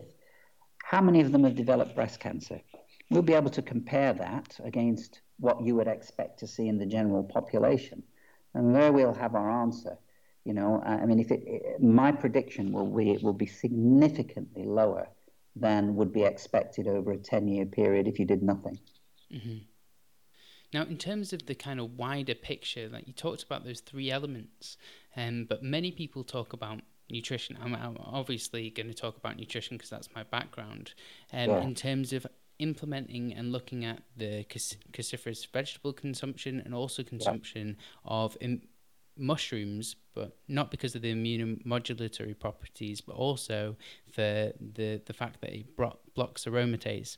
how 0.83 1.01
many 1.01 1.21
of 1.21 1.31
them 1.31 1.43
have 1.43 1.55
developed 1.55 1.95
breast 1.95 2.19
cancer? 2.19 2.61
We'll 3.09 3.21
be 3.21 3.33
able 3.33 3.51
to 3.51 3.61
compare 3.61 4.13
that 4.13 4.57
against 4.63 5.21
what 5.39 5.61
you 5.61 5.75
would 5.75 5.87
expect 5.87 6.39
to 6.39 6.47
see 6.47 6.67
in 6.67 6.77
the 6.77 6.85
general 6.85 7.23
population. 7.23 8.03
And 8.53 8.75
there 8.75 8.91
we'll 8.91 9.13
have 9.13 9.35
our 9.35 9.51
answer. 9.61 9.97
You 10.45 10.53
know, 10.53 10.81
I 10.85 11.05
mean, 11.05 11.19
if 11.19 11.31
it, 11.31 11.81
my 11.81 12.11
prediction 12.11 12.71
will 12.71 12.85
be 12.85 13.11
it 13.11 13.23
will 13.23 13.33
be 13.33 13.47
significantly 13.47 14.63
lower 14.63 15.07
than 15.55 15.95
would 15.95 16.13
be 16.13 16.23
expected 16.23 16.87
over 16.87 17.13
a 17.13 17.17
10 17.17 17.47
year 17.47 17.65
period 17.65 18.07
if 18.07 18.19
you 18.19 18.25
did 18.25 18.43
nothing. 18.43 18.79
Mm-hmm. 19.33 19.57
Now, 20.73 20.83
in 20.83 20.97
terms 20.97 21.33
of 21.33 21.45
the 21.45 21.55
kind 21.55 21.79
of 21.79 21.97
wider 21.97 22.35
picture, 22.35 22.89
like 22.91 23.07
you 23.07 23.13
talked 23.13 23.43
about 23.43 23.63
those 23.63 23.79
three 23.79 24.11
elements, 24.11 24.77
um, 25.15 25.45
but 25.47 25.63
many 25.63 25.91
people 25.91 26.23
talk 26.23 26.53
about 26.53 26.81
nutrition. 27.09 27.57
I'm, 27.61 27.73
I'm 27.73 27.97
obviously 27.99 28.69
going 28.69 28.87
to 28.87 28.93
talk 28.93 29.17
about 29.17 29.37
nutrition 29.37 29.77
because 29.77 29.89
that's 29.89 30.09
my 30.13 30.23
background. 30.23 30.93
Um, 31.31 31.49
yeah. 31.49 31.61
In 31.61 31.75
terms 31.75 32.13
of 32.13 32.27
implementing 32.59 33.33
and 33.33 33.51
looking 33.51 33.85
at 33.85 34.01
the 34.17 34.45
cruciferous 34.45 35.47
vegetable 35.51 35.93
consumption 35.93 36.61
and 36.63 36.73
also 36.73 37.03
consumption 37.03 37.77
yeah. 37.77 38.11
of 38.11 38.37
Im- 38.41 38.61
mushrooms, 39.17 39.95
but 40.13 40.37
not 40.47 40.71
because 40.71 40.95
of 40.95 41.01
the 41.01 41.13
immunomodulatory 41.13 42.37
properties, 42.37 43.01
but 43.01 43.15
also 43.15 43.75
for 44.11 44.51
the, 44.73 45.01
the 45.05 45.13
fact 45.13 45.41
that 45.41 45.53
it 45.53 45.75
bro- 45.75 45.97
blocks 46.15 46.45
aromatase 46.45 47.17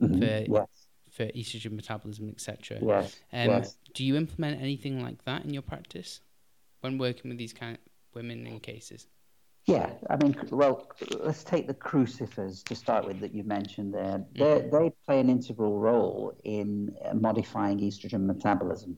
mm-hmm. 0.00 0.18
for, 0.18 0.24
yes. 0.24 0.86
for 1.10 1.24
estrogen 1.26 1.72
metabolism, 1.72 2.28
etc. 2.28 2.78
Yes. 2.80 3.16
Um, 3.32 3.48
yes. 3.48 3.76
Do 3.94 4.04
you 4.04 4.16
implement 4.16 4.60
anything 4.60 5.02
like 5.02 5.24
that 5.24 5.44
in 5.44 5.52
your 5.52 5.62
practice 5.62 6.20
when 6.80 6.98
working 6.98 7.30
with 7.30 7.38
these 7.38 7.52
kind 7.52 7.74
of 7.74 7.80
women 8.14 8.46
in 8.46 8.60
cases? 8.60 9.06
Yeah, 9.68 9.90
I 10.08 10.16
mean, 10.16 10.34
well, 10.50 10.88
let's 11.20 11.44
take 11.44 11.66
the 11.66 11.74
crucifers 11.74 12.62
to 12.62 12.74
start 12.74 13.04
with 13.04 13.20
that 13.20 13.34
you 13.34 13.44
mentioned 13.44 13.92
there. 13.92 14.24
They 14.34 14.66
they 14.72 14.92
play 15.04 15.20
an 15.20 15.28
integral 15.28 15.78
role 15.78 16.32
in 16.42 16.96
modifying 17.12 17.78
estrogen 17.80 18.24
metabolism, 18.24 18.96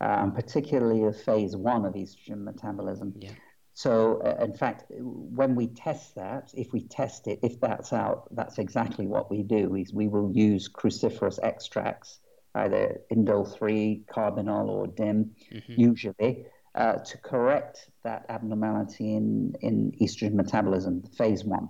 and 0.00 0.34
particularly 0.34 1.04
a 1.04 1.12
phase 1.12 1.54
one 1.54 1.84
of 1.84 1.92
estrogen 1.92 2.44
metabolism. 2.44 3.12
Yeah. 3.18 3.32
So, 3.74 4.22
uh, 4.24 4.42
in 4.42 4.54
fact, 4.54 4.84
when 4.88 5.54
we 5.54 5.66
test 5.66 6.14
that, 6.14 6.50
if 6.54 6.72
we 6.72 6.84
test 6.88 7.26
it, 7.26 7.40
if 7.42 7.60
that's 7.60 7.92
out, 7.92 8.34
that's 8.34 8.56
exactly 8.56 9.06
what 9.06 9.30
we 9.30 9.42
do. 9.42 9.74
Is 9.74 9.92
we 9.92 10.08
will 10.08 10.32
use 10.32 10.66
cruciferous 10.66 11.38
extracts, 11.42 12.20
either 12.54 13.02
indole 13.12 13.54
three, 13.54 14.04
carbinol, 14.10 14.68
or 14.68 14.86
DIM, 14.86 15.32
mm-hmm. 15.52 15.72
usually 15.76 16.46
uh, 16.74 16.94
to 16.94 17.18
correct 17.18 17.90
that 18.02 18.26
abnormality 18.28 19.14
in, 19.14 19.54
in 19.60 19.92
estrogen 20.00 20.34
metabolism, 20.34 21.02
phase 21.16 21.44
one. 21.44 21.68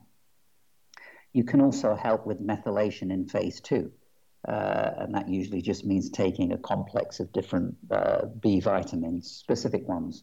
You 1.32 1.44
can 1.44 1.60
also 1.60 1.94
help 1.94 2.26
with 2.26 2.40
methylation 2.40 3.12
in 3.12 3.28
phase 3.28 3.60
two. 3.60 3.92
Uh, 4.46 4.90
and 4.98 5.14
that 5.14 5.26
usually 5.26 5.62
just 5.62 5.86
means 5.86 6.10
taking 6.10 6.52
a 6.52 6.58
complex 6.58 7.18
of 7.18 7.32
different 7.32 7.74
uh, 7.90 8.26
B 8.40 8.60
vitamins, 8.60 9.30
specific 9.30 9.88
ones. 9.88 10.22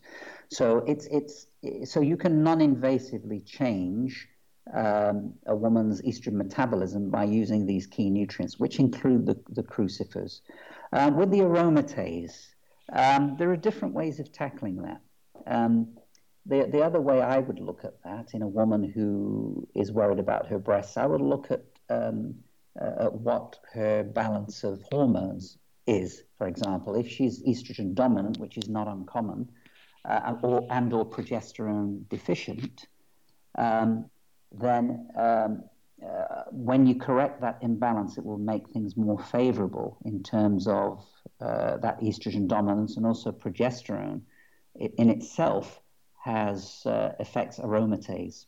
So 0.50 0.84
it's 0.88 1.08
it's 1.08 1.48
so 1.92 2.02
you 2.02 2.18
can 2.18 2.44
non-invasively 2.44 3.44
change 3.46 4.28
um, 4.76 5.34
a 5.48 5.56
woman's 5.56 6.04
estrogen 6.04 6.34
metabolism 6.34 7.10
by 7.10 7.24
using 7.24 7.66
these 7.66 7.88
key 7.88 8.12
nutrients, 8.12 8.60
which 8.60 8.80
include 8.80 9.26
the, 9.26 9.40
the 9.50 9.64
crucifers. 9.64 10.42
Uh, 10.94 11.12
with 11.16 11.32
the 11.32 11.40
aromatase, 11.40 12.50
um, 12.92 13.36
there 13.38 13.52
are 13.52 13.58
different 13.58 13.94
ways 13.94 14.20
of 14.20 14.32
tackling 14.32 14.82
that. 14.84 15.02
Um, 15.48 15.98
the, 16.46 16.68
the 16.72 16.82
other 16.82 17.00
way 17.00 17.22
I 17.22 17.38
would 17.38 17.60
look 17.60 17.84
at 17.84 18.02
that 18.04 18.34
in 18.34 18.42
a 18.42 18.48
woman 18.48 18.84
who 18.84 19.68
is 19.76 19.92
worried 19.92 20.20
about 20.20 20.48
her 20.48 20.58
breasts, 20.58 20.98
I 20.98 21.06
would 21.06 21.22
look 21.22 21.52
at, 21.52 21.64
um, 21.90 22.36
uh, 22.80 23.06
at 23.06 23.14
what 23.14 23.60
her 23.74 24.04
balance 24.04 24.64
of 24.64 24.82
hormones 24.92 25.58
is. 25.86 26.24
For 26.38 26.48
example, 26.48 26.96
if 26.96 27.08
she's 27.08 27.44
estrogen 27.44 27.94
dominant, 27.94 28.40
which 28.40 28.58
is 28.58 28.70
not 28.70 28.88
uncommon, 28.88 29.50
uh, 30.06 30.36
or 30.42 30.66
and 30.72 30.92
or 30.94 31.06
progesterone 31.06 32.08
deficient, 32.10 32.88
um, 33.58 34.10
then 34.52 35.08
um, 35.16 35.64
uh, 36.04 36.44
when 36.52 36.86
you 36.86 36.96
correct 36.96 37.42
that 37.42 37.60
imbalance, 37.62 38.18
it 38.18 38.26
will 38.26 38.38
make 38.38 38.68
things 38.70 38.98
more 38.98 39.20
favorable 39.20 39.98
in 40.06 40.24
terms 40.24 40.68
of 40.68 41.06
uh, 41.40 41.78
that 41.78 42.02
estrogen 42.02 42.48
dominance 42.48 42.98
and 42.98 43.06
also 43.06 43.32
progesterone. 43.32 44.22
It 44.76 44.94
in 44.98 45.10
itself 45.10 45.80
has 46.24 46.84
uh, 46.86 47.12
affects 47.20 47.60
aromatase. 47.60 48.46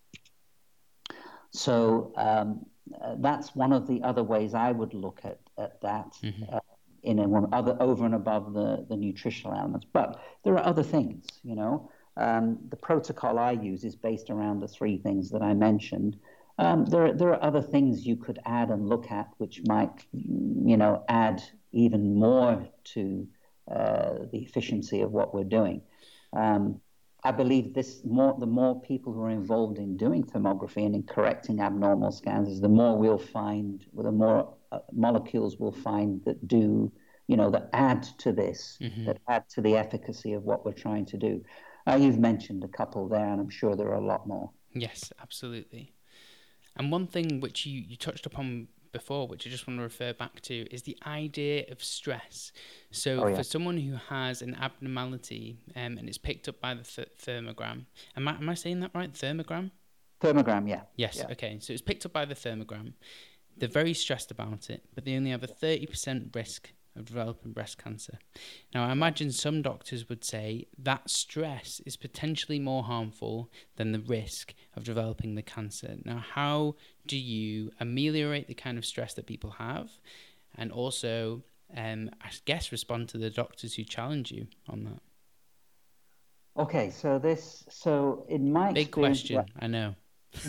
So 1.51 2.13
um, 2.17 2.65
uh, 3.01 3.15
that's 3.19 3.55
one 3.55 3.73
of 3.73 3.87
the 3.87 4.01
other 4.03 4.23
ways 4.23 4.53
I 4.53 4.71
would 4.71 4.93
look 4.93 5.21
at, 5.23 5.39
at 5.57 5.81
that. 5.81 6.13
Mm-hmm. 6.23 6.55
Uh, 6.55 6.59
in 7.03 7.19
a 7.19 7.27
one 7.27 7.53
other 7.53 7.75
over 7.81 8.05
and 8.05 8.15
above 8.15 8.53
the, 8.53 8.85
the 8.87 8.95
nutritional 8.95 9.53
elements, 9.53 9.85
but 9.91 10.21
there 10.45 10.53
are 10.53 10.65
other 10.65 10.83
things. 10.83 11.25
You 11.43 11.55
know, 11.55 11.91
um, 12.15 12.57
the 12.69 12.77
protocol 12.77 13.39
I 13.39 13.51
use 13.51 13.83
is 13.83 13.95
based 13.95 14.29
around 14.29 14.61
the 14.61 14.67
three 14.67 14.97
things 14.97 15.29
that 15.31 15.41
I 15.41 15.53
mentioned, 15.53 16.17
um, 16.57 16.85
there, 16.85 17.13
there 17.13 17.29
are 17.29 17.43
other 17.43 17.61
things 17.61 18.05
you 18.05 18.15
could 18.15 18.39
add 18.45 18.69
and 18.69 18.87
look 18.87 19.11
at 19.11 19.27
which 19.37 19.61
might, 19.67 20.05
you 20.11 20.77
know, 20.77 21.03
add 21.09 21.41
even 21.71 22.15
more 22.15 22.67
to 22.83 23.27
uh, 23.71 24.13
the 24.31 24.39
efficiency 24.39 25.01
of 25.01 25.11
what 25.11 25.33
we're 25.33 25.43
doing. 25.43 25.81
Um, 26.35 26.79
I 27.23 27.31
believe 27.31 27.73
this 27.73 28.01
more 28.03 28.35
the 28.37 28.45
more 28.45 28.81
people 28.81 29.13
who 29.13 29.23
are 29.23 29.29
involved 29.29 29.77
in 29.77 29.95
doing 29.95 30.23
thermography 30.23 30.85
and 30.85 30.93
in 30.93 31.03
correcting 31.03 31.61
abnormal 31.61 32.11
scans 32.11 32.49
is 32.49 32.59
the 32.59 32.67
more 32.67 32.97
we'll 32.97 33.17
find, 33.17 33.85
the 33.95 34.11
more 34.11 34.53
uh, 34.73 34.79
molecules 34.91 35.57
we'll 35.57 35.71
find 35.71 36.21
that 36.25 36.45
do, 36.47 36.91
you 37.27 37.37
know, 37.37 37.49
that 37.49 37.69
add 37.71 38.03
to 38.19 38.33
this, 38.33 38.77
mm-hmm. 38.81 39.05
that 39.05 39.19
add 39.29 39.47
to 39.49 39.61
the 39.61 39.75
efficacy 39.77 40.33
of 40.33 40.43
what 40.43 40.65
we're 40.65 40.73
trying 40.73 41.05
to 41.05 41.17
do. 41.17 41.41
Uh, 41.87 41.95
you've 41.95 42.19
mentioned 42.19 42.63
a 42.63 42.67
couple 42.67 43.07
there, 43.07 43.27
and 43.27 43.39
I'm 43.39 43.49
sure 43.49 43.75
there 43.75 43.87
are 43.87 44.01
a 44.01 44.05
lot 44.05 44.27
more. 44.27 44.51
Yes, 44.73 45.13
absolutely. 45.21 45.92
And 46.75 46.91
one 46.91 47.07
thing 47.07 47.39
which 47.39 47.65
you, 47.65 47.83
you 47.87 47.95
touched 47.95 48.25
upon 48.25 48.67
before, 48.91 49.27
which 49.27 49.45
I 49.45 49.49
just 49.49 49.67
want 49.67 49.79
to 49.79 49.83
refer 49.83 50.13
back 50.13 50.39
to, 50.41 50.55
is 50.73 50.83
the 50.83 50.97
idea 51.05 51.65
of 51.69 51.83
stress. 51.83 52.51
So, 52.91 53.23
oh, 53.23 53.27
yeah. 53.27 53.35
for 53.35 53.43
someone 53.43 53.77
who 53.77 53.95
has 54.09 54.41
an 54.41 54.55
abnormality 54.55 55.57
um, 55.75 55.97
and 55.97 56.07
it's 56.07 56.17
picked 56.17 56.47
up 56.47 56.61
by 56.61 56.75
the 56.75 56.83
th- 56.83 57.09
thermogram, 57.19 57.85
am 58.15 58.27
I, 58.27 58.35
am 58.35 58.47
I 58.47 58.53
saying 58.53 58.79
that 58.79 58.91
right? 58.93 59.11
Thermogram? 59.11 59.71
Thermogram, 60.21 60.69
yeah. 60.69 60.81
Yes, 60.95 61.17
yeah. 61.17 61.31
okay. 61.31 61.57
So, 61.59 61.73
it's 61.73 61.81
picked 61.81 62.05
up 62.05 62.13
by 62.13 62.25
the 62.25 62.35
thermogram. 62.35 62.93
They're 63.57 63.69
very 63.69 63.93
stressed 63.93 64.31
about 64.31 64.69
it, 64.69 64.83
but 64.95 65.05
they 65.05 65.15
only 65.15 65.31
have 65.31 65.43
a 65.43 65.47
30% 65.47 66.33
risk 66.35 66.71
of 66.95 67.05
developing 67.05 67.51
breast 67.51 67.77
cancer. 67.77 68.19
Now, 68.73 68.85
I 68.85 68.91
imagine 68.91 69.31
some 69.31 69.61
doctors 69.61 70.09
would 70.09 70.23
say 70.23 70.67
that 70.77 71.09
stress 71.09 71.81
is 71.85 71.95
potentially 71.95 72.59
more 72.59 72.83
harmful 72.83 73.49
than 73.75 73.91
the 73.91 73.99
risk 73.99 74.53
of 74.75 74.83
developing 74.83 75.35
the 75.35 75.41
cancer. 75.41 75.95
Now, 76.05 76.23
how 76.33 76.75
do 77.07 77.17
you 77.17 77.71
ameliorate 77.79 78.47
the 78.47 78.53
kind 78.53 78.77
of 78.77 78.85
stress 78.85 79.13
that 79.15 79.25
people 79.25 79.51
have 79.51 79.91
and 80.55 80.71
also, 80.71 81.43
um, 81.75 82.09
I 82.21 82.29
guess, 82.45 82.71
respond 82.71 83.09
to 83.09 83.17
the 83.17 83.29
doctors 83.29 83.75
who 83.75 83.83
challenge 83.83 84.31
you 84.31 84.47
on 84.69 84.83
that? 84.83 84.99
Okay, 86.55 86.91
so 86.91 87.17
this, 87.17 87.65
so 87.69 88.25
in 88.29 88.53
my 88.53 88.71
big 88.71 88.91
question, 88.91 89.37
well, 89.37 89.45
I 89.59 89.67
know. 89.67 89.95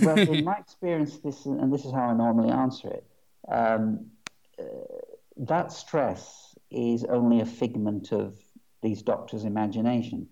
well, 0.03 0.19
in 0.19 0.45
my 0.45 0.59
experience, 0.59 1.17
this 1.19 1.47
and 1.47 1.73
this 1.73 1.87
is 1.87 1.93
how 1.93 2.03
I 2.03 2.15
normally 2.15 2.51
answer 2.51 2.89
it. 2.89 3.07
Um, 3.51 4.11
uh, 4.59 4.65
that 5.37 5.73
stress 5.73 6.55
is 6.71 7.05
only 7.05 7.41
a 7.41 7.47
figment 7.47 8.13
of 8.13 8.37
these 8.83 9.03
doctors' 9.03 9.45
imagination. 9.45 10.29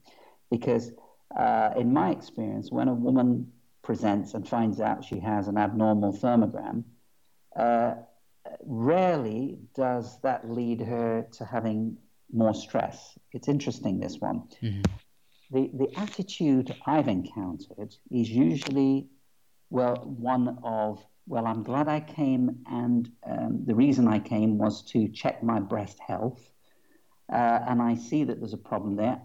Because 0.51 0.93
uh, 1.37 1.71
in 1.77 1.93
my 1.93 2.11
experience, 2.11 2.71
when 2.71 2.89
a 2.89 2.95
woman 2.95 3.53
presents 3.83 4.35
and 4.35 4.49
finds 4.49 4.81
out 4.81 5.05
she 5.05 5.19
has 5.19 5.49
an 5.49 5.57
abnormal 5.57 6.13
thermogram, 6.13 6.85
uh, 7.57 7.95
rarely 8.65 9.59
does 9.75 10.21
that 10.23 10.49
lead 10.49 10.81
her 10.81 11.27
to 11.33 11.45
having 11.45 11.97
more 12.33 12.55
stress. 12.55 13.19
It's 13.33 13.49
interesting, 13.49 14.01
this 14.01 14.19
one. 14.19 14.43
Mm-hmm. 14.63 14.83
The, 15.51 15.71
the 15.75 15.99
attitude 15.99 16.75
I've 16.87 17.09
encountered 17.09 17.95
is 18.11 18.31
usually, 18.31 19.09
well, 19.71 19.97
one 19.97 20.59
of 20.63 21.05
well, 21.27 21.47
I'm 21.47 21.63
glad 21.63 21.89
I 21.89 22.01
came, 22.01 22.59
and 22.71 23.11
um, 23.25 23.65
the 23.65 23.75
reason 23.75 24.09
I 24.09 24.19
came 24.19 24.59
was 24.59 24.83
to 24.93 25.09
check 25.09 25.43
my 25.43 25.61
breast 25.61 25.99
health. 26.01 26.51
uh, 27.33 27.61
and 27.67 27.81
I 27.81 27.95
see 27.95 28.25
that 28.25 28.39
there's 28.41 28.53
a 28.53 28.59
problem 28.59 28.97
there, 28.97 29.21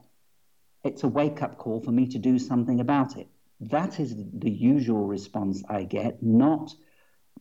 it's 0.83 1.03
a 1.03 1.07
wake 1.07 1.41
up 1.41 1.57
call 1.57 1.81
for 1.81 1.91
me 1.91 2.07
to 2.07 2.19
do 2.19 2.39
something 2.39 2.79
about 2.79 3.17
it. 3.17 3.27
That 3.59 3.99
is 3.99 4.15
the 4.33 4.51
usual 4.51 5.05
response 5.05 5.63
I 5.69 5.83
get, 5.83 6.21
not 6.21 6.73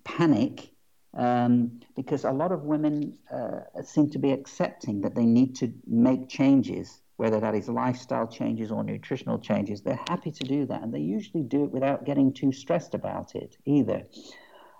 panic, 0.04 0.70
um, 1.16 1.80
because 1.94 2.24
a 2.24 2.32
lot 2.32 2.52
of 2.52 2.62
women 2.64 3.16
uh, 3.32 3.60
seem 3.84 4.10
to 4.10 4.18
be 4.18 4.32
accepting 4.32 5.02
that 5.02 5.14
they 5.14 5.26
need 5.26 5.54
to 5.56 5.72
make 5.86 6.28
changes, 6.28 7.00
whether 7.16 7.38
that 7.40 7.54
is 7.54 7.68
lifestyle 7.68 8.26
changes 8.26 8.72
or 8.72 8.82
nutritional 8.82 9.38
changes. 9.38 9.82
They're 9.82 10.00
happy 10.08 10.32
to 10.32 10.44
do 10.44 10.66
that, 10.66 10.82
and 10.82 10.92
they 10.92 11.00
usually 11.00 11.44
do 11.44 11.64
it 11.64 11.70
without 11.70 12.04
getting 12.04 12.32
too 12.32 12.52
stressed 12.52 12.94
about 12.94 13.34
it 13.34 13.56
either. 13.64 14.02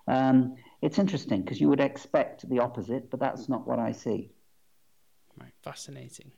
Um, 0.06 0.56
it's 0.82 0.98
interesting 0.98 1.42
because 1.42 1.60
you 1.60 1.68
would 1.68 1.80
expect 1.80 2.48
the 2.48 2.60
opposite, 2.60 3.10
but 3.10 3.20
that's 3.20 3.48
not 3.48 3.66
what 3.66 3.78
I 3.78 3.92
see. 3.92 4.30
Right, 5.40 5.52
fascinating. 5.62 6.32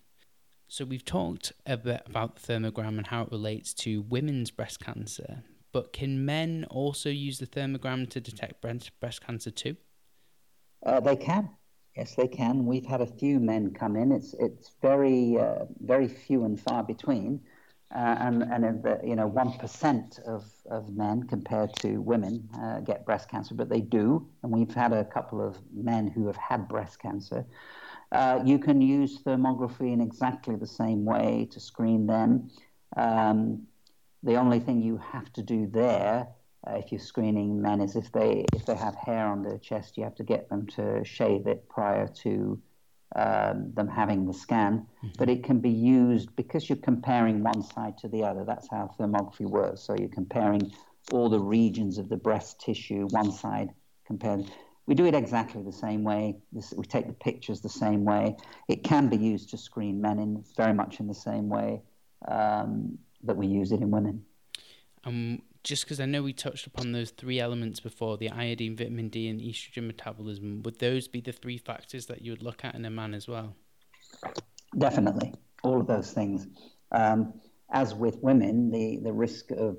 So 0.69 0.85
we've 0.85 1.05
talked 1.05 1.53
a 1.67 1.77
bit 1.77 2.03
about 2.07 2.37
the 2.37 2.53
thermogram 2.53 2.99
and 2.99 3.07
how 3.07 3.23
it 3.23 3.33
relates 3.33 3.73
to 3.75 4.03
women's 4.03 4.51
breast 4.51 4.81
cancer, 4.81 5.43
but 5.73 5.93
can 5.93 6.25
men 6.25 6.67
also 6.69 7.09
use 7.09 7.39
the 7.39 7.47
thermogram 7.47 8.09
to 8.11 8.21
detect 8.21 8.61
breast 8.61 9.21
cancer 9.21 9.51
too? 9.51 9.77
Uh, 10.85 11.01
they 11.01 11.17
can. 11.17 11.51
Yes, 11.97 12.15
they 12.15 12.29
can. 12.29 12.67
We've 12.67 12.87
had 12.87 13.01
a 13.01 13.07
few 13.07 13.41
men 13.41 13.73
come 13.73 13.97
in. 13.97 14.13
It's 14.13 14.35
it's 14.39 14.71
very 14.81 15.37
uh, 15.39 15.65
very 15.81 16.07
few 16.07 16.45
and 16.45 16.61
far 16.61 16.85
between, 16.85 17.41
uh, 17.95 18.17
and 18.21 18.43
and 18.43 18.83
the, 18.83 19.01
you 19.05 19.17
know 19.17 19.27
one 19.27 19.53
percent 19.59 20.21
of, 20.27 20.45
of 20.71 20.91
men 20.95 21.23
compared 21.23 21.75
to 21.77 21.99
women 21.99 22.49
uh, 22.61 22.81
get 22.81 23.07
breast 23.07 23.31
cancer, 23.31 23.55
but 23.55 23.69
they 23.69 23.81
do. 23.81 24.29
And 24.43 24.53
we've 24.53 24.75
had 24.75 24.93
a 24.93 25.05
couple 25.05 25.41
of 25.41 25.57
men 25.75 26.07
who 26.09 26.27
have 26.27 26.37
had 26.37 26.69
breast 26.69 26.99
cancer. 27.01 27.45
Uh, 28.13 28.41
you 28.45 28.59
can 28.59 28.81
use 28.81 29.19
thermography 29.23 29.93
in 29.93 30.01
exactly 30.01 30.57
the 30.57 30.67
same 30.67 31.05
way 31.05 31.49
to 31.51 31.61
screen 31.61 32.07
them. 32.07 32.51
Um, 32.97 33.67
the 34.23 34.37
only 34.37 34.61
thing 34.61 34.83
you 34.83 34.99
have 35.13 35.33
to 35.35 35.43
do 35.43 35.67
there 35.67 36.29
uh, 36.67 36.75
if 36.75 36.91
you're 36.91 37.01
screening 37.01 37.63
men 37.63 37.81
is 37.81 37.97
if 37.97 38.11
they 38.13 38.45
if 38.53 38.67
they 38.67 38.75
have 38.75 38.95
hair 38.97 39.27
on 39.27 39.43
their 39.43 39.59
chest, 39.59 39.97
you 39.97 40.05
have 40.05 40.17
to 40.17 40.25
get 40.25 40.49
them 40.49 40.67
to 40.67 41.05
shave 41.05 41.47
it 41.47 41.69
prior 41.69 42.09
to 42.09 42.61
um, 43.17 43.73
them 43.75 43.89
having 43.89 44.27
the 44.27 44.35
scan. 44.35 44.87
Mm-hmm. 44.99 45.09
But 45.19 45.29
it 45.29 45.45
can 45.45 45.61
be 45.61 45.71
used 45.71 46.35
because 46.37 46.69
you're 46.69 46.79
comparing 46.79 47.43
one 47.43 47.63
side 47.63 47.99
to 47.99 48.09
the 48.09 48.25
other. 48.25 48.45
That's 48.45 48.69
how 48.69 48.95
thermography 48.99 49.47
works. 49.47 49.83
So 49.83 49.95
you're 49.99 50.09
comparing 50.09 50.73
all 51.13 51.29
the 51.29 51.41
regions 51.41 51.99
of 51.99 52.09
the 52.09 52.17
breast 52.17 52.61
tissue, 52.61 53.07
one 53.11 53.33
side 53.33 53.71
compared. 54.07 54.51
We 54.87 54.95
do 54.95 55.07
it 55.07 55.15
exactly 55.15 55.63
the 55.63 55.73
same 55.73 56.03
way. 56.05 56.37
This, 56.53 56.73
we 56.77 56.85
take 56.85 57.07
the 57.07 57.13
pictures 57.13 57.61
the 57.61 57.69
same 57.69 58.05
way. 58.05 58.37
It 58.69 58.85
can 58.85 59.09
be 59.09 59.17
used 59.17 59.51
to 59.51 59.59
screen 59.59 60.01
men 60.01 60.19
in 60.19 60.45
very 60.57 60.73
much 60.73 61.01
in 61.01 61.07
the 61.07 61.15
same 61.15 61.49
way 61.49 61.83
um, 62.27 62.99
that 63.25 63.37
we 63.37 63.47
use 63.47 63.73
it 63.73 63.81
in 63.81 63.91
women. 63.91 64.25
Um, 65.05 65.43
just 65.69 65.85
because 65.85 66.01
I 66.01 66.07
know 66.07 66.23
we 66.23 66.33
touched 66.33 66.67
upon 66.67 66.93
those 66.93 67.11
three 67.11 67.39
elements 67.39 67.79
before 67.79 68.17
the 68.17 68.31
iodine, 68.31 68.75
vitamin 68.75 69.11
D, 69.11 69.29
and 69.29 69.39
estrogen 69.39 69.87
metabolism, 69.87 70.63
would 70.63 70.79
those 70.79 71.09
be 71.09 71.21
the 71.21 71.31
three 71.31 71.59
factors 71.59 72.07
that 72.07 72.23
you 72.23 72.33
would 72.33 72.43
look 72.43 72.65
at 72.65 72.75
in 72.75 72.87
a 72.87 72.91
man 72.91 73.13
as 73.13 73.29
well? 73.29 73.55
Definitely, 74.79 75.35
all 75.63 75.79
of 75.79 75.87
those 75.87 76.11
things. 76.11 76.47
Um, 76.91 77.35
as 77.71 77.95
with 77.95 78.17
women, 78.23 78.71
the, 78.71 78.99
the 79.03 79.13
risk 79.13 79.51
of, 79.51 79.79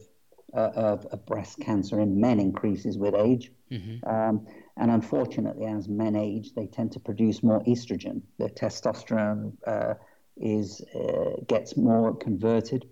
uh, 0.55 0.69
of, 0.75 1.07
of, 1.07 1.25
breast 1.25 1.59
cancer 1.59 1.99
in 1.99 2.21
men 2.21 2.39
increases 2.39 2.99
with 2.99 3.15
age. 3.15 3.51
Mm-hmm. 3.71 4.07
Um, 4.07 4.45
and 4.77 4.91
unfortunately, 4.91 5.65
as 5.65 5.87
men 5.87 6.15
age, 6.15 6.53
they 6.55 6.67
tend 6.67 6.91
to 6.91 6.99
produce 6.99 7.41
more 7.41 7.63
estrogen. 7.63 8.21
Their 8.37 8.49
testosterone 8.49 9.53
uh, 9.65 9.95
is 10.37 10.83
uh, 10.93 11.41
gets 11.47 11.75
more 11.75 12.15
converted 12.15 12.87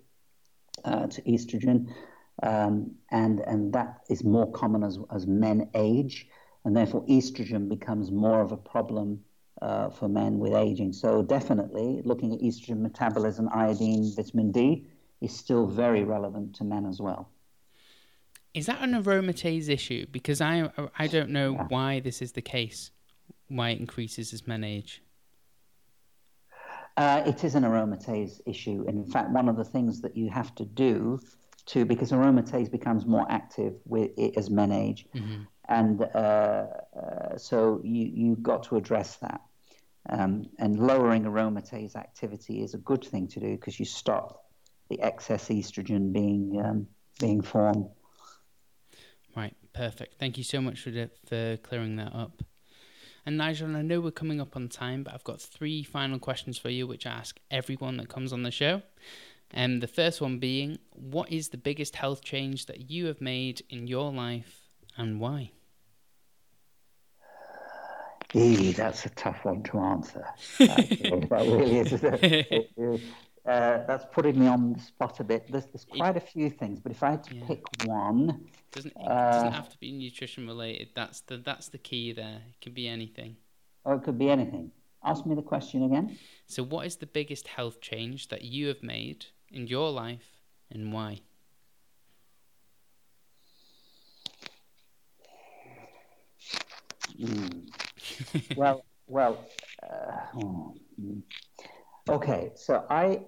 uh, 0.84 1.06
to 1.06 1.22
estrogen 1.22 1.94
um, 2.44 2.92
and 3.12 3.40
and 3.42 3.74
that 3.74 4.02
is 4.10 4.24
more 4.24 4.52
common 4.52 4.84
as 4.84 5.00
as 5.14 5.26
men 5.26 5.70
age, 5.74 6.28
and 6.66 6.76
therefore 6.76 7.06
estrogen 7.08 7.68
becomes 7.68 8.12
more 8.12 8.42
of 8.42 8.52
a 8.52 8.58
problem 8.58 9.24
uh, 9.62 9.90
for 9.90 10.08
men 10.08 10.40
with 10.40 10.54
aging. 10.54 10.94
So 10.94 11.24
definitely, 11.24 12.02
looking 12.04 12.34
at 12.34 12.42
estrogen 12.42 12.82
metabolism, 12.82 13.50
iodine, 13.54 14.14
vitamin 14.16 14.52
D 14.52 14.88
is 15.22 15.36
still 15.36 15.66
very 15.68 16.04
relevant 16.04 16.56
to 16.56 16.64
men 16.64 16.86
as 16.86 17.00
well. 17.00 17.30
Is 18.54 18.68
that 18.68 18.82
an 18.82 18.92
aromatase 18.92 19.70
issue? 19.70 20.06
Because 20.12 20.42
I 20.42 20.72
I 20.98 21.08
don't 21.08 21.30
know 21.30 21.54
yeah. 21.54 21.66
why 21.70 22.00
this 22.00 22.22
is 22.22 22.34
the 22.34 22.42
case. 22.42 22.92
Why 23.48 23.70
it 23.70 23.80
increases 23.80 24.34
as 24.34 24.46
men 24.46 24.64
age. 24.64 25.02
Uh, 26.98 27.22
it 27.28 27.44
is 27.44 27.54
an 27.54 27.64
aromatase 27.64 28.42
issue. 28.48 28.84
In 28.88 29.06
fact, 29.06 29.30
one 29.30 29.48
of 29.48 29.56
the 29.56 29.64
things 29.64 30.02
that 30.02 30.18
you 30.18 30.30
have 30.30 30.54
to 30.56 30.66
do 30.66 31.20
to 31.68 31.86
because 31.86 32.12
aromatase 32.12 32.70
becomes 32.72 33.06
more 33.06 33.26
active 33.30 33.76
with 33.86 34.12
it 34.18 34.38
as 34.38 34.50
men 34.50 34.72
age, 34.72 35.06
mm-hmm. 35.16 35.44
and 35.70 36.02
uh, 36.02 36.66
uh, 36.96 37.38
so 37.38 37.82
you 37.84 38.10
you've 38.14 38.44
got 38.44 38.64
to 38.64 38.78
address 38.78 39.18
that. 39.18 39.42
Um, 40.10 40.46
and 40.58 40.80
lowering 40.80 41.24
aromatase 41.24 41.98
activity 41.98 42.64
is 42.64 42.74
a 42.74 42.78
good 42.78 43.04
thing 43.04 43.28
to 43.30 43.42
do 43.42 43.52
because 43.58 43.78
you 43.78 43.86
stop 43.86 44.46
the 44.90 45.02
excess 45.02 45.50
estrogen 45.50 46.14
being 46.14 46.62
um, 46.64 46.88
being 47.20 47.42
formed. 47.42 47.90
Right, 49.36 49.56
perfect. 49.74 50.16
Thank 50.20 50.38
you 50.38 50.44
so 50.44 50.62
much 50.62 50.80
for 50.80 50.90
the, 50.90 51.10
for 51.28 51.58
clearing 51.58 51.98
that 51.98 52.14
up. 52.16 52.42
And 53.26 53.40
Nyjon, 53.40 53.76
I 53.76 53.82
know 53.82 54.00
we're 54.00 54.12
coming 54.12 54.40
up 54.40 54.56
on 54.56 54.70
time, 54.70 55.04
but 55.04 55.14
I've 55.14 55.24
got 55.24 55.42
three 55.42 55.84
final 55.84 56.18
questions 56.18 56.58
for 56.58 56.70
you, 56.70 56.88
which 56.88 57.06
I 57.06 57.12
ask 57.12 57.38
everyone 57.52 57.98
that 57.98 58.08
comes 58.08 58.32
on 58.32 58.44
the 58.44 58.52
show. 58.52 58.82
Um, 59.54 59.80
the 59.80 59.88
first 59.88 60.22
one 60.22 60.40
being, 60.40 60.80
what 60.92 61.32
is 61.32 61.50
the 61.50 61.58
biggest 61.58 61.96
health 61.96 62.22
change 62.22 62.66
that 62.66 62.90
you 62.90 63.06
have 63.06 63.22
made 63.22 63.64
in 63.70 63.88
your 63.88 64.12
life 64.12 64.68
and 64.98 65.20
why? 65.20 65.52
Gee, 68.30 68.74
that's 68.74 69.06
a 69.06 69.10
tough 69.10 69.46
one 69.46 69.64
to 69.64 69.80
answer. 69.80 70.26
that 70.60 71.28
really 71.32 71.80
is. 71.80 73.02
Uh, 73.48 73.82
that's 73.88 74.04
putting 74.12 74.38
me 74.38 74.46
on 74.46 74.74
the 74.74 74.80
spot 74.82 75.22
a 75.22 75.24
bit. 75.24 75.50
There's, 75.50 75.66
there's 75.68 75.86
quite 75.86 76.18
a 76.18 76.20
few 76.20 76.50
things, 76.50 76.82
but 76.82 76.92
if 76.92 77.02
I 77.02 77.12
had 77.12 77.24
to 77.24 77.36
yeah. 77.36 77.46
pick 77.48 77.64
one, 77.86 78.46
doesn't 78.74 78.92
it 78.92 79.08
uh, 79.08 79.32
doesn't 79.32 79.54
have 79.54 79.70
to 79.70 79.78
be 79.78 79.94
nutrition 79.94 80.46
related. 80.46 80.90
That's 80.96 81.22
the 81.22 81.38
that's 81.38 81.70
the 81.70 81.78
key 81.78 82.12
there. 82.12 82.42
It 82.50 82.60
can 82.60 82.74
be 82.74 82.90
anything. 82.90 83.38
Oh, 83.86 83.94
it 83.94 84.04
could 84.04 84.20
be 84.20 84.30
anything. 84.30 84.72
Ask 85.02 85.26
me 85.26 85.34
the 85.34 85.42
question 85.42 85.84
again. 85.84 86.18
So, 86.48 86.62
what 86.62 86.86
is 86.86 86.98
the 86.98 87.06
biggest 87.06 87.48
health 87.48 87.80
change 87.80 88.28
that 88.28 88.42
you 88.42 88.68
have 88.68 88.84
made 88.84 89.28
in 89.52 89.68
your 89.68 89.92
life 89.92 90.28
and 90.72 90.92
why? 90.92 91.22
Mm. 97.20 97.68
well, 98.56 98.86
well, 99.08 99.46
uh, 99.84 100.18
oh, 100.36 100.76
okay. 102.10 102.52
So 102.56 102.86
I, 102.90 103.22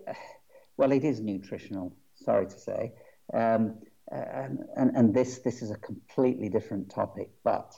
well, 0.78 0.92
it 0.92 1.04
is 1.04 1.22
nutritional. 1.22 1.96
Sorry 2.16 2.46
to 2.46 2.60
say, 2.60 2.94
um, 3.34 3.80
and, 4.12 4.60
and, 4.76 4.96
and 4.96 5.14
this 5.14 5.40
this 5.40 5.62
is 5.62 5.72
a 5.72 5.78
completely 5.78 6.50
different 6.50 6.90
topic, 6.90 7.30
but 7.44 7.74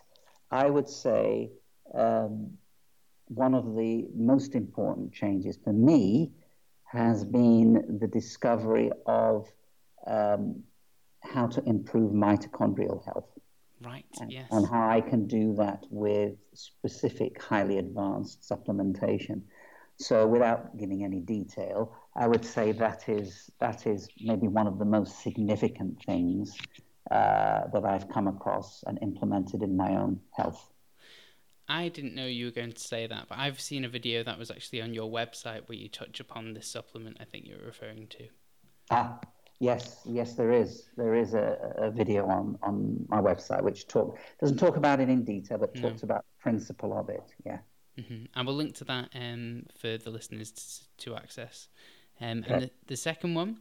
I 0.49 0.69
would 0.69 0.89
say 0.89 1.51
um, 1.93 2.51
one 3.25 3.53
of 3.53 3.75
the 3.75 4.07
most 4.15 4.55
important 4.55 5.13
changes 5.13 5.57
for 5.63 5.71
me 5.71 6.31
has 6.91 7.23
been 7.23 7.99
the 8.01 8.07
discovery 8.07 8.91
of 9.05 9.47
um, 10.05 10.61
how 11.21 11.47
to 11.47 11.63
improve 11.63 12.11
mitochondrial 12.11 13.03
health. 13.05 13.29
Right, 13.81 14.05
and, 14.19 14.31
yes. 14.31 14.47
And 14.51 14.67
how 14.67 14.89
I 14.89 15.01
can 15.01 15.25
do 15.25 15.55
that 15.57 15.85
with 15.89 16.33
specific, 16.53 17.41
highly 17.41 17.77
advanced 17.77 18.41
supplementation. 18.41 19.41
So, 19.95 20.27
without 20.27 20.77
giving 20.77 21.03
any 21.03 21.19
detail, 21.19 21.95
I 22.15 22.27
would 22.27 22.43
say 22.43 22.73
that 22.73 23.07
is 23.07 23.49
that 23.59 23.87
is 23.87 24.09
maybe 24.19 24.47
one 24.47 24.67
of 24.67 24.77
the 24.77 24.85
most 24.85 25.21
significant 25.23 26.03
things 26.05 26.57
uh, 27.09 27.67
that 27.73 27.85
I've 27.85 28.09
come 28.09 28.27
across 28.27 28.83
and 28.85 28.99
implemented 29.01 29.63
in 29.63 29.77
my 29.77 29.95
own 29.95 30.19
health. 30.35 30.70
I 31.71 31.87
didn't 31.87 32.15
know 32.15 32.25
you 32.25 32.45
were 32.45 32.51
going 32.51 32.73
to 32.73 32.79
say 32.79 33.07
that, 33.07 33.27
but 33.29 33.37
I've 33.37 33.61
seen 33.61 33.85
a 33.85 33.89
video 33.89 34.23
that 34.23 34.37
was 34.37 34.51
actually 34.51 34.81
on 34.81 34.93
your 34.93 35.09
website 35.09 35.61
where 35.67 35.77
you 35.77 35.87
touch 35.87 36.19
upon 36.19 36.53
this 36.53 36.67
supplement. 36.67 37.17
I 37.21 37.23
think 37.23 37.47
you're 37.47 37.65
referring 37.65 38.07
to. 38.07 38.27
Ah, 38.89 39.19
yes, 39.59 40.01
yes, 40.05 40.33
there 40.33 40.51
is. 40.51 40.89
There 40.97 41.15
is 41.15 41.33
a, 41.33 41.57
a 41.77 41.89
video 41.89 42.27
on 42.27 42.57
on 42.61 43.05
my 43.07 43.21
website 43.21 43.63
which 43.63 43.87
talk 43.87 44.19
doesn't 44.41 44.57
talk 44.57 44.75
about 44.75 44.99
it 44.99 45.07
in 45.07 45.23
detail, 45.23 45.59
but 45.59 45.73
no. 45.73 45.89
talks 45.89 46.03
about 46.03 46.25
the 46.25 46.43
principle 46.43 46.91
of 46.97 47.07
it. 47.07 47.23
Yeah. 47.45 47.59
Mm-hmm. 47.97 48.25
And 48.35 48.47
we'll 48.47 48.55
link 48.57 48.75
to 48.75 48.83
that 48.85 49.09
um, 49.15 49.63
for 49.79 49.97
the 49.97 50.09
listeners 50.09 50.51
to, 50.97 51.05
to 51.05 51.15
access. 51.15 51.69
Um. 52.19 52.43
And 52.47 52.63
the, 52.63 52.71
the 52.87 52.97
second 52.97 53.33
one 53.33 53.59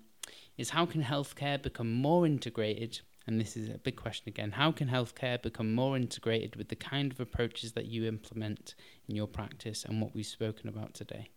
is 0.58 0.70
how 0.70 0.84
can 0.84 1.04
healthcare 1.04 1.62
become 1.62 1.92
more 1.92 2.26
integrated 2.26 3.00
and 3.30 3.40
this 3.40 3.56
is 3.56 3.68
a 3.68 3.78
big 3.78 3.96
question 3.96 4.28
again 4.28 4.50
how 4.50 4.70
can 4.72 4.88
healthcare 4.88 5.40
become 5.40 5.72
more 5.74 5.96
integrated 5.96 6.56
with 6.56 6.68
the 6.68 6.76
kind 6.76 7.12
of 7.12 7.20
approaches 7.20 7.72
that 7.72 7.86
you 7.86 8.06
implement 8.06 8.74
in 9.08 9.16
your 9.16 9.26
practice 9.26 9.84
and 9.84 10.00
what 10.02 10.14
we've 10.14 10.26
spoken 10.26 10.68
about 10.68 10.94
today? 10.94 11.30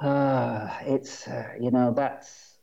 Uh, 0.00 0.68
it's, 0.82 1.26
uh, 1.26 1.48
you 1.60 1.70
know, 1.70 1.92
that's 1.94 2.58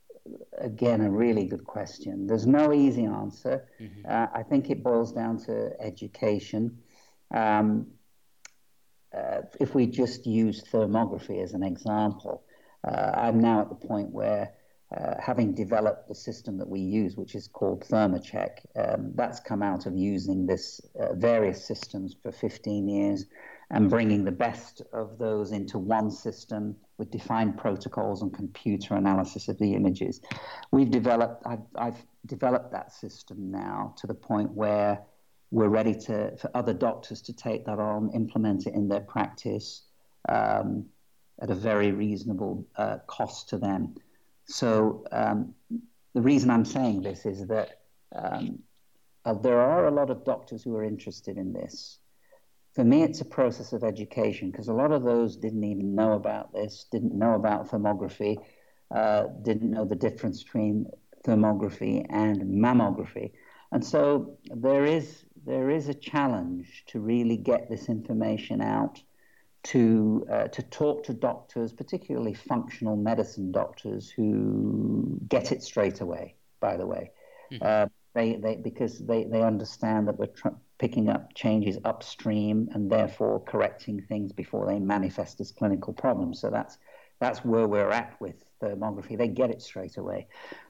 again 0.58 1.02
a 1.02 1.10
really 1.10 1.46
good 1.46 1.66
question. 1.66 2.26
There's 2.28 2.48
no 2.48 2.74
easy 2.74 3.06
answer. 3.06 3.68
Mm-hmm. 3.80 4.10
Uh, 4.10 4.28
I 4.34 4.44
think 4.44 4.70
it 4.70 4.84
boils 4.84 5.12
down 5.12 5.38
to 5.46 5.72
education. 5.80 6.80
Um, 7.34 7.88
uh, 9.16 9.42
if 9.60 9.76
we 9.76 9.86
just 9.86 10.26
use 10.26 10.64
thermography 10.64 11.42
as 11.42 11.54
an 11.54 11.64
example, 11.64 12.44
uh, 12.86 13.12
I'm 13.16 13.40
now 13.40 13.62
at 13.62 13.70
the 13.70 13.76
point 13.76 14.10
where, 14.10 14.54
uh, 14.96 15.16
having 15.20 15.54
developed 15.54 16.08
the 16.08 16.16
system 16.16 16.58
that 16.58 16.68
we 16.68 16.80
use, 16.80 17.18
which 17.18 17.36
is 17.36 17.48
called 17.48 17.84
ThermoCheck, 17.84 18.60
um, 18.76 19.12
that's 19.16 19.40
come 19.40 19.62
out 19.62 19.86
of 19.86 19.98
using 19.98 20.46
this 20.46 20.80
uh, 21.00 21.14
various 21.14 21.66
systems 21.66 22.16
for 22.22 22.32
15 22.32 22.88
years 22.88 23.26
and 23.72 23.90
bringing 23.90 24.24
the 24.24 24.32
best 24.32 24.82
of 24.94 25.18
those 25.18 25.52
into 25.52 25.80
one 25.80 26.12
system 26.12 26.76
with 26.98 27.12
defined 27.12 27.58
protocols 27.58 28.22
and 28.22 28.34
computer 28.34 28.96
analysis 28.96 29.48
of 29.48 29.58
the 29.58 29.74
images. 29.74 30.22
We've 30.72 30.92
developed, 30.92 31.44
I've, 31.46 31.66
I've 31.76 32.06
developed 32.26 32.72
that 32.72 32.92
system 32.92 33.52
now 33.52 33.96
to 33.98 34.08
the 34.08 34.14
point 34.14 34.52
where 34.52 35.02
we're 35.52 35.70
ready 35.70 35.96
to, 35.96 36.38
for 36.38 36.50
other 36.54 36.74
doctors 36.74 37.22
to 37.24 37.34
take 37.34 37.66
that 37.66 37.80
on, 37.80 38.12
implement 38.14 38.68
it 38.68 38.74
in 38.74 38.88
their 38.88 39.02
practice 39.02 39.84
um, 40.30 40.86
at 41.42 41.50
a 41.50 41.56
very 41.56 41.92
reasonable 41.92 42.66
uh, 42.78 42.98
cost 43.08 43.50
to 43.50 43.58
them. 43.58 43.96
So 44.48 45.06
um, 45.12 45.54
the 46.14 46.22
reason 46.22 46.50
I'm 46.50 46.66
saying 46.66 47.02
this 47.02 47.26
is 47.26 47.48
that 47.48 47.82
um, 48.16 48.60
uh, 49.26 49.34
there 49.34 49.60
are 49.60 49.88
a 49.88 49.92
lot 49.92 50.10
of 50.10 50.24
doctors 50.24 50.64
who 50.64 50.76
are 50.76 50.84
interested 50.84 51.38
in 51.38 51.52
this 51.52 52.00
for 52.76 52.84
me, 52.84 53.04
it's 53.04 53.22
a 53.22 53.26
process 53.26 53.72
of 53.72 53.86
education 53.86 54.52
because 54.52 54.68
a 54.68 54.74
lot 54.74 54.92
of 54.92 55.04
those 55.04 55.38
didn't 55.38 55.64
even 55.64 55.96
know 55.96 56.12
about 56.12 56.52
this, 56.54 56.86
didn't 56.92 57.18
know 57.18 57.34
about 57.36 57.72
thermography, 57.72 58.36
uh, 58.94 59.28
didn't 59.44 59.72
know 59.72 59.86
the 59.86 59.96
difference 59.96 60.44
between 60.44 60.86
thermography 61.26 62.06
and 62.10 62.42
mammography. 62.42 63.32
And 63.72 63.84
so 63.84 64.38
there 64.54 64.86
is 64.86 65.24
there 65.46 65.70
is 65.70 65.88
a 65.88 65.94
challenge 65.94 66.84
to 66.88 67.00
really 67.00 67.38
get 67.38 67.70
this 67.70 67.88
information 67.88 68.62
out, 68.62 69.02
to 69.66 70.28
uh, 70.32 70.48
to 70.50 70.62
talk 70.64 71.04
to 71.06 71.14
doctors, 71.14 71.74
particularly 71.74 72.34
functional 72.34 72.96
medicine 72.96 73.52
doctors 73.52 74.10
who 74.10 75.20
get 75.28 75.52
it 75.52 75.64
straight 75.64 76.02
away. 76.02 76.36
By 76.60 76.78
the 76.78 76.86
way, 76.86 77.12
mm-hmm. 77.52 77.64
uh, 77.66 77.88
they, 78.14 78.36
they 78.36 78.56
because 78.56 79.00
they, 79.00 79.24
they 79.24 79.42
understand 79.42 80.08
that 80.08 80.18
we're 80.18 80.28
tr- 80.28 80.50
picking 80.78 81.10
up 81.10 81.34
changes 81.34 81.78
upstream 81.84 82.70
and 82.74 82.92
therefore 82.92 83.44
correcting 83.44 84.02
things 84.02 84.32
before 84.32 84.68
they 84.68 84.80
manifest 84.80 85.42
as 85.42 85.52
clinical 85.52 85.94
problems. 85.94 86.40
So 86.40 86.50
that's 86.50 86.78
that's 87.20 87.44
where 87.44 87.68
we're 87.68 87.92
at 87.92 88.16
with 88.20 88.44
thermography. 88.62 89.18
They 89.18 89.30
get 89.30 89.50
it 89.50 89.62
straight 89.62 89.98
away. 89.98 90.28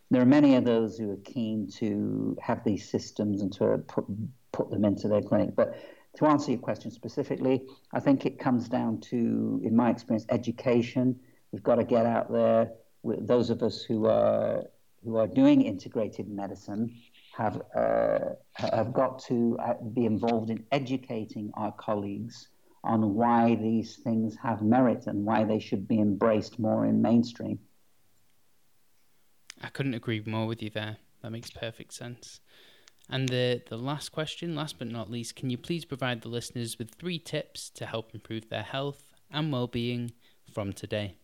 There 0.10 0.22
are 0.22 0.26
many 0.26 0.56
of 0.56 0.64
those 0.64 0.98
who 0.98 1.12
are 1.12 1.20
keen 1.26 1.70
to 1.80 2.38
have 2.42 2.64
these 2.64 2.90
systems 2.90 3.42
and 3.42 3.52
to 3.54 3.80
put 3.88 4.06
put 4.54 4.70
them 4.70 4.86
into 4.86 5.10
their 5.10 5.22
clinic. 5.22 5.54
But 5.54 5.78
to 6.18 6.26
answer 6.26 6.52
your 6.52 6.60
question 6.60 6.92
specifically, 6.92 7.64
I 7.94 8.00
think 8.00 8.26
it 8.26 8.40
comes 8.40 8.68
down 8.70 9.02
to, 9.02 9.62
in 9.64 9.76
my 9.76 9.90
experience, 9.90 10.26
education. 10.30 11.20
We've 11.52 11.64
got 11.64 11.76
to 11.76 11.84
get 11.84 12.06
out 12.06 12.32
there. 12.32 12.72
Those 13.04 13.50
of 13.50 13.62
us 13.62 13.84
who 13.84 14.08
are 14.08 14.64
who 15.06 15.18
are 15.18 15.28
doing 15.28 15.62
integrated 15.62 16.28
medicine 16.28 17.00
have, 17.38 17.62
uh, 17.76 18.20
have 18.56 18.92
got 18.92 19.20
to 19.20 19.58
uh, 19.62 19.74
be 19.94 20.06
involved 20.06 20.50
in 20.50 20.66
educating 20.72 21.52
our 21.56 21.72
colleagues 21.74 22.48
on 22.84 23.14
why 23.14 23.56
these 23.56 23.98
things 23.98 24.36
have 24.42 24.62
merit 24.62 25.06
and 25.08 25.26
why 25.26 25.44
they 25.44 25.60
should 25.60 25.88
be 25.88 26.00
embraced 26.00 26.58
more 26.60 26.86
in 26.86 27.02
mainstream. 27.02 27.60
I 29.62 29.70
couldn't 29.70 29.94
agree 29.94 30.22
more 30.26 30.48
with 30.48 30.62
you 30.62 30.70
there. 30.70 30.98
That 31.22 31.32
makes 31.32 31.50
perfect 31.52 31.94
sense. 31.94 32.40
And 33.10 33.30
the, 33.30 33.62
the 33.68 33.78
last 33.78 34.12
question, 34.12 34.56
last 34.56 34.80
but 34.80 34.88
not 34.88 35.12
least, 35.12 35.36
can 35.36 35.50
you 35.50 35.58
please 35.58 35.86
provide 35.86 36.22
the 36.22 36.30
listeners 36.30 36.80
with 36.80 36.92
three 36.92 37.20
tips 37.20 37.70
to 37.72 37.86
help 37.86 38.14
improve 38.14 38.50
their 38.50 38.64
health 38.64 39.04
and 39.32 39.52
well 39.52 39.68
being 39.68 40.12
from 40.52 40.74
today? 40.74 41.16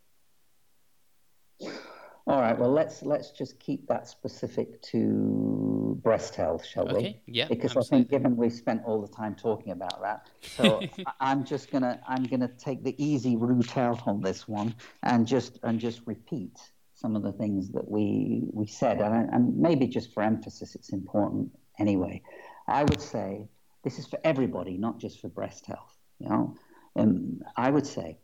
All 2.28 2.40
right. 2.40 2.58
Well, 2.58 2.72
let's 2.72 3.02
let's 3.02 3.32
just 3.32 3.60
keep 3.60 3.88
that 3.88 4.08
specific 4.08 4.80
to 4.84 6.00
breast 6.04 6.36
health, 6.36 6.64
shall 6.64 6.88
okay. 6.88 7.22
we? 7.26 7.34
Yeah. 7.34 7.48
Because 7.48 7.76
absolutely. 7.76 7.98
I 7.98 8.00
think, 8.00 8.10
given 8.12 8.38
we 8.38 8.50
spent 8.52 8.84
all 8.86 9.02
the 9.02 9.08
time 9.08 9.36
talking 9.36 9.72
about 9.72 10.02
that, 10.02 10.30
so 10.56 10.82
I'm 11.20 11.44
just 11.44 11.72
gonna 11.72 12.00
I'm 12.08 12.24
gonna 12.24 12.48
take 12.48 12.84
the 12.84 12.96
easy 13.04 13.36
route 13.36 13.76
out 13.76 14.08
on 14.08 14.22
this 14.22 14.48
one 14.48 14.76
and 15.02 15.26
just 15.26 15.60
and 15.64 15.80
just 15.80 16.02
repeat 16.06 16.60
some 16.94 17.16
of 17.16 17.24
the 17.24 17.32
things 17.32 17.72
that 17.72 17.90
we 17.90 18.44
we 18.54 18.68
said, 18.68 19.02
and, 19.02 19.28
and 19.32 19.58
maybe 19.58 19.88
just 19.88 20.14
for 20.14 20.22
emphasis, 20.22 20.76
it's 20.76 20.94
important 20.94 21.52
anyway. 21.80 22.22
I 22.67 22.84
would 22.84 23.01
say 23.01 23.47
this 23.84 23.99
is 23.99 24.07
for 24.07 24.19
everybody, 24.24 24.78
not 24.78 24.99
just 24.99 25.19
for 25.19 25.28
breast 25.28 25.65
health. 25.65 25.97
You 26.19 26.30
know, 26.30 26.55
um, 26.95 27.41
I 27.57 27.69
would 27.69 27.88
say 27.88 28.19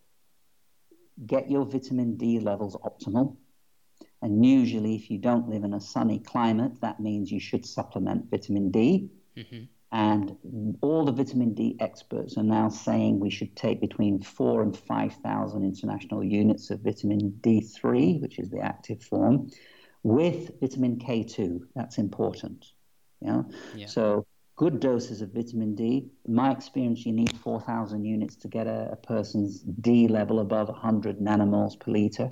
get 1.26 1.50
your 1.50 1.66
vitamin 1.66 2.18
D 2.18 2.40
levels 2.40 2.76
optimal 2.76 3.38
and 4.22 4.46
usually, 4.46 4.96
if 4.96 5.12
you 5.12 5.20
don't 5.20 5.48
live 5.48 5.64
in 5.64 5.74
a 5.74 5.82
sunny 5.82 6.20
climate, 6.20 6.82
that 6.82 7.00
means 7.00 7.32
you 7.32 7.40
should 7.40 7.66
supplement 7.66 8.30
vitamin 8.30 8.72
D. 8.72 9.10
Mm-hmm. 9.36 9.64
And 9.92 10.78
all 10.82 11.06
the 11.06 11.12
vitamin 11.12 11.54
D 11.54 11.78
experts 11.80 12.38
are 12.38 12.44
now 12.44 12.68
saying 12.68 13.20
we 13.20 13.30
should 13.30 13.56
take 13.56 13.80
between 13.80 14.22
four 14.22 14.62
and 14.64 14.76
5,000 14.76 15.64
international 15.64 16.24
units 16.24 16.72
of 16.72 16.82
vitamin 16.82 17.40
D3, 17.42 18.22
which 18.22 18.40
is 18.40 18.50
the 18.50 18.60
active 18.60 19.02
form, 19.02 19.50
with 20.04 20.60
vitamin 20.60 20.98
K2. 20.98 21.62
That's 21.76 22.00
important. 22.00 22.66
Yeah? 23.22 23.44
yeah. 23.76 23.88
So, 23.88 24.26
good 24.56 24.80
doses 24.80 25.22
of 25.22 25.34
vitamin 25.34 25.76
D. 25.76 26.10
In 26.26 26.34
my 26.34 26.52
experience, 26.52 27.06
you 27.06 27.14
need 27.14 27.38
4,000 27.38 28.04
units 28.04 28.36
to 28.38 28.48
get 28.48 28.68
a, 28.68 28.90
a 28.94 28.96
person's 28.96 29.62
D 29.62 30.08
level 30.08 30.40
above 30.40 30.70
100 30.70 31.20
nanomoles 31.20 31.80
per 31.80 31.92
liter 31.92 32.30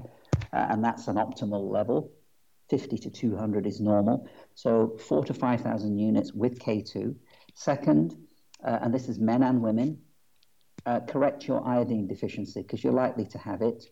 uh, 0.54 0.68
and 0.70 0.84
that's 0.84 1.08
an 1.08 1.16
optimal 1.16 1.70
level. 1.70 2.12
50 2.70 2.98
to 2.98 3.10
200 3.10 3.68
is 3.68 3.80
normal. 3.80 4.28
So 4.56 4.98
four 4.98 5.24
to 5.26 5.34
5,000 5.34 6.00
units 6.00 6.34
with 6.34 6.60
K2. 6.60 7.16
Second, 7.54 8.16
uh, 8.64 8.80
and 8.82 8.94
this 8.94 9.08
is 9.08 9.20
men 9.20 9.44
and 9.44 9.62
women, 9.62 10.00
uh, 10.86 11.02
correct 11.02 11.48
your 11.48 11.66
iodine 11.68 12.08
deficiency 12.08 12.62
because 12.62 12.84
you're 12.84 12.94
likely 12.94 13.26
to 13.26 13.38
have 13.38 13.62
it. 13.62 13.86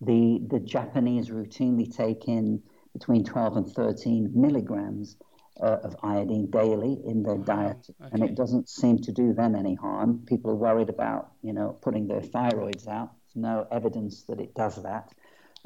The, 0.00 0.40
the 0.48 0.60
Japanese 0.60 1.28
routinely 1.30 1.94
take 1.94 2.28
in 2.28 2.62
between 2.92 3.24
12 3.24 3.56
and 3.56 3.68
13 3.68 4.30
milligrams 4.34 5.16
uh, 5.62 5.78
of 5.82 5.96
iodine 6.02 6.50
daily 6.50 6.98
in 7.04 7.22
their 7.22 7.38
diet, 7.38 7.86
okay. 8.00 8.10
and 8.12 8.24
it 8.24 8.34
doesn't 8.34 8.68
seem 8.68 8.98
to 8.98 9.12
do 9.12 9.32
them 9.32 9.54
any 9.54 9.74
harm. 9.74 10.22
People 10.26 10.50
are 10.50 10.56
worried 10.56 10.88
about, 10.88 11.32
you 11.42 11.52
know, 11.52 11.76
putting 11.82 12.06
their 12.06 12.20
thyroids 12.20 12.88
out. 12.88 13.10
There's 13.26 13.42
no 13.42 13.66
evidence 13.70 14.24
that 14.24 14.40
it 14.40 14.54
does 14.54 14.82
that. 14.82 15.12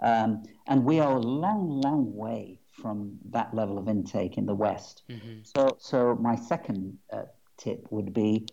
Um, 0.03 0.43
and 0.67 0.85
we 0.85 1.01
are 1.01 1.15
a 1.15 1.21
long, 1.21 1.81
long 1.81 2.15
way 2.15 2.61
from 2.73 3.19
that 3.31 3.55
level 3.55 3.79
of 3.79 3.89
intake 3.89 4.37
in 4.37 4.47
the 4.47 4.55
West. 4.55 5.03
Mm-hmm. 5.09 5.41
So, 5.45 5.77
so 5.79 6.19
my 6.21 6.35
second 6.35 6.99
uh, 7.13 7.23
tip 7.57 7.87
would 7.91 8.13
be 8.13 8.47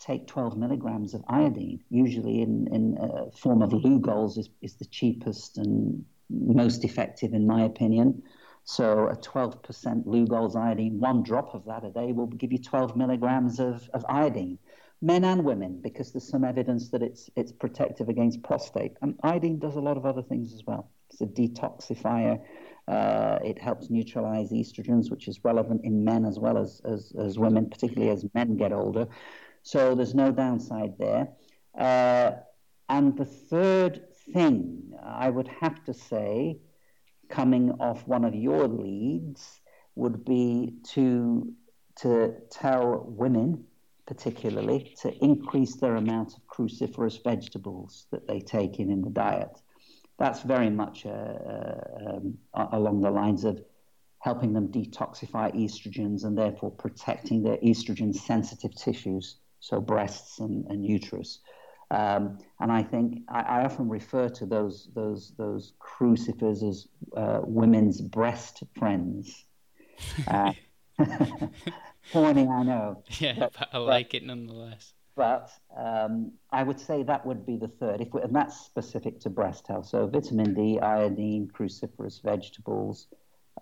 take 0.00 0.26
12 0.26 0.56
milligrams 0.56 1.14
of 1.14 1.24
iodine. 1.28 1.80
Usually, 1.88 2.42
in 2.42 2.68
in 2.72 2.98
a 3.00 3.30
form 3.30 3.62
of 3.62 3.70
Lugol's 3.70 4.36
is, 4.36 4.50
is 4.60 4.74
the 4.74 4.84
cheapest 4.86 5.56
and 5.58 6.04
most 6.28 6.84
effective, 6.84 7.32
in 7.32 7.46
my 7.46 7.62
opinion. 7.62 8.22
So, 8.64 9.08
a 9.08 9.16
12% 9.16 10.06
Lugol's 10.06 10.56
iodine, 10.56 10.98
one 10.98 11.22
drop 11.22 11.54
of 11.54 11.66
that 11.66 11.84
a 11.84 11.90
day 11.90 12.12
will 12.12 12.26
give 12.26 12.50
you 12.50 12.58
12 12.58 12.96
milligrams 12.96 13.60
of, 13.60 13.88
of 13.92 14.04
iodine 14.08 14.58
men 15.04 15.22
and 15.24 15.44
women, 15.44 15.80
because 15.82 16.12
there's 16.12 16.26
some 16.26 16.44
evidence 16.44 16.88
that 16.88 17.02
it's 17.02 17.28
it's 17.36 17.52
protective 17.52 18.08
against 18.08 18.42
prostate. 18.42 18.92
And 19.02 19.18
iodine 19.22 19.58
does 19.58 19.76
a 19.76 19.80
lot 19.80 19.98
of 19.98 20.06
other 20.06 20.22
things 20.22 20.54
as 20.54 20.62
well. 20.66 20.90
It's 21.10 21.20
a 21.20 21.26
detoxifier. 21.26 22.40
Uh, 22.88 23.38
it 23.44 23.58
helps 23.58 23.90
neutralize 23.90 24.50
estrogens, 24.50 25.10
which 25.10 25.28
is 25.28 25.44
relevant 25.44 25.82
in 25.84 26.04
men 26.04 26.24
as 26.24 26.38
well 26.38 26.56
as, 26.58 26.80
as, 26.84 27.12
as 27.18 27.38
women, 27.38 27.68
particularly 27.68 28.10
as 28.10 28.24
men 28.34 28.56
get 28.56 28.72
older. 28.72 29.06
So 29.62 29.94
there's 29.94 30.14
no 30.14 30.30
downside 30.32 30.94
there. 30.98 31.28
Uh, 31.76 32.32
and 32.88 33.16
the 33.16 33.24
third 33.24 34.02
thing 34.32 34.92
I 35.02 35.28
would 35.30 35.48
have 35.48 35.84
to 35.84 35.94
say, 35.94 36.58
coming 37.28 37.72
off 37.80 38.06
one 38.06 38.24
of 38.24 38.34
your 38.34 38.68
leads, 38.68 39.60
would 39.94 40.24
be 40.24 40.74
to 40.92 41.52
to 41.96 42.34
tell 42.50 43.04
women 43.06 43.64
particularly, 44.06 44.94
to 45.00 45.14
increase 45.24 45.76
their 45.76 45.96
amount 45.96 46.36
of 46.36 46.46
cruciferous 46.46 47.22
vegetables 47.22 48.06
that 48.10 48.26
they 48.26 48.40
take 48.40 48.78
in 48.78 48.90
in 48.90 49.02
the 49.02 49.10
diet. 49.10 49.60
That's 50.18 50.42
very 50.42 50.70
much 50.70 51.06
uh, 51.06 51.10
um, 52.06 52.38
along 52.54 53.00
the 53.00 53.10
lines 53.10 53.44
of 53.44 53.60
helping 54.18 54.52
them 54.52 54.68
detoxify 54.68 55.54
estrogens 55.54 56.24
and 56.24 56.36
therefore 56.36 56.70
protecting 56.70 57.42
their 57.42 57.58
estrogen 57.58 58.14
sensitive 58.14 58.74
tissues, 58.74 59.36
so 59.60 59.80
breasts 59.80 60.38
and, 60.38 60.66
and 60.66 60.84
uterus. 60.84 61.40
Um, 61.90 62.38
and 62.60 62.72
I 62.72 62.82
think 62.82 63.22
I, 63.28 63.40
I, 63.40 63.64
often 63.64 63.88
refer 63.88 64.28
to 64.30 64.46
those 64.46 64.88
those 64.94 65.32
those 65.36 65.74
crucifers 65.78 66.62
as 66.62 66.88
uh, 67.16 67.40
women's 67.42 68.00
breast 68.00 68.62
friends. 68.78 69.44
Uh, 70.26 70.52
Horny, 72.12 72.46
I 72.46 72.62
know. 72.62 73.04
Yeah, 73.18 73.34
but, 73.38 73.52
but 73.58 73.68
I 73.72 73.78
like 73.78 74.10
but, 74.10 74.14
it 74.16 74.24
nonetheless. 74.24 74.94
But 75.16 75.50
um, 75.76 76.32
I 76.50 76.62
would 76.62 76.80
say 76.80 77.02
that 77.04 77.24
would 77.24 77.46
be 77.46 77.56
the 77.56 77.68
third, 77.68 78.00
if 78.00 78.12
we, 78.12 78.22
and 78.22 78.34
that's 78.34 78.56
specific 78.56 79.20
to 79.20 79.30
breast 79.30 79.68
health. 79.68 79.86
So 79.86 80.06
vitamin 80.06 80.54
D, 80.54 80.80
iodine, 80.80 81.48
cruciferous 81.48 82.22
vegetables, 82.22 83.08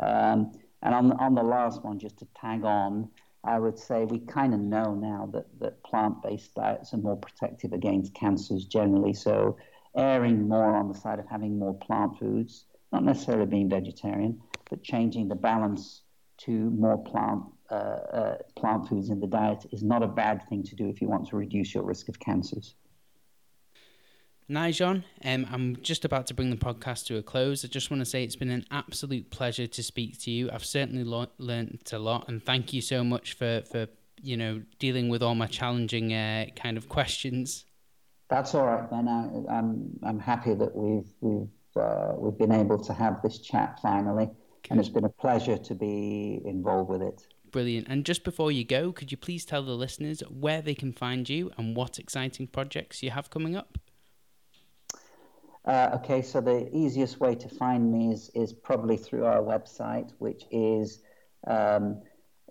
um, 0.01 0.53
and 0.83 0.95
on 0.95 1.13
on 1.13 1.35
the 1.35 1.43
last 1.43 1.85
one, 1.85 1.99
just 1.99 2.19
to 2.19 2.27
tag 2.41 2.65
on, 2.65 3.11
I 3.45 3.59
would 3.59 3.79
say 3.79 4.05
we 4.05 4.21
kind 4.21 4.55
of 4.55 4.61
know 4.61 4.95
now 4.95 5.29
that 5.33 5.47
that 5.61 5.83
plant-based 5.83 6.55
diets 6.55 6.95
are 6.95 6.99
more 6.99 7.17
protective 7.17 7.73
against 7.73 8.15
cancers 8.15 8.65
generally. 8.67 9.15
So 9.15 9.57
erring 9.97 10.49
more 10.49 10.75
on 10.77 10.89
the 10.89 10.99
side 10.99 11.19
of 11.19 11.27
having 11.27 11.59
more 11.59 11.75
plant 11.75 12.19
foods, 12.19 12.67
not 12.93 13.05
necessarily 13.05 13.47
being 13.47 13.69
vegetarian, 13.69 14.41
but 14.71 14.83
changing 14.83 15.29
the 15.29 15.35
balance 15.35 16.03
to 16.39 16.51
more 16.51 16.99
plant 16.99 17.43
uh, 17.71 17.75
uh, 17.75 18.37
plant 18.55 18.89
foods 18.89 19.09
in 19.09 19.19
the 19.19 19.27
diet 19.27 19.65
is 19.73 19.83
not 19.83 20.03
a 20.03 20.07
bad 20.07 20.43
thing 20.49 20.63
to 20.63 20.77
do 20.77 20.89
if 20.89 21.01
you 21.01 21.09
want 21.09 21.27
to 21.29 21.37
reduce 21.37 21.75
your 21.75 21.83
risk 21.85 22.09
of 22.09 22.19
cancers. 22.21 22.75
Nyjon, 24.51 25.05
um, 25.25 25.47
I'm 25.51 25.77
just 25.83 26.05
about 26.05 26.27
to 26.27 26.35
bring 26.35 26.51
the 26.51 26.57
podcast 26.57 27.07
to 27.07 27.17
a 27.17 27.23
close. 27.23 27.65
I 27.65 27.69
just 27.69 27.91
want 27.91 28.01
to 28.01 28.05
say 28.05 28.25
it's 28.25 28.37
been 28.37 28.51
an 28.51 28.67
absolute 28.71 29.31
pleasure 29.31 29.67
to 29.67 29.83
speak 29.83 30.19
to 30.21 30.31
you. 30.31 30.51
I've 30.53 30.65
certainly 30.65 31.05
lo- 31.05 31.31
learned 31.39 31.83
a 31.93 31.99
lot, 31.99 32.29
and 32.29 32.45
thank 32.45 32.73
you 32.73 32.81
so 32.81 33.05
much 33.05 33.35
for, 33.35 33.63
for 33.71 33.87
you 34.21 34.37
know 34.37 34.63
dealing 34.79 35.09
with 35.09 35.23
all 35.23 35.35
my 35.35 35.47
challenging 35.47 36.13
uh, 36.13 36.47
kind 36.57 36.77
of 36.77 36.89
questions. 36.89 37.65
That's 38.29 38.55
all 38.55 38.67
right, 38.67 38.91
Ben. 38.91 39.09
I, 39.09 39.53
I'm, 39.53 39.99
I'm 40.03 40.19
happy 40.19 40.55
that 40.55 40.75
we've 40.75 41.09
we've 41.21 41.49
uh, 41.77 42.15
we've 42.17 42.39
been 42.39 42.53
able 42.53 42.79
to 42.79 42.93
have 42.93 43.23
this 43.23 43.39
chat 43.39 43.79
finally, 43.81 44.29
and 44.71 44.81
it's 44.81 44.89
been 44.89 45.05
a 45.05 45.11
pleasure 45.11 45.57
to 45.57 45.75
be 45.75 46.41
involved 46.45 46.91
with 46.91 47.03
it. 47.03 47.27
Brilliant. 47.53 47.87
And 47.89 48.05
just 48.05 48.25
before 48.25 48.51
you 48.51 48.65
go, 48.65 48.93
could 48.93 49.13
you 49.13 49.19
please 49.19 49.45
tell 49.45 49.63
the 49.63 49.73
listeners 49.73 50.21
where 50.31 50.63
they 50.63 50.75
can 50.75 50.93
find 50.93 51.29
you 51.29 51.53
and 51.59 51.77
what 51.77 51.99
exciting 51.99 52.47
projects 52.47 53.03
you 53.03 53.11
have 53.11 53.29
coming 53.29 53.55
up? 53.55 53.79
Uh, 55.65 55.91
okay, 55.95 56.21
so 56.23 56.41
the 56.41 56.69
easiest 56.75 57.21
way 57.21 57.37
to 57.37 57.49
find 57.49 57.93
me 57.93 58.13
is, 58.13 58.33
is 58.35 58.53
probably 58.53 58.97
through 58.97 59.25
our 59.25 59.41
website, 59.41 60.11
which 60.19 60.43
is 60.51 61.05
um, 61.47 62.03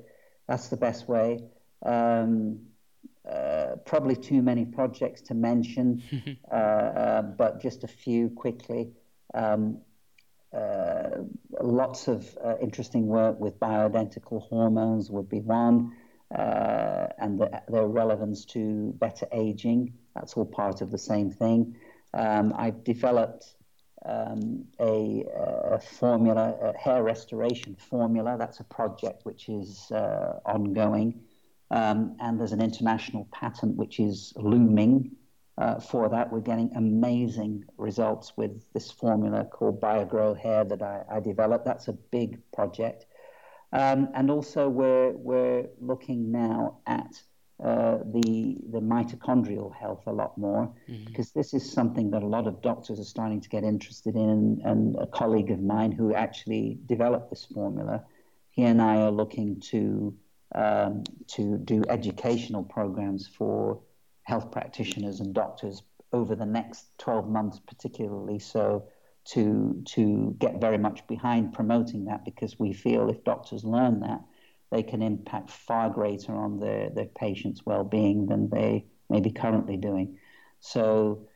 That's 0.49 0.68
the 0.68 0.76
best 0.76 1.09
way. 1.09 1.45
Um, 1.86 2.59
uh, 3.28 3.76
probably 3.84 4.16
too 4.16 4.41
many 4.43 4.64
projects 4.64 5.20
to 5.20 5.34
mention, 5.34 6.03
uh, 6.51 6.55
uh, 6.55 7.22
but 7.22 7.61
just 7.61 7.84
a 7.84 7.88
few 7.88 8.30
quickly. 8.30 8.91
Um, 9.34 9.78
uh, 10.53 11.22
lots 11.61 12.09
of 12.09 12.36
uh, 12.44 12.57
interesting 12.61 13.07
work 13.07 13.38
with 13.38 13.59
bioidentical 13.61 14.42
hormones 14.48 15.11
would 15.11 15.28
be 15.28 15.40
one, 15.40 15.92
and 16.30 17.38
the, 17.38 17.62
their 17.68 17.86
relevance 17.86 18.44
to 18.46 18.92
better 18.98 19.26
aging. 19.32 19.94
That's 20.14 20.34
all 20.34 20.46
part 20.46 20.80
of 20.80 20.90
the 20.90 20.98
same 20.98 21.30
thing. 21.30 21.76
Um, 22.12 22.53
I've 22.57 22.82
developed 22.82 23.55
um, 24.05 24.64
a, 24.80 25.24
a, 25.72 25.78
formula, 25.78 26.55
a 26.62 26.78
hair 26.78 27.03
restoration 27.03 27.76
formula. 27.76 28.36
That's 28.38 28.61
a 28.61 28.64
project 28.64 29.24
which 29.24 29.48
is 29.48 29.86
ongoing. 29.92 31.20
Um, 31.70 32.16
and 32.18 32.40
there's 32.40 32.53
an 32.53 32.61
international 32.61 33.28
patent 33.30 33.76
which 33.76 34.01
is 34.01 34.32
looming 34.36 35.12
uh, 35.61 35.78
for 35.78 36.08
that. 36.08 36.32
We're 36.32 36.40
getting 36.40 36.70
amazing 36.74 37.64
results 37.76 38.32
with 38.36 38.64
this 38.72 38.90
formula 38.90 39.44
called 39.44 39.80
BioGrow 39.80 40.36
Hair 40.38 40.64
that 40.64 40.82
I, 40.82 41.02
I 41.12 41.20
developed. 41.20 41.66
That's 41.66 41.88
a 41.88 41.92
big 41.92 42.40
project. 42.52 43.06
Um, 43.72 44.08
and 44.14 44.30
also, 44.30 44.68
we're, 44.68 45.11
we're 45.11 45.66
looking 45.78 46.32
now 46.32 46.78
at 46.86 47.22
uh, 47.62 47.98
the, 48.06 48.56
the 48.72 48.80
mitochondrial 48.80 49.72
health 49.74 50.02
a 50.06 50.12
lot 50.12 50.36
more 50.38 50.72
mm-hmm. 50.88 51.04
because 51.04 51.30
this 51.32 51.52
is 51.52 51.70
something 51.70 52.11
that 52.12 52.22
a 52.22 52.26
lot 52.26 52.46
of 52.46 52.62
doctors 52.62 52.98
are 52.98 53.04
starting 53.04 53.40
to 53.42 53.48
get 53.50 53.62
interested 53.62 54.16
in. 54.16 54.62
And 54.64 54.96
a 54.96 55.06
colleague 55.06 55.50
of 55.50 55.61
mine 55.61 55.92
who 55.92 56.14
actually 56.14 56.78
developed 56.86 57.28
this 57.28 57.44
formula, 57.44 58.02
he 58.50 58.62
and 58.62 58.80
I 58.80 58.96
are 59.02 59.11
looking 59.11 59.61
to 59.72 60.16
um, 60.52 61.04
to 61.28 61.58
do 61.58 61.84
educational 61.88 62.64
programs 62.64 63.28
for 63.28 63.80
health 64.31 64.51
practitioners 64.53 65.18
and 65.18 65.35
doctors 65.35 65.83
over 66.12 66.37
the 66.37 66.47
next 66.47 66.87
12 66.99 67.28
months, 67.28 67.61
particularly. 67.66 68.39
So, 68.39 68.85
to, 69.33 69.83
to 69.85 70.35
get 70.39 70.61
very 70.61 70.78
much 70.78 71.07
behind 71.07 71.53
promoting 71.53 72.07
that 72.07 72.24
because 72.24 72.59
we 72.59 72.72
feel 72.72 73.11
if 73.11 73.22
doctors 73.22 73.64
learn 73.64 74.01
that, 74.01 74.20
they 74.70 74.83
can 74.83 75.03
impact 75.03 75.51
far 75.51 75.91
greater 75.91 76.35
on 76.35 76.59
their, 76.59 76.91
their 76.91 77.11
patients' 77.24 77.66
well 77.66 77.85
being 77.85 78.26
than 78.26 78.49
they 78.49 78.87
may 79.11 79.20
be 79.20 79.31
currently 79.31 79.76
doing. 79.76 80.16
So, 80.61 81.26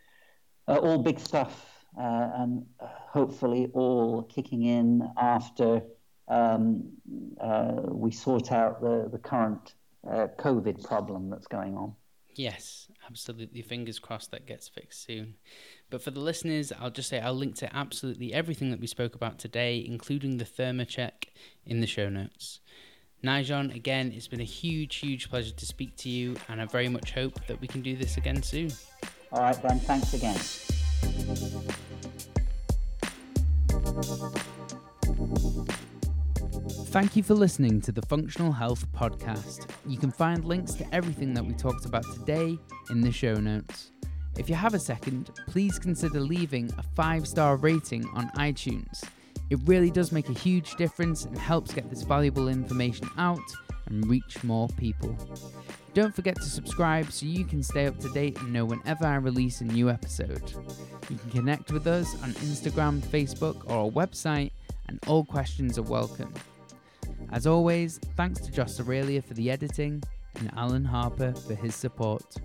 uh, 0.69 0.79
all 0.79 0.99
big 0.99 1.19
stuff, 1.19 1.67
uh, 1.99 2.29
and 2.41 2.65
hopefully 2.81 3.71
all 3.75 4.23
kicking 4.23 4.63
in 4.63 5.09
after 5.19 5.83
um, 6.29 6.93
uh, 7.41 7.83
we 7.89 8.13
sort 8.13 8.51
out 8.53 8.81
the, 8.81 9.09
the 9.11 9.19
current 9.19 9.75
uh, 10.09 10.29
COVID 10.39 10.85
problem 10.85 11.29
that's 11.29 11.49
going 11.49 11.77
on. 11.77 11.95
Yes, 12.37 12.89
absolutely. 13.07 13.63
Fingers 13.63 13.99
crossed 13.99 14.31
that 14.33 14.47
gets 14.47 14.69
fixed 14.69 15.05
soon. 15.05 15.35
But 15.91 16.03
for 16.03 16.11
the 16.11 16.21
listeners, 16.21 16.73
I'll 16.79 16.91
just 16.91 17.09
say 17.09 17.21
I'll 17.21 17.35
link 17.35 17.55
to 17.57 17.75
absolutely 17.75 18.33
everything 18.33 18.71
that 18.71 18.81
we 18.81 18.87
spoke 18.87 19.15
about 19.15 19.39
today, 19.39 19.85
including 19.87 20.39
the 20.39 20.45
ThermoCheck, 20.45 21.29
in 21.65 21.81
the 21.81 21.87
show 21.87 22.09
notes. 22.09 22.61
Nyjon, 23.23 23.75
again, 23.75 24.13
it's 24.15 24.29
been 24.29 24.41
a 24.41 24.45
huge, 24.45 24.97
huge 24.97 25.31
pleasure 25.31 25.55
to 25.55 25.67
speak 25.67 25.97
to 25.99 26.11
you, 26.11 26.37
and 26.49 26.61
I 26.61 26.67
very 26.67 26.89
much 26.89 27.13
hope 27.13 27.47
that 27.47 27.61
we 27.61 27.67
can 27.67 27.81
do 27.81 27.97
this 27.97 28.17
again 28.17 28.43
soon. 28.43 28.71
All 29.33 29.41
right, 29.41 29.63
Ben, 29.63 29.79
thanks 29.81 30.13
again. 30.13 30.37
Thank 36.95 37.17
you 37.17 37.25
for 37.25 37.35
listening 37.35 37.81
to 37.81 37.91
the 37.91 38.03
Functional 38.03 38.53
Health 38.53 38.87
Podcast. 38.93 39.69
You 39.85 39.99
can 39.99 40.13
find 40.13 40.45
links 40.45 40.75
to 40.75 40.95
everything 40.95 41.35
that 41.35 41.45
we 41.45 41.53
talked 41.53 41.87
about 41.87 42.05
today 42.05 42.57
in 42.89 43.01
the 43.01 43.11
show 43.11 43.35
notes. 43.35 43.91
If 44.39 44.49
you 44.49 44.55
have 44.55 44.75
a 44.75 44.79
second, 44.79 45.33
please 45.49 45.77
consider 45.77 46.21
leaving 46.21 46.71
a 46.79 46.85
five 46.95 47.27
star 47.27 47.57
rating 47.57 48.09
on 48.15 48.29
iTunes. 48.37 49.03
It 49.51 49.59
really 49.65 49.91
does 49.91 50.13
make 50.13 50.29
a 50.29 50.35
huge 50.35 50.77
difference 50.77 51.25
and 51.25 51.37
helps 51.37 51.75
get 51.75 51.91
this 51.91 52.03
valuable 52.03 52.47
information 52.47 53.11
out 53.19 53.43
and 53.87 54.07
reach 54.07 54.45
more 54.45 54.69
people. 54.77 55.19
Don't 55.95 56.15
forget 56.15 56.37
to 56.37 56.45
subscribe 56.45 57.11
so 57.11 57.27
you 57.27 57.45
can 57.45 57.65
stay 57.65 57.87
up 57.87 57.99
to 57.99 58.09
date 58.11 58.39
and 58.39 58.53
know 58.53 58.67
whenever 58.67 59.05
I 59.05 59.17
release 59.17 59.63
a 59.63 59.65
new 59.65 59.91
episode. 59.91 60.53
You 61.11 61.17
can 61.17 61.31
connect 61.33 61.73
with 61.73 61.89
us 61.89 62.15
on 62.23 62.35
Instagram, 62.35 63.01
Facebook, 63.01 63.69
or 63.69 63.79
our 63.79 63.91
website, 63.91 64.53
and 64.87 65.01
all 65.09 65.25
questions 65.25 65.77
are 65.77 65.83
welcome. 65.83 66.33
As 67.33 67.47
always, 67.47 67.99
thanks 68.17 68.41
to 68.41 68.53
Josh 68.53 68.79
Aurelia 68.81 69.23
for 69.23 69.35
the 69.35 69.51
editing 69.51 70.03
and 70.37 70.51
Alan 70.57 70.85
Harper 70.85 71.33
for 71.33 71.55
his 71.55 71.75
support. 71.75 72.37